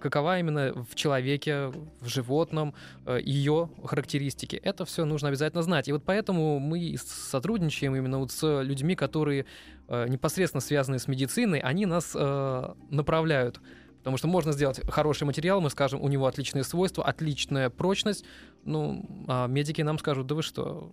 какова 0.00 0.38
именно 0.38 0.72
в 0.90 0.94
человеке, 0.94 1.68
в 2.00 2.08
животном, 2.08 2.74
э, 3.06 3.20
ее 3.22 3.70
характеристики. 3.84 4.56
Это 4.56 4.84
все 4.84 5.04
нужно 5.04 5.28
обязательно 5.28 5.62
знать. 5.62 5.88
И 5.88 5.92
вот 5.92 6.02
поэтому 6.04 6.58
мы 6.58 6.96
сотрудничаем 6.98 7.94
именно 7.94 8.18
вот 8.18 8.32
с 8.32 8.62
людьми, 8.62 8.96
которые 8.96 9.46
э, 9.88 10.08
непосредственно 10.08 10.60
связаны 10.60 10.98
с 10.98 11.06
медициной, 11.06 11.60
они 11.60 11.86
нас 11.86 12.12
э, 12.14 12.74
направляют. 12.90 13.60
Потому 13.98 14.16
что 14.16 14.28
можно 14.28 14.52
сделать 14.52 14.80
хороший 14.88 15.24
материал, 15.24 15.60
мы 15.60 15.68
скажем, 15.68 16.00
у 16.00 16.08
него 16.08 16.26
отличные 16.26 16.64
свойства, 16.64 17.04
отличная 17.04 17.68
прочность. 17.68 18.24
Ну, 18.64 19.04
а 19.28 19.46
медики 19.46 19.82
нам 19.82 19.98
скажут, 19.98 20.26
да 20.26 20.34
вы 20.34 20.42
что, 20.42 20.90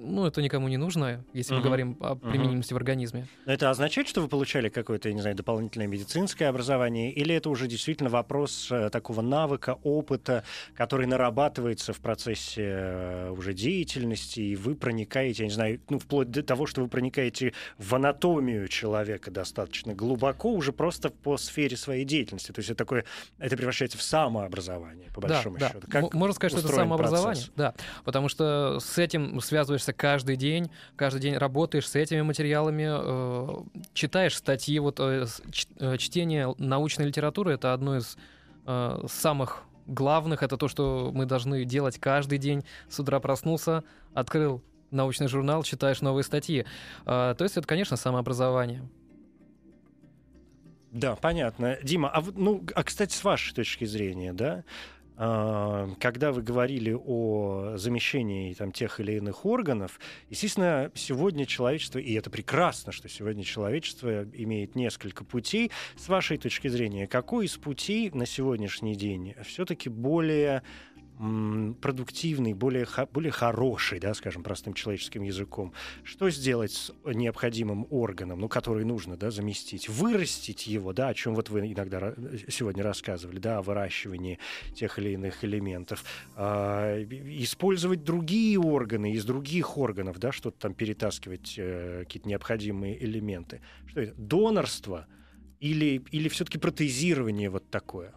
ну, 0.00 0.26
это 0.26 0.40
никому 0.42 0.68
не 0.68 0.76
нужно, 0.76 1.24
если 1.32 1.54
uh-huh. 1.54 1.58
мы 1.58 1.64
говорим 1.64 1.96
о 2.00 2.14
применимости 2.14 2.70
uh-huh. 2.70 2.74
в 2.74 2.76
организме. 2.76 3.26
Но 3.46 3.52
это 3.52 3.70
означает, 3.70 4.08
что 4.08 4.20
вы 4.20 4.28
получали 4.28 4.68
какое-то, 4.68 5.12
не 5.12 5.20
знаю, 5.20 5.36
дополнительное 5.36 5.86
медицинское 5.86 6.46
образование, 6.46 7.12
или 7.12 7.34
это 7.34 7.50
уже 7.50 7.66
действительно 7.66 8.10
вопрос 8.10 8.68
э, 8.70 8.90
такого 8.90 9.20
навыка, 9.20 9.78
опыта, 9.82 10.44
который 10.74 11.06
нарабатывается 11.06 11.92
в 11.92 12.00
процессе 12.00 12.62
э, 12.62 13.30
уже 13.30 13.52
деятельности, 13.54 14.40
и 14.40 14.56
вы 14.56 14.74
проникаете, 14.74 15.42
я 15.42 15.48
не 15.48 15.54
знаю, 15.54 15.80
ну, 15.88 15.98
вплоть 15.98 16.30
до 16.30 16.42
того, 16.42 16.66
что 16.66 16.82
вы 16.82 16.88
проникаете 16.88 17.52
в 17.78 17.94
анатомию 17.94 18.68
человека 18.68 19.30
достаточно 19.30 19.94
глубоко, 19.94 20.52
уже 20.52 20.72
просто 20.72 21.10
по 21.10 21.36
сфере 21.36 21.76
своей 21.76 22.04
деятельности. 22.04 22.52
То 22.52 22.60
есть 22.60 22.70
это 22.70 22.78
такое, 22.78 23.04
это 23.38 23.56
превращается 23.56 23.98
в 23.98 24.02
самообразование, 24.02 25.10
по 25.14 25.20
большому 25.20 25.58
да, 25.58 25.68
счету. 25.68 25.80
Да. 25.86 26.00
Как 26.00 26.14
Можно 26.14 26.34
сказать, 26.34 26.58
что 26.58 26.66
это 26.66 26.74
самообразование, 26.74 27.44
процесс? 27.44 27.52
да, 27.56 27.74
потому 28.04 28.28
что 28.28 28.78
с 28.80 28.98
этим 28.98 29.40
связываешься 29.40 29.87
занимаешься 29.88 29.92
каждый 29.92 30.36
день, 30.36 30.70
каждый 30.96 31.20
день 31.20 31.36
работаешь 31.36 31.88
с 31.88 31.96
этими 31.96 32.22
материалами, 32.22 32.86
э, 32.88 33.82
читаешь 33.94 34.36
статьи. 34.36 34.78
Вот 34.78 35.00
э, 35.00 35.26
э, 35.78 35.96
чтение 35.98 36.54
научной 36.58 37.06
литературы 37.06 37.54
это 37.54 37.72
одно 37.72 37.96
из 37.96 38.16
самых 39.10 39.62
главных. 39.86 40.42
Это 40.42 40.58
то, 40.58 40.68
что 40.68 41.10
мы 41.14 41.24
должны 41.24 41.64
делать 41.64 41.98
каждый 41.98 42.36
день. 42.36 42.64
С 42.90 43.00
утра 43.00 43.18
проснулся, 43.18 43.82
открыл 44.12 44.60
научный 44.90 45.26
журнал, 45.26 45.62
читаешь 45.62 46.02
новые 46.02 46.22
статьи. 46.22 46.66
То 47.06 47.36
есть 47.40 47.56
это, 47.56 47.66
конечно, 47.66 47.96
самообразование. 47.96 48.82
Да, 50.92 51.16
понятно. 51.16 51.78
Дима, 51.82 52.10
а, 52.14 52.22
ну, 52.34 52.62
а 52.74 52.82
кстати, 52.82 53.14
с 53.14 53.24
вашей 53.24 53.54
точки 53.54 53.86
зрения, 53.86 54.34
да, 54.34 54.64
когда 55.18 56.30
вы 56.30 56.42
говорили 56.42 56.92
о 56.96 57.76
замещении 57.76 58.54
там, 58.54 58.70
тех 58.70 59.00
или 59.00 59.16
иных 59.16 59.44
органов, 59.44 59.98
естественно, 60.30 60.92
сегодня 60.94 61.44
человечество, 61.44 61.98
и 61.98 62.12
это 62.14 62.30
прекрасно, 62.30 62.92
что 62.92 63.08
сегодня 63.08 63.42
человечество 63.42 64.22
имеет 64.32 64.76
несколько 64.76 65.24
путей. 65.24 65.72
С 65.96 66.08
вашей 66.08 66.36
точки 66.36 66.68
зрения, 66.68 67.08
какой 67.08 67.46
из 67.46 67.56
путей 67.56 68.10
на 68.10 68.26
сегодняшний 68.26 68.94
день 68.94 69.34
все-таки 69.44 69.88
более 69.88 70.62
продуктивный, 71.80 72.54
более, 72.54 72.86
более 73.12 73.32
хороший, 73.32 73.98
да, 73.98 74.14
скажем, 74.14 74.42
простым 74.42 74.74
человеческим 74.74 75.22
языком. 75.22 75.72
Что 76.04 76.30
сделать 76.30 76.72
с 76.72 76.92
необходимым 77.04 77.86
органом, 77.90 78.40
ну, 78.40 78.48
который 78.48 78.84
нужно 78.84 79.16
да, 79.16 79.30
заместить? 79.30 79.88
Вырастить 79.88 80.66
его, 80.66 80.92
да, 80.92 81.08
о 81.08 81.14
чем 81.14 81.34
вот 81.34 81.50
вы 81.50 81.72
иногда 81.72 82.14
сегодня 82.48 82.84
рассказывали, 82.84 83.38
да, 83.38 83.58
о 83.58 83.62
выращивании 83.62 84.38
тех 84.74 84.98
или 84.98 85.10
иных 85.10 85.44
элементов. 85.44 86.04
А, 86.36 87.02
использовать 87.02 88.04
другие 88.04 88.58
органы 88.58 89.12
из 89.12 89.24
других 89.24 89.76
органов, 89.76 90.18
да, 90.18 90.30
что-то 90.30 90.58
там 90.58 90.74
перетаскивать, 90.74 91.54
э, 91.56 92.04
какие-то 92.04 92.28
необходимые 92.28 93.02
элементы. 93.02 93.60
Что 93.86 94.02
это? 94.02 94.14
Донорство 94.14 95.06
или, 95.58 96.02
или 96.12 96.28
все-таки 96.28 96.58
протезирование 96.58 97.50
вот 97.50 97.68
такое? 97.70 98.14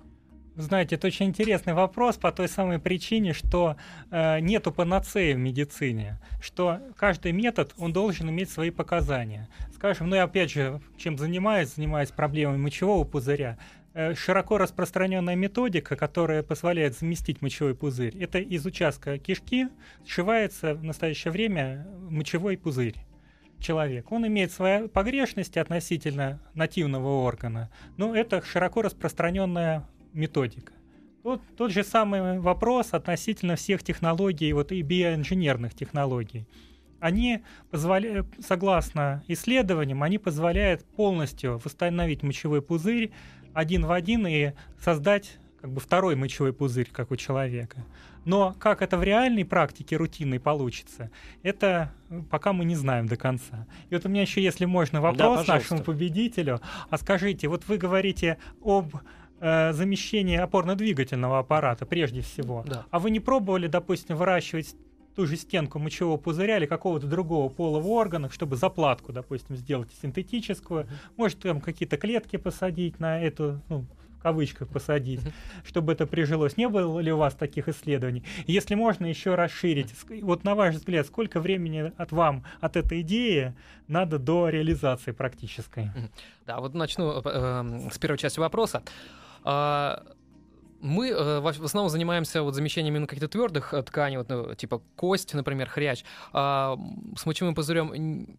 Знаете, 0.62 0.96
это 0.96 1.08
очень 1.08 1.26
интересный 1.26 1.74
вопрос 1.74 2.18
по 2.18 2.32
той 2.32 2.48
самой 2.48 2.78
причине, 2.78 3.34
что 3.34 3.78
э, 4.12 4.40
нету 4.42 4.72
панацеи 4.72 5.34
в 5.34 5.40
медицине, 5.40 6.20
что 6.40 6.80
каждый 6.96 7.32
метод, 7.32 7.74
он 7.80 7.92
должен 7.92 8.30
иметь 8.30 8.52
свои 8.52 8.70
показания. 8.70 9.50
Скажем, 9.74 10.10
ну 10.10 10.16
я 10.16 10.24
опять 10.24 10.52
же, 10.52 10.80
чем 10.98 11.18
занимаюсь, 11.18 11.74
занимаюсь 11.74 12.12
проблемами 12.12 12.58
мочевого 12.58 13.04
пузыря, 13.06 13.58
э, 13.96 14.14
широко 14.14 14.60
распространенная 14.60 15.36
методика, 15.36 15.96
которая 15.96 16.44
позволяет 16.44 16.96
заместить 16.96 17.42
мочевой 17.42 17.74
пузырь, 17.74 18.16
это 18.22 18.38
из 18.38 18.64
участка 18.64 19.18
кишки 19.18 19.68
сшивается 20.06 20.76
в 20.76 20.84
настоящее 20.84 21.32
время 21.32 21.88
мочевой 22.08 22.56
пузырь 22.56 22.98
человек. 23.60 24.12
Он 24.12 24.28
имеет 24.28 24.52
свои 24.52 24.88
погрешности 24.88 25.58
относительно 25.58 26.40
нативного 26.54 27.24
органа, 27.24 27.72
но 27.98 28.16
это 28.16 28.44
широко 28.46 28.84
распространенная 28.84 29.88
методика. 30.14 30.74
Тот, 31.24 31.42
тот 31.56 31.72
же 31.72 31.84
самый 31.84 32.40
вопрос 32.40 32.94
относительно 32.94 33.56
всех 33.56 33.84
технологий, 33.84 34.52
вот 34.54 34.72
и 34.72 34.82
биоинженерных 34.82 35.74
технологий. 35.76 36.48
Они 37.00 37.42
позволяют, 37.70 38.28
согласно 38.40 39.24
исследованиям, 39.28 40.04
они 40.04 40.18
позволяют 40.18 40.84
полностью 40.84 41.60
восстановить 41.64 42.24
мочевой 42.24 42.62
пузырь 42.62 43.12
один 43.54 43.86
в 43.86 43.92
один 43.92 44.26
и 44.28 44.54
создать 44.80 45.38
как 45.62 45.72
бы 45.72 45.80
второй 45.80 46.16
мочевой 46.16 46.54
пузырь, 46.54 46.90
как 46.92 47.12
у 47.12 47.16
человека. 47.16 47.86
Но 48.26 48.56
как 48.60 48.82
это 48.82 48.98
в 48.98 49.04
реальной 49.04 49.46
практике 49.46 49.96
рутинной 49.96 50.40
получится, 50.40 51.12
это 51.44 51.92
пока 52.30 52.54
мы 52.54 52.66
не 52.66 52.76
знаем 52.76 53.08
до 53.08 53.16
конца. 53.16 53.68
И 53.90 53.96
вот 53.96 54.06
у 54.06 54.10
меня 54.10 54.22
еще, 54.22 54.44
если 54.44 54.66
можно, 54.66 55.02
вопрос 55.02 55.46
да, 55.46 55.56
нашему 55.56 55.84
победителю. 55.84 56.62
А 56.90 56.98
скажите, 56.98 57.48
вот 57.48 57.68
вы 57.68 57.78
говорите 57.78 58.38
об 58.64 58.96
э, 59.42 59.74
замещение 59.74 60.42
опорно-двигательного 60.42 61.40
аппарата 61.40 61.86
прежде 61.86 62.22
всего. 62.22 62.64
Да. 62.66 62.86
А 62.90 63.00
вы 63.00 63.12
не 63.12 63.20
пробовали, 63.20 63.68
допустим, 63.68 64.16
выращивать 64.16 64.76
ту 65.16 65.26
же 65.26 65.36
стенку 65.36 65.80
мочевого 65.80 66.18
пузыря 66.18 66.58
или 66.58 66.66
какого-то 66.66 67.08
другого 67.08 67.50
полого 67.50 67.88
органа, 67.88 68.30
чтобы 68.30 68.56
заплатку, 68.56 69.12
допустим, 69.12 69.58
сделать 69.58 69.90
синтетическую, 70.02 70.88
может 71.18 71.40
там 71.40 71.60
какие-то 71.60 71.98
клетки 71.98 72.38
посадить 72.38 73.00
на 73.00 73.22
эту 73.22 73.62
ну, 73.68 73.86
кавычках 74.22 74.68
посадить, 74.68 75.22
чтобы 75.64 75.94
это 75.94 76.06
прижилось. 76.06 76.58
Не 76.58 76.70
было 76.70 77.00
ли 77.00 77.12
у 77.12 77.18
вас 77.18 77.34
таких 77.34 77.68
исследований? 77.68 78.24
Если 78.48 78.76
можно 78.76 79.06
еще 79.06 79.36
расширить, 79.36 79.94
вот 80.22 80.44
на 80.44 80.56
ваш 80.56 80.76
взгляд, 80.76 81.08
сколько 81.08 81.40
времени 81.40 81.92
от 81.98 82.12
вам, 82.12 82.44
от 82.60 82.78
этой 82.78 83.02
идеи 83.02 83.54
надо 83.88 84.20
до 84.20 84.50
реализации 84.50 85.12
практической? 85.12 85.92
Да, 86.46 86.60
вот 86.60 86.74
начну 86.74 87.20
э, 87.20 87.22
э, 87.26 87.90
с 87.92 87.98
первой 87.98 88.18
части 88.18 88.40
вопроса. 88.40 88.84
Мы 90.82 91.10
э, 91.10 91.40
в 91.40 91.48
основном 91.48 91.90
занимаемся 91.90 92.42
вот 92.42 92.56
замещением 92.56 92.96
именно 92.96 93.08
каких-то 93.08 93.28
твердых 93.28 93.74
э, 93.74 93.84
тканей, 93.84 94.18
вот, 94.18 94.30
ну, 94.30 94.56
типа 94.56 94.82
кость, 94.96 95.34
например, 95.34 95.70
хрящ. 95.70 96.04
А 96.34 96.78
с 97.16 97.26
мочевым 97.26 97.56
пузырем 97.56 97.92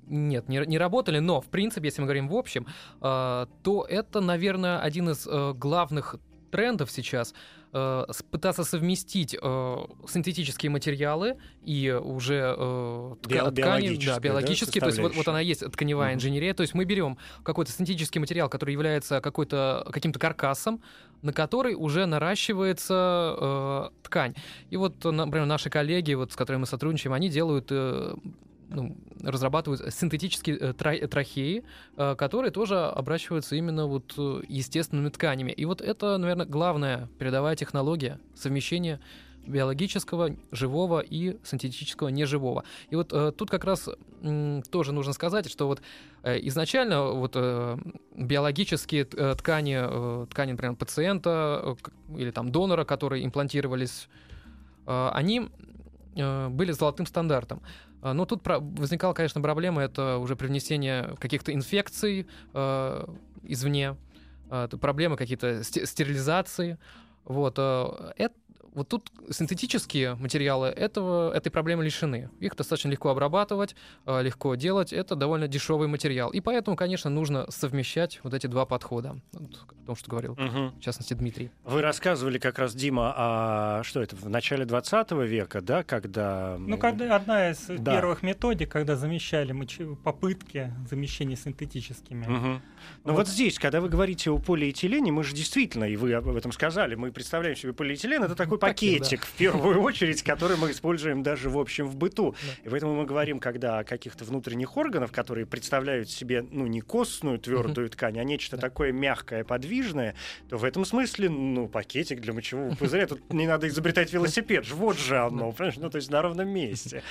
нет, 0.06 0.48
не, 0.48 0.66
не 0.66 0.78
работали, 0.78 1.20
но, 1.20 1.40
в 1.40 1.46
принципе, 1.46 1.86
если 1.86 2.00
мы 2.00 2.06
говорим 2.06 2.28
в 2.28 2.34
общем, 2.34 2.66
э, 3.00 3.46
то 3.62 3.86
это, 3.88 4.20
наверное, 4.20 4.80
один 4.80 5.10
из 5.10 5.26
э, 5.26 5.52
главных 5.54 6.16
трендов 6.50 6.90
сейчас 6.90 7.34
э, 7.72 8.04
пытаться 8.30 8.64
совместить 8.64 9.34
э, 9.40 9.76
синтетические 10.08 10.70
материалы 10.70 11.36
и 11.64 11.90
уже 11.90 12.54
э, 12.56 13.14
тка- 13.22 13.50
ткани, 13.50 13.96
да, 14.04 14.18
биологические, 14.18 14.80
да, 14.80 14.86
то 14.86 14.90
есть 14.90 14.98
вот, 14.98 15.14
вот 15.14 15.28
она 15.28 15.40
есть 15.40 15.68
тканевая 15.70 16.12
mm-hmm. 16.12 16.14
инженерия, 16.14 16.54
то 16.54 16.62
есть 16.62 16.74
мы 16.74 16.84
берем 16.84 17.18
какой-то 17.42 17.72
синтетический 17.72 18.20
материал, 18.20 18.48
который 18.48 18.72
является 18.72 19.20
какой-то 19.20 19.86
каким-то 19.92 20.18
каркасом, 20.18 20.82
на 21.22 21.32
который 21.32 21.74
уже 21.74 22.06
наращивается 22.06 23.36
э, 23.40 23.90
ткань. 24.02 24.34
И 24.70 24.76
вот, 24.76 25.04
например, 25.04 25.46
наши 25.46 25.70
коллеги, 25.70 26.14
вот, 26.14 26.32
с 26.32 26.36
которыми 26.36 26.62
мы 26.62 26.66
сотрудничаем, 26.66 27.12
они 27.12 27.28
делают 27.28 27.68
э, 27.70 28.14
ну, 28.72 28.96
разрабатывают 29.22 29.94
синтетические 29.94 30.58
э, 30.58 30.72
трахеи, 31.08 31.64
э, 31.96 32.14
которые 32.16 32.50
тоже 32.50 32.78
обращиваются 32.78 33.56
именно 33.56 33.86
вот 33.86 34.14
э, 34.16 34.42
естественными 34.48 35.08
тканями. 35.08 35.52
И 35.52 35.64
вот 35.64 35.80
это, 35.80 36.18
наверное, 36.18 36.46
главная 36.46 37.08
передовая 37.18 37.56
технология 37.56 38.18
совмещения 38.34 39.00
биологического, 39.46 40.36
живого 40.50 41.00
и 41.00 41.36
синтетического 41.44 42.08
неживого. 42.08 42.64
И 42.90 42.96
вот 42.96 43.12
э, 43.12 43.32
тут 43.36 43.50
как 43.50 43.64
раз 43.64 43.88
э, 44.22 44.62
тоже 44.70 44.92
нужно 44.92 45.12
сказать, 45.12 45.50
что 45.50 45.66
вот 45.66 45.82
э, 46.22 46.38
изначально 46.46 47.10
вот 47.10 47.32
э, 47.34 47.76
биологические 48.16 49.06
э, 49.12 49.34
ткани, 49.36 49.76
э, 49.78 50.26
ткани, 50.30 50.52
например, 50.52 50.76
пациента 50.76 51.76
э, 51.84 52.18
или 52.18 52.30
там 52.30 52.52
донора, 52.52 52.84
которые 52.84 53.24
имплантировались, 53.24 54.08
э, 54.86 55.10
они 55.12 55.48
э, 56.14 56.48
были 56.48 56.72
золотым 56.72 57.06
стандартом. 57.06 57.62
А, 58.02 58.14
ну, 58.14 58.26
тут 58.26 58.42
возникала, 58.44 59.14
конечно, 59.14 59.40
проблема, 59.40 59.82
это 59.82 60.18
уже 60.18 60.34
привнесение 60.34 61.14
каких-то 61.20 61.54
инфекций 61.54 62.26
э, 62.52 63.04
извне, 63.44 63.96
э, 64.50 64.68
проблемы 64.80 65.16
какие-то 65.16 65.62
стерилизации. 65.62 66.78
Вот, 67.24 67.54
э, 67.58 68.12
это, 68.16 68.34
вот 68.74 68.88
тут 68.88 69.10
синтетические 69.30 70.14
материалы 70.14 70.68
этого, 70.68 71.32
этой 71.34 71.50
проблемы 71.50 71.84
лишены. 71.84 72.30
Их 72.40 72.56
достаточно 72.56 72.88
легко 72.88 73.10
обрабатывать, 73.10 73.74
э, 74.06 74.22
легко 74.22 74.54
делать. 74.54 74.92
Это 74.92 75.14
довольно 75.14 75.48
дешевый 75.48 75.88
материал. 75.88 76.30
И 76.30 76.40
поэтому, 76.40 76.76
конечно, 76.76 77.10
нужно 77.10 77.50
совмещать 77.50 78.20
вот 78.22 78.34
эти 78.34 78.46
два 78.46 78.64
подхода. 78.64 79.20
Вот, 79.32 79.66
о 79.82 79.86
том, 79.86 79.96
что 79.96 80.10
говорил, 80.10 80.32
угу. 80.32 80.72
в 80.76 80.80
частности, 80.80 81.14
Дмитрий. 81.14 81.50
Вы 81.64 81.82
рассказывали 81.82 82.38
как 82.38 82.58
раз, 82.58 82.74
Дима, 82.74 83.12
а 83.16 83.82
что 83.84 84.00
это, 84.00 84.16
в 84.16 84.28
начале 84.28 84.64
20 84.64 85.12
века, 85.12 85.60
да, 85.60 85.82
когда... 85.82 86.56
Ну, 86.58 86.78
когда 86.78 87.16
одна 87.16 87.50
из 87.50 87.66
да. 87.66 87.96
первых 87.96 88.22
методик, 88.22 88.70
когда 88.70 88.96
замещали 88.96 89.52
попытки 90.02 90.72
замещения 90.88 91.36
синтетическими. 91.36 92.24
Угу. 92.24 92.46
Ну 93.04 93.12
вот. 93.12 93.12
вот 93.12 93.28
здесь, 93.28 93.58
когда 93.58 93.80
вы 93.80 93.88
говорите 93.88 94.30
о 94.30 94.38
полиэтилене, 94.38 95.12
мы 95.12 95.24
же 95.24 95.34
действительно, 95.34 95.84
и 95.84 95.96
вы 95.96 96.14
об 96.14 96.28
этом 96.28 96.52
сказали, 96.52 96.94
мы 96.94 97.12
представляем 97.12 97.56
себе 97.56 97.72
полиэтилен, 97.72 98.24
это 98.24 98.34
такой 98.34 98.58
пакетик, 98.68 99.20
да. 99.20 99.26
в 99.26 99.30
первую 99.32 99.80
очередь, 99.80 100.22
который 100.22 100.56
мы 100.56 100.70
используем 100.70 101.22
даже 101.22 101.50
в 101.50 101.58
общем 101.58 101.88
в 101.88 101.96
быту. 101.96 102.32
Да. 102.32 102.68
И 102.68 102.68
поэтому 102.70 102.94
мы 102.94 103.04
говорим, 103.04 103.40
когда 103.40 103.78
о 103.78 103.84
каких-то 103.84 104.24
внутренних 104.24 104.76
органах, 104.76 105.12
которые 105.12 105.46
представляют 105.46 106.10
себе, 106.10 106.44
ну, 106.50 106.66
не 106.66 106.80
костную 106.80 107.38
твердую 107.38 107.90
ткань, 107.90 108.18
а 108.18 108.24
нечто 108.24 108.56
да. 108.56 108.62
такое 108.62 108.92
мягкое, 108.92 109.44
подвижное, 109.44 110.14
то 110.48 110.56
в 110.56 110.64
этом 110.64 110.84
смысле, 110.84 111.28
ну, 111.28 111.68
пакетик 111.68 112.20
для 112.20 112.32
мочевого 112.32 112.74
пузыря, 112.74 113.06
тут 113.06 113.32
не 113.32 113.46
надо 113.46 113.68
изобретать 113.68 114.12
велосипед, 114.12 114.70
вот 114.70 114.98
же 114.98 115.18
оно, 115.18 115.52
понимаешь, 115.52 115.76
ну, 115.78 115.90
то 115.90 115.96
есть 115.96 116.10
на 116.10 116.22
ровном 116.22 116.48
месте. 116.48 117.02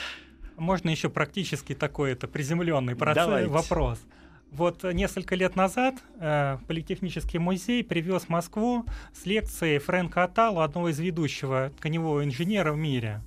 Можно 0.57 0.89
еще 0.89 1.09
практически 1.09 1.73
такой 1.73 2.11
это 2.11 2.27
приземленный 2.27 2.95
процесс, 2.95 3.47
вопрос. 3.47 3.99
Вот 4.51 4.83
несколько 4.83 5.35
лет 5.35 5.55
назад 5.55 5.95
э, 6.19 6.57
Политехнический 6.67 7.39
музей 7.39 7.85
привез 7.85 8.23
в 8.23 8.29
Москву 8.29 8.85
с 9.13 9.25
лекцией 9.25 9.79
Фрэнка 9.79 10.25
Аталу, 10.25 10.59
одного 10.59 10.89
из 10.89 10.99
ведущего 10.99 11.71
тканевого 11.77 12.25
инженера 12.25 12.73
в 12.73 12.77
мире. 12.77 13.21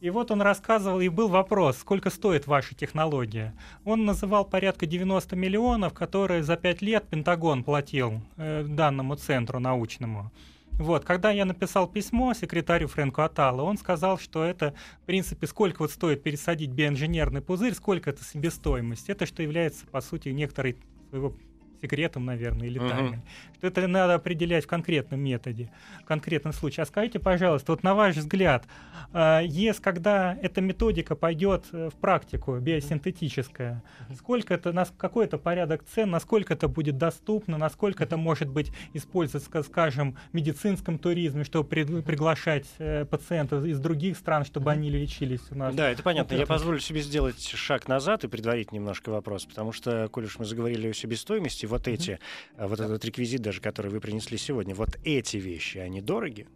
И 0.00 0.10
вот 0.10 0.30
он 0.30 0.40
рассказывал, 0.40 1.00
и 1.00 1.08
был 1.08 1.28
вопрос, 1.28 1.78
сколько 1.78 2.10
стоит 2.10 2.46
ваша 2.46 2.76
технология. 2.76 3.54
Он 3.84 4.04
называл 4.04 4.44
порядка 4.44 4.86
90 4.86 5.34
миллионов, 5.34 5.94
которые 5.94 6.44
за 6.44 6.56
5 6.56 6.80
лет 6.80 7.08
Пентагон 7.08 7.64
платил 7.64 8.20
э, 8.36 8.62
данному 8.62 9.16
центру 9.16 9.58
научному. 9.58 10.30
Вот, 10.78 11.04
когда 11.04 11.30
я 11.30 11.44
написал 11.44 11.86
письмо 11.86 12.34
секретарю 12.34 12.88
Фрэнку 12.88 13.20
Атала, 13.20 13.62
он 13.62 13.78
сказал, 13.78 14.18
что 14.18 14.42
это, 14.44 14.74
в 15.02 15.06
принципе, 15.06 15.46
сколько 15.46 15.82
вот 15.82 15.90
стоит 15.90 16.22
пересадить 16.22 16.70
биоинженерный 16.70 17.42
пузырь, 17.42 17.74
сколько 17.74 18.10
это 18.10 18.24
себестоимость. 18.24 19.08
Это 19.08 19.26
что 19.26 19.42
является, 19.42 19.86
по 19.86 20.00
сути, 20.00 20.30
некоторой 20.30 20.76
своего 21.10 21.34
секретом, 21.82 22.24
наверное, 22.24 22.68
или 22.68 22.78
тайной. 22.78 23.16
Uh-huh. 23.16 23.58
Что 23.58 23.66
это 23.66 23.86
надо 23.88 24.14
определять 24.14 24.64
в 24.64 24.68
конкретном 24.68 25.20
методе, 25.20 25.70
в 26.02 26.04
конкретном 26.04 26.52
случае. 26.52 26.82
А 26.82 26.86
скажите, 26.86 27.18
пожалуйста, 27.18 27.72
вот 27.72 27.82
на 27.82 27.94
ваш 27.94 28.16
взгляд, 28.16 28.64
э, 29.12 29.40
если 29.44 29.82
когда 29.82 30.38
эта 30.40 30.60
методика 30.60 31.16
пойдет 31.16 31.64
э, 31.72 31.90
в 31.90 31.94
практику 31.94 32.56
биосинтетическая, 32.58 33.82
uh-huh. 33.82 34.16
сколько 34.16 34.54
это, 34.54 34.72
на 34.72 34.86
какой 34.96 35.24
это 35.24 35.38
порядок 35.38 35.84
цен, 35.84 36.10
насколько 36.10 36.54
это 36.54 36.68
будет 36.68 36.98
доступно, 36.98 37.58
насколько 37.58 38.04
это 38.04 38.16
может 38.16 38.48
быть 38.48 38.72
использоваться, 38.94 39.62
скажем, 39.62 40.16
в 40.30 40.34
медицинском 40.34 40.98
туризме, 40.98 41.44
чтобы 41.44 41.68
при, 41.68 41.84
приглашать 42.02 42.66
э, 42.78 43.04
пациентов 43.04 43.64
из 43.64 43.80
других 43.80 44.16
стран, 44.16 44.44
чтобы 44.44 44.70
uh-huh. 44.70 44.74
они 44.74 44.90
лечились 44.90 45.42
у 45.50 45.56
нас? 45.56 45.74
Да, 45.74 45.90
это 45.90 46.02
понятно. 46.02 46.34
Я 46.34 46.46
позволю 46.46 46.78
себе 46.78 47.00
сделать 47.02 47.42
шаг 47.42 47.88
назад 47.88 48.24
и 48.24 48.28
предварить 48.28 48.70
немножко 48.72 49.10
вопрос, 49.10 49.44
потому 49.46 49.72
что, 49.72 50.08
коль 50.12 50.24
уж 50.24 50.38
мы 50.38 50.44
заговорили 50.44 50.88
о 50.88 50.94
себестоимости, 50.94 51.66
вот 51.72 51.88
эти, 51.88 52.18
mm-hmm. 52.56 52.68
вот 52.68 52.80
этот 52.80 53.04
реквизит 53.04 53.42
даже, 53.42 53.60
который 53.60 53.90
вы 53.90 54.00
принесли 54.00 54.38
сегодня, 54.38 54.74
вот 54.74 54.98
эти 55.04 55.38
вещи, 55.38 55.78
они 55.78 56.00
дороги? 56.00 56.46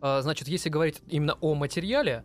А, 0.00 0.20
значит, 0.20 0.48
если 0.48 0.68
говорить 0.68 1.00
именно 1.08 1.34
о 1.40 1.54
материале, 1.54 2.24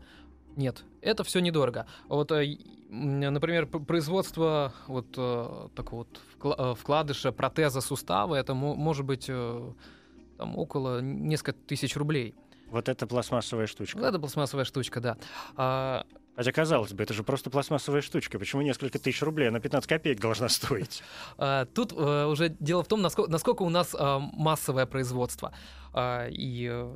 нет, 0.55 0.83
это 1.01 1.23
все 1.23 1.39
недорого. 1.39 1.85
Вот, 2.09 2.31
э, 2.31 2.57
например, 2.89 3.67
производство 3.67 4.73
вот 4.87 5.07
э, 5.15 5.67
такого 5.75 6.07
вот 6.39 6.77
вкладыша, 6.79 7.31
протеза 7.31 7.81
сустава, 7.81 8.35
это 8.35 8.53
может 8.53 9.05
быть 9.05 9.27
там, 9.27 10.57
около 10.57 11.01
несколько 11.01 11.53
тысяч 11.53 11.95
рублей. 11.95 12.35
Вот 12.69 12.89
это 12.89 13.07
пластмассовая 13.07 13.67
штучка. 13.67 13.99
это 13.99 14.19
пластмассовая 14.19 14.65
штучка, 14.65 14.99
да. 14.99 16.05
Хотя, 16.37 16.51
казалось 16.51 16.93
бы, 16.93 17.01
это 17.01 17.15
же 17.15 17.23
просто 17.23 17.49
пластмассовая 17.49 18.01
штучка. 18.01 18.37
Почему 18.37 18.61
несколько 18.61 18.99
тысяч 18.99 19.23
рублей? 19.23 19.49
Она 19.49 19.59
15 19.59 19.89
копеек 19.89 20.19
должна 20.19 20.49
стоить. 20.49 21.01
А, 21.39 21.65
тут 21.65 21.91
э, 21.93 22.25
уже 22.25 22.49
дело 22.59 22.83
в 22.83 22.87
том, 22.87 23.01
насколько 23.01 23.63
у 23.63 23.69
нас 23.69 23.95
а, 23.97 24.19
массовое 24.19 24.85
производство. 24.85 25.51
А, 25.93 26.27
и 26.29 26.69
э, 26.71 26.95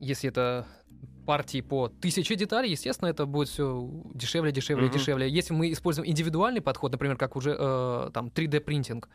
если 0.00 0.30
это 0.30 0.66
партии 1.26 1.60
по 1.60 1.88
тысяче 1.88 2.34
деталей, 2.34 2.72
естественно, 2.72 3.08
это 3.08 3.24
будет 3.24 3.48
все 3.48 3.88
дешевле, 4.14 4.50
дешевле, 4.50 4.88
дешевле. 4.88 5.30
Если 5.30 5.54
мы 5.54 5.70
используем 5.70 6.08
индивидуальный 6.10 6.60
подход, 6.60 6.90
например, 6.90 7.16
как 7.16 7.36
уже 7.36 7.56
э, 7.56 8.10
там 8.12 8.32
3D-принтинг, 8.34 9.08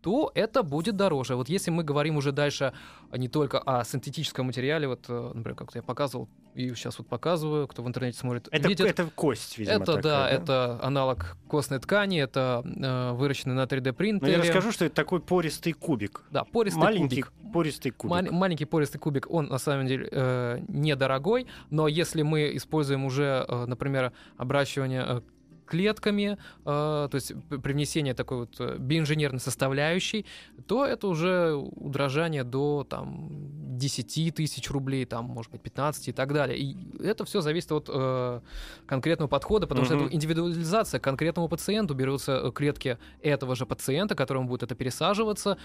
то 0.00 0.30
это 0.34 0.62
будет 0.62 0.96
дороже. 0.96 1.36
Вот 1.36 1.48
если 1.48 1.70
мы 1.70 1.82
говорим 1.82 2.16
уже 2.16 2.32
дальше 2.32 2.72
не 3.12 3.28
только 3.28 3.58
о 3.58 3.84
синтетическом 3.84 4.46
материале, 4.46 4.88
вот, 4.88 5.04
э, 5.08 5.32
например, 5.34 5.56
как 5.56 5.74
я 5.74 5.82
показывал, 5.82 6.28
и 6.54 6.72
сейчас 6.74 6.98
вот 6.98 7.06
показываю, 7.06 7.68
кто 7.68 7.82
в 7.82 7.88
интернете 7.88 8.18
смотрит, 8.18 8.48
это, 8.50 8.68
видит. 8.68 8.86
Это 8.86 9.06
кость, 9.14 9.58
видимо, 9.58 9.76
Это, 9.76 9.96
такая, 9.96 10.02
да, 10.02 10.10
да, 10.28 10.30
это 10.30 10.78
аналог 10.82 11.36
костной 11.48 11.80
ткани, 11.80 12.20
это 12.20 12.62
э, 12.64 13.12
выращенный 13.12 13.54
на 13.54 13.64
3D 13.64 13.92
принтере. 13.92 14.32
Но 14.32 14.38
я 14.38 14.42
расскажу, 14.42 14.72
что 14.72 14.84
это 14.86 14.94
такой 14.94 15.20
пористый 15.20 15.72
кубик. 15.72 16.22
Да, 16.30 16.44
пористый 16.44 16.82
Маленький 16.82 17.22
кубик. 17.22 17.52
пористый 17.52 17.90
кубик. 17.90 18.10
Мал- 18.10 18.32
маленький 18.32 18.64
пористый 18.64 18.98
кубик, 18.98 19.26
он 19.30 19.46
на 19.46 19.58
самом 19.58 19.86
деле 19.86 20.08
э, 20.10 20.60
недорогой, 20.68 21.46
но 21.70 21.88
если 21.88 22.22
мы 22.22 22.56
используем 22.56 23.04
уже, 23.04 23.44
э, 23.46 23.66
например, 23.66 24.12
обращивание 24.38 25.04
э, 25.06 25.20
клетками, 25.66 26.38
то 26.64 27.10
есть 27.12 27.32
привнесение 27.62 28.14
такой 28.14 28.38
вот 28.38 28.78
биоинженерной 28.78 29.40
составляющей, 29.40 30.24
то 30.66 30.84
это 30.84 31.08
уже 31.08 31.54
удорожание 31.54 32.44
до 32.44 32.86
там, 32.88 33.28
10 33.76 34.34
тысяч 34.34 34.70
рублей, 34.70 35.04
там, 35.04 35.26
может 35.26 35.52
быть, 35.52 35.60
15 35.60 36.08
и 36.08 36.12
так 36.12 36.32
далее. 36.32 36.58
И 36.58 36.76
это 37.02 37.24
все 37.24 37.40
зависит 37.40 37.72
от 37.72 37.88
э, 37.92 38.40
конкретного 38.86 39.28
подхода, 39.28 39.66
потому 39.66 39.84
mm-hmm. 39.84 39.96
что 39.96 40.06
это 40.06 40.14
индивидуализация. 40.14 41.00
Конкретному 41.00 41.48
пациенту 41.48 41.94
берутся 41.94 42.50
клетки 42.52 42.98
этого 43.22 43.54
же 43.54 43.66
пациента, 43.66 44.14
которому 44.14 44.48
будет 44.48 44.62
это 44.62 44.74
пересаживаться, 44.74 45.58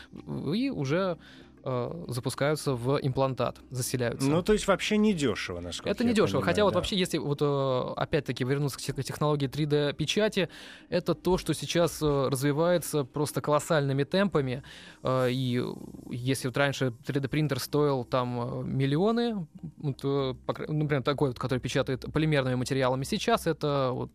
и 0.53 0.69
уже 0.69 1.17
э, 1.63 2.05
запускаются 2.07 2.73
в 2.73 2.99
имплантат, 3.01 3.59
заселяются. 3.69 4.29
Ну, 4.29 4.41
то 4.41 4.53
есть 4.53 4.67
вообще 4.67 4.97
не 4.97 5.13
дешево, 5.13 5.59
насколько 5.59 5.89
Это 5.89 6.03
не 6.03 6.13
дешево. 6.13 6.41
Хотя 6.41 6.57
да. 6.57 6.63
вот 6.65 6.75
вообще, 6.75 6.97
если 6.97 7.17
вот 7.17 7.41
э, 7.41 7.93
опять-таки 7.95 8.43
вернуться 8.43 8.77
к 8.77 9.03
технологии 9.03 9.49
3D-печати, 9.49 10.49
это 10.89 11.13
то, 11.15 11.37
что 11.37 11.53
сейчас 11.53 12.01
э, 12.01 12.27
развивается 12.29 13.03
просто 13.03 13.41
колоссальными 13.41 14.03
темпами. 14.03 14.63
Э, 15.03 15.27
и 15.29 15.63
если 16.09 16.47
вот 16.47 16.57
раньше 16.57 16.93
3D-принтер 17.05 17.59
стоил 17.59 18.03
там 18.03 18.67
миллионы, 18.67 19.47
вот, 19.77 20.03
например, 20.03 21.03
такой 21.03 21.29
вот, 21.29 21.39
который 21.39 21.59
печатает 21.59 22.05
полимерными 22.11 22.55
материалами, 22.55 23.03
сейчас 23.03 23.47
это 23.47 23.91
вот 23.93 24.11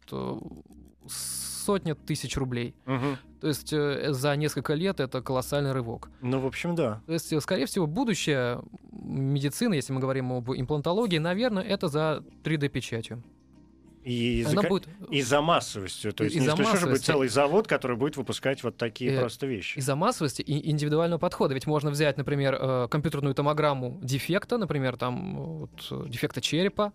сотни 1.66 1.92
тысяч 1.92 2.36
рублей. 2.36 2.74
Угу. 2.86 3.16
То 3.40 3.48
есть 3.48 3.72
э, 3.72 4.12
за 4.12 4.36
несколько 4.36 4.74
лет 4.74 5.00
это 5.00 5.20
колоссальный 5.20 5.72
рывок. 5.72 6.08
Ну, 6.22 6.40
в 6.40 6.46
общем, 6.46 6.74
да. 6.74 7.02
То 7.06 7.12
есть, 7.12 7.32
э, 7.32 7.40
скорее 7.40 7.66
всего, 7.66 7.86
будущее 7.86 8.62
медицины, 8.92 9.74
если 9.74 9.92
мы 9.92 10.00
говорим 10.00 10.32
об 10.32 10.50
имплантологии, 10.50 11.18
наверное, 11.18 11.62
это 11.62 11.88
за 11.88 12.22
3D-печатью. 12.44 13.22
И 14.06 14.44
за, 14.44 14.62
будет... 14.62 14.88
и 15.10 15.20
за 15.20 15.40
массовостью. 15.40 16.12
То 16.12 16.22
есть 16.22 16.36
и 16.36 16.38
не 16.38 16.46
исключено, 16.46 16.76
что 16.76 16.86
будет 16.86 17.04
целый 17.04 17.26
завод, 17.26 17.66
который 17.66 17.96
будет 17.96 18.16
выпускать 18.16 18.62
вот 18.62 18.76
такие 18.76 19.16
и, 19.16 19.18
просто 19.18 19.48
вещи. 19.48 19.76
Из-за 19.78 19.96
массовости 19.96 20.42
и 20.42 20.70
индивидуального 20.70 21.18
подхода. 21.18 21.54
Ведь 21.54 21.66
можно 21.66 21.90
взять, 21.90 22.16
например, 22.16 22.56
э, 22.56 22.88
компьютерную 22.88 23.34
томограмму 23.34 23.98
дефекта, 24.00 24.58
например, 24.58 24.96
там 24.96 25.36
вот, 25.36 26.08
дефекта 26.08 26.40
черепа, 26.40 26.92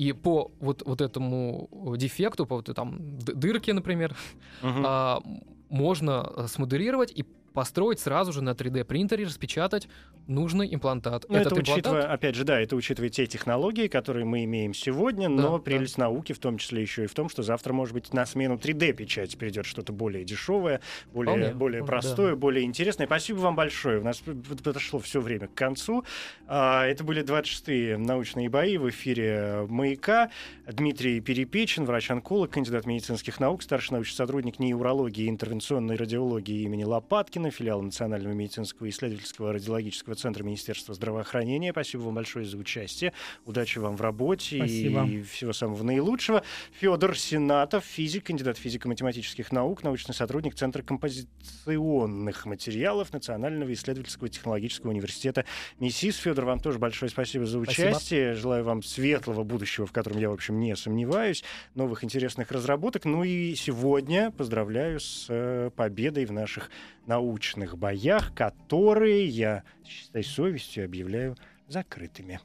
и 0.00 0.12
по 0.12 0.50
вот, 0.60 0.82
вот 0.86 1.02
этому 1.02 1.68
дефекту, 1.98 2.46
по 2.46 2.56
вот 2.56 2.74
там 2.74 3.18
дырке, 3.18 3.74
например, 3.74 4.16
uh-huh. 4.62 4.82
а, 4.86 5.20
можно 5.68 6.32
э, 6.36 6.46
смоделировать 6.48 7.12
и 7.12 7.22
построить 7.52 8.00
сразу 8.00 8.32
же 8.32 8.42
на 8.42 8.50
3D 8.50 8.84
принтере, 8.84 9.26
распечатать 9.26 9.88
нужный 10.30 10.72
имплантат. 10.72 11.26
Но 11.28 11.36
Этот 11.36 11.52
это 11.52 11.60
имплантат... 11.60 11.76
учитывая, 11.76 12.12
опять 12.12 12.34
же, 12.34 12.44
да, 12.44 12.60
это 12.60 12.76
учитывая 12.76 13.10
те 13.10 13.26
технологии, 13.26 13.88
которые 13.88 14.24
мы 14.24 14.44
имеем 14.44 14.72
сегодня, 14.72 15.28
да, 15.28 15.34
но 15.34 15.58
прелесть 15.58 15.96
да. 15.96 16.04
науки 16.04 16.32
в 16.32 16.38
том 16.38 16.56
числе 16.56 16.82
еще 16.82 17.04
и 17.04 17.06
в 17.06 17.14
том, 17.14 17.28
что 17.28 17.42
завтра, 17.42 17.72
может 17.72 17.94
быть, 17.94 18.12
на 18.14 18.24
смену 18.24 18.54
3D-печати 18.54 19.36
придет 19.36 19.66
что-то 19.66 19.92
более 19.92 20.24
дешевое, 20.24 20.80
более, 21.12 21.36
Вполне. 21.36 21.54
более 21.54 21.84
простое, 21.84 22.30
да. 22.30 22.36
более 22.36 22.64
интересное. 22.64 23.06
Спасибо 23.06 23.38
вам 23.38 23.56
большое. 23.56 24.00
У 24.00 24.04
нас 24.04 24.22
подошло 24.62 25.00
все 25.00 25.20
время 25.20 25.48
к 25.48 25.54
концу. 25.54 26.04
А, 26.46 26.86
это 26.86 27.02
были 27.04 27.22
26-е 27.22 27.98
научные 27.98 28.48
бои 28.48 28.78
в 28.78 28.88
эфире 28.88 29.66
«Маяка». 29.68 30.30
Дмитрий 30.66 31.20
Перепечин, 31.20 31.84
врач-онколог, 31.84 32.50
кандидат 32.50 32.86
медицинских 32.86 33.40
наук, 33.40 33.62
старший 33.62 33.94
научный 33.94 34.14
сотрудник 34.14 34.60
неурологии 34.60 35.24
и 35.24 35.28
интервенционной 35.28 35.96
радиологии 35.96 36.62
имени 36.62 36.84
Лопаткина, 36.84 37.50
филиал 37.50 37.82
Национального 37.82 38.32
медицинского 38.32 38.88
исследовательского 38.88 39.52
радиологического 39.52 40.14
центра 40.20 40.44
Министерства 40.44 40.94
здравоохранения. 40.94 41.72
Спасибо 41.72 42.02
вам 42.02 42.14
большое 42.14 42.44
за 42.44 42.56
участие. 42.56 43.12
Удачи 43.44 43.78
вам 43.78 43.96
в 43.96 44.00
работе 44.00 44.56
Спасибо. 44.56 45.04
и 45.06 45.22
всего 45.22 45.52
самого 45.52 45.82
наилучшего. 45.82 46.42
Федор 46.78 47.16
Сенатов, 47.16 47.84
физик, 47.84 48.24
кандидат 48.24 48.58
физико-математических 48.58 49.52
наук, 49.52 49.82
научный 49.82 50.14
сотрудник 50.14 50.54
Центра 50.54 50.82
композиционных 50.82 52.46
материалов 52.46 53.12
Национального 53.12 53.72
исследовательского 53.72 54.28
технологического 54.28 54.90
университета 54.90 55.44
МИСИС. 55.78 56.16
Федор, 56.16 56.44
вам 56.44 56.60
тоже 56.60 56.78
большое 56.78 57.10
спасибо 57.10 57.46
за 57.46 57.58
участие. 57.58 57.92
Спасибо. 57.92 58.34
Желаю 58.34 58.64
вам 58.64 58.82
светлого 58.82 59.42
будущего, 59.44 59.86
в 59.86 59.92
котором 59.92 60.18
я, 60.18 60.30
в 60.30 60.34
общем, 60.34 60.60
не 60.60 60.76
сомневаюсь, 60.76 61.44
новых 61.74 62.04
интересных 62.04 62.50
разработок. 62.52 63.04
Ну 63.04 63.24
и 63.24 63.54
сегодня 63.54 64.30
поздравляю 64.30 65.00
с 65.00 65.26
э, 65.28 65.70
победой 65.74 66.24
в 66.26 66.32
наших 66.32 66.70
научных 67.06 67.76
боях, 67.76 68.34
которые 68.34 69.26
я 69.26 69.64
чистой 70.10 70.24
совестью 70.24 70.84
объявляю 70.84 71.36
закрытыми. 71.68 72.40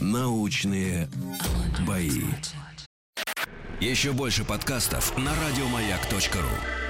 Научные 0.00 1.08
бои. 1.86 2.22
Еще 3.80 4.12
больше 4.12 4.44
подкастов 4.44 5.16
на 5.18 5.34
радиомаяк.ру. 5.34 6.87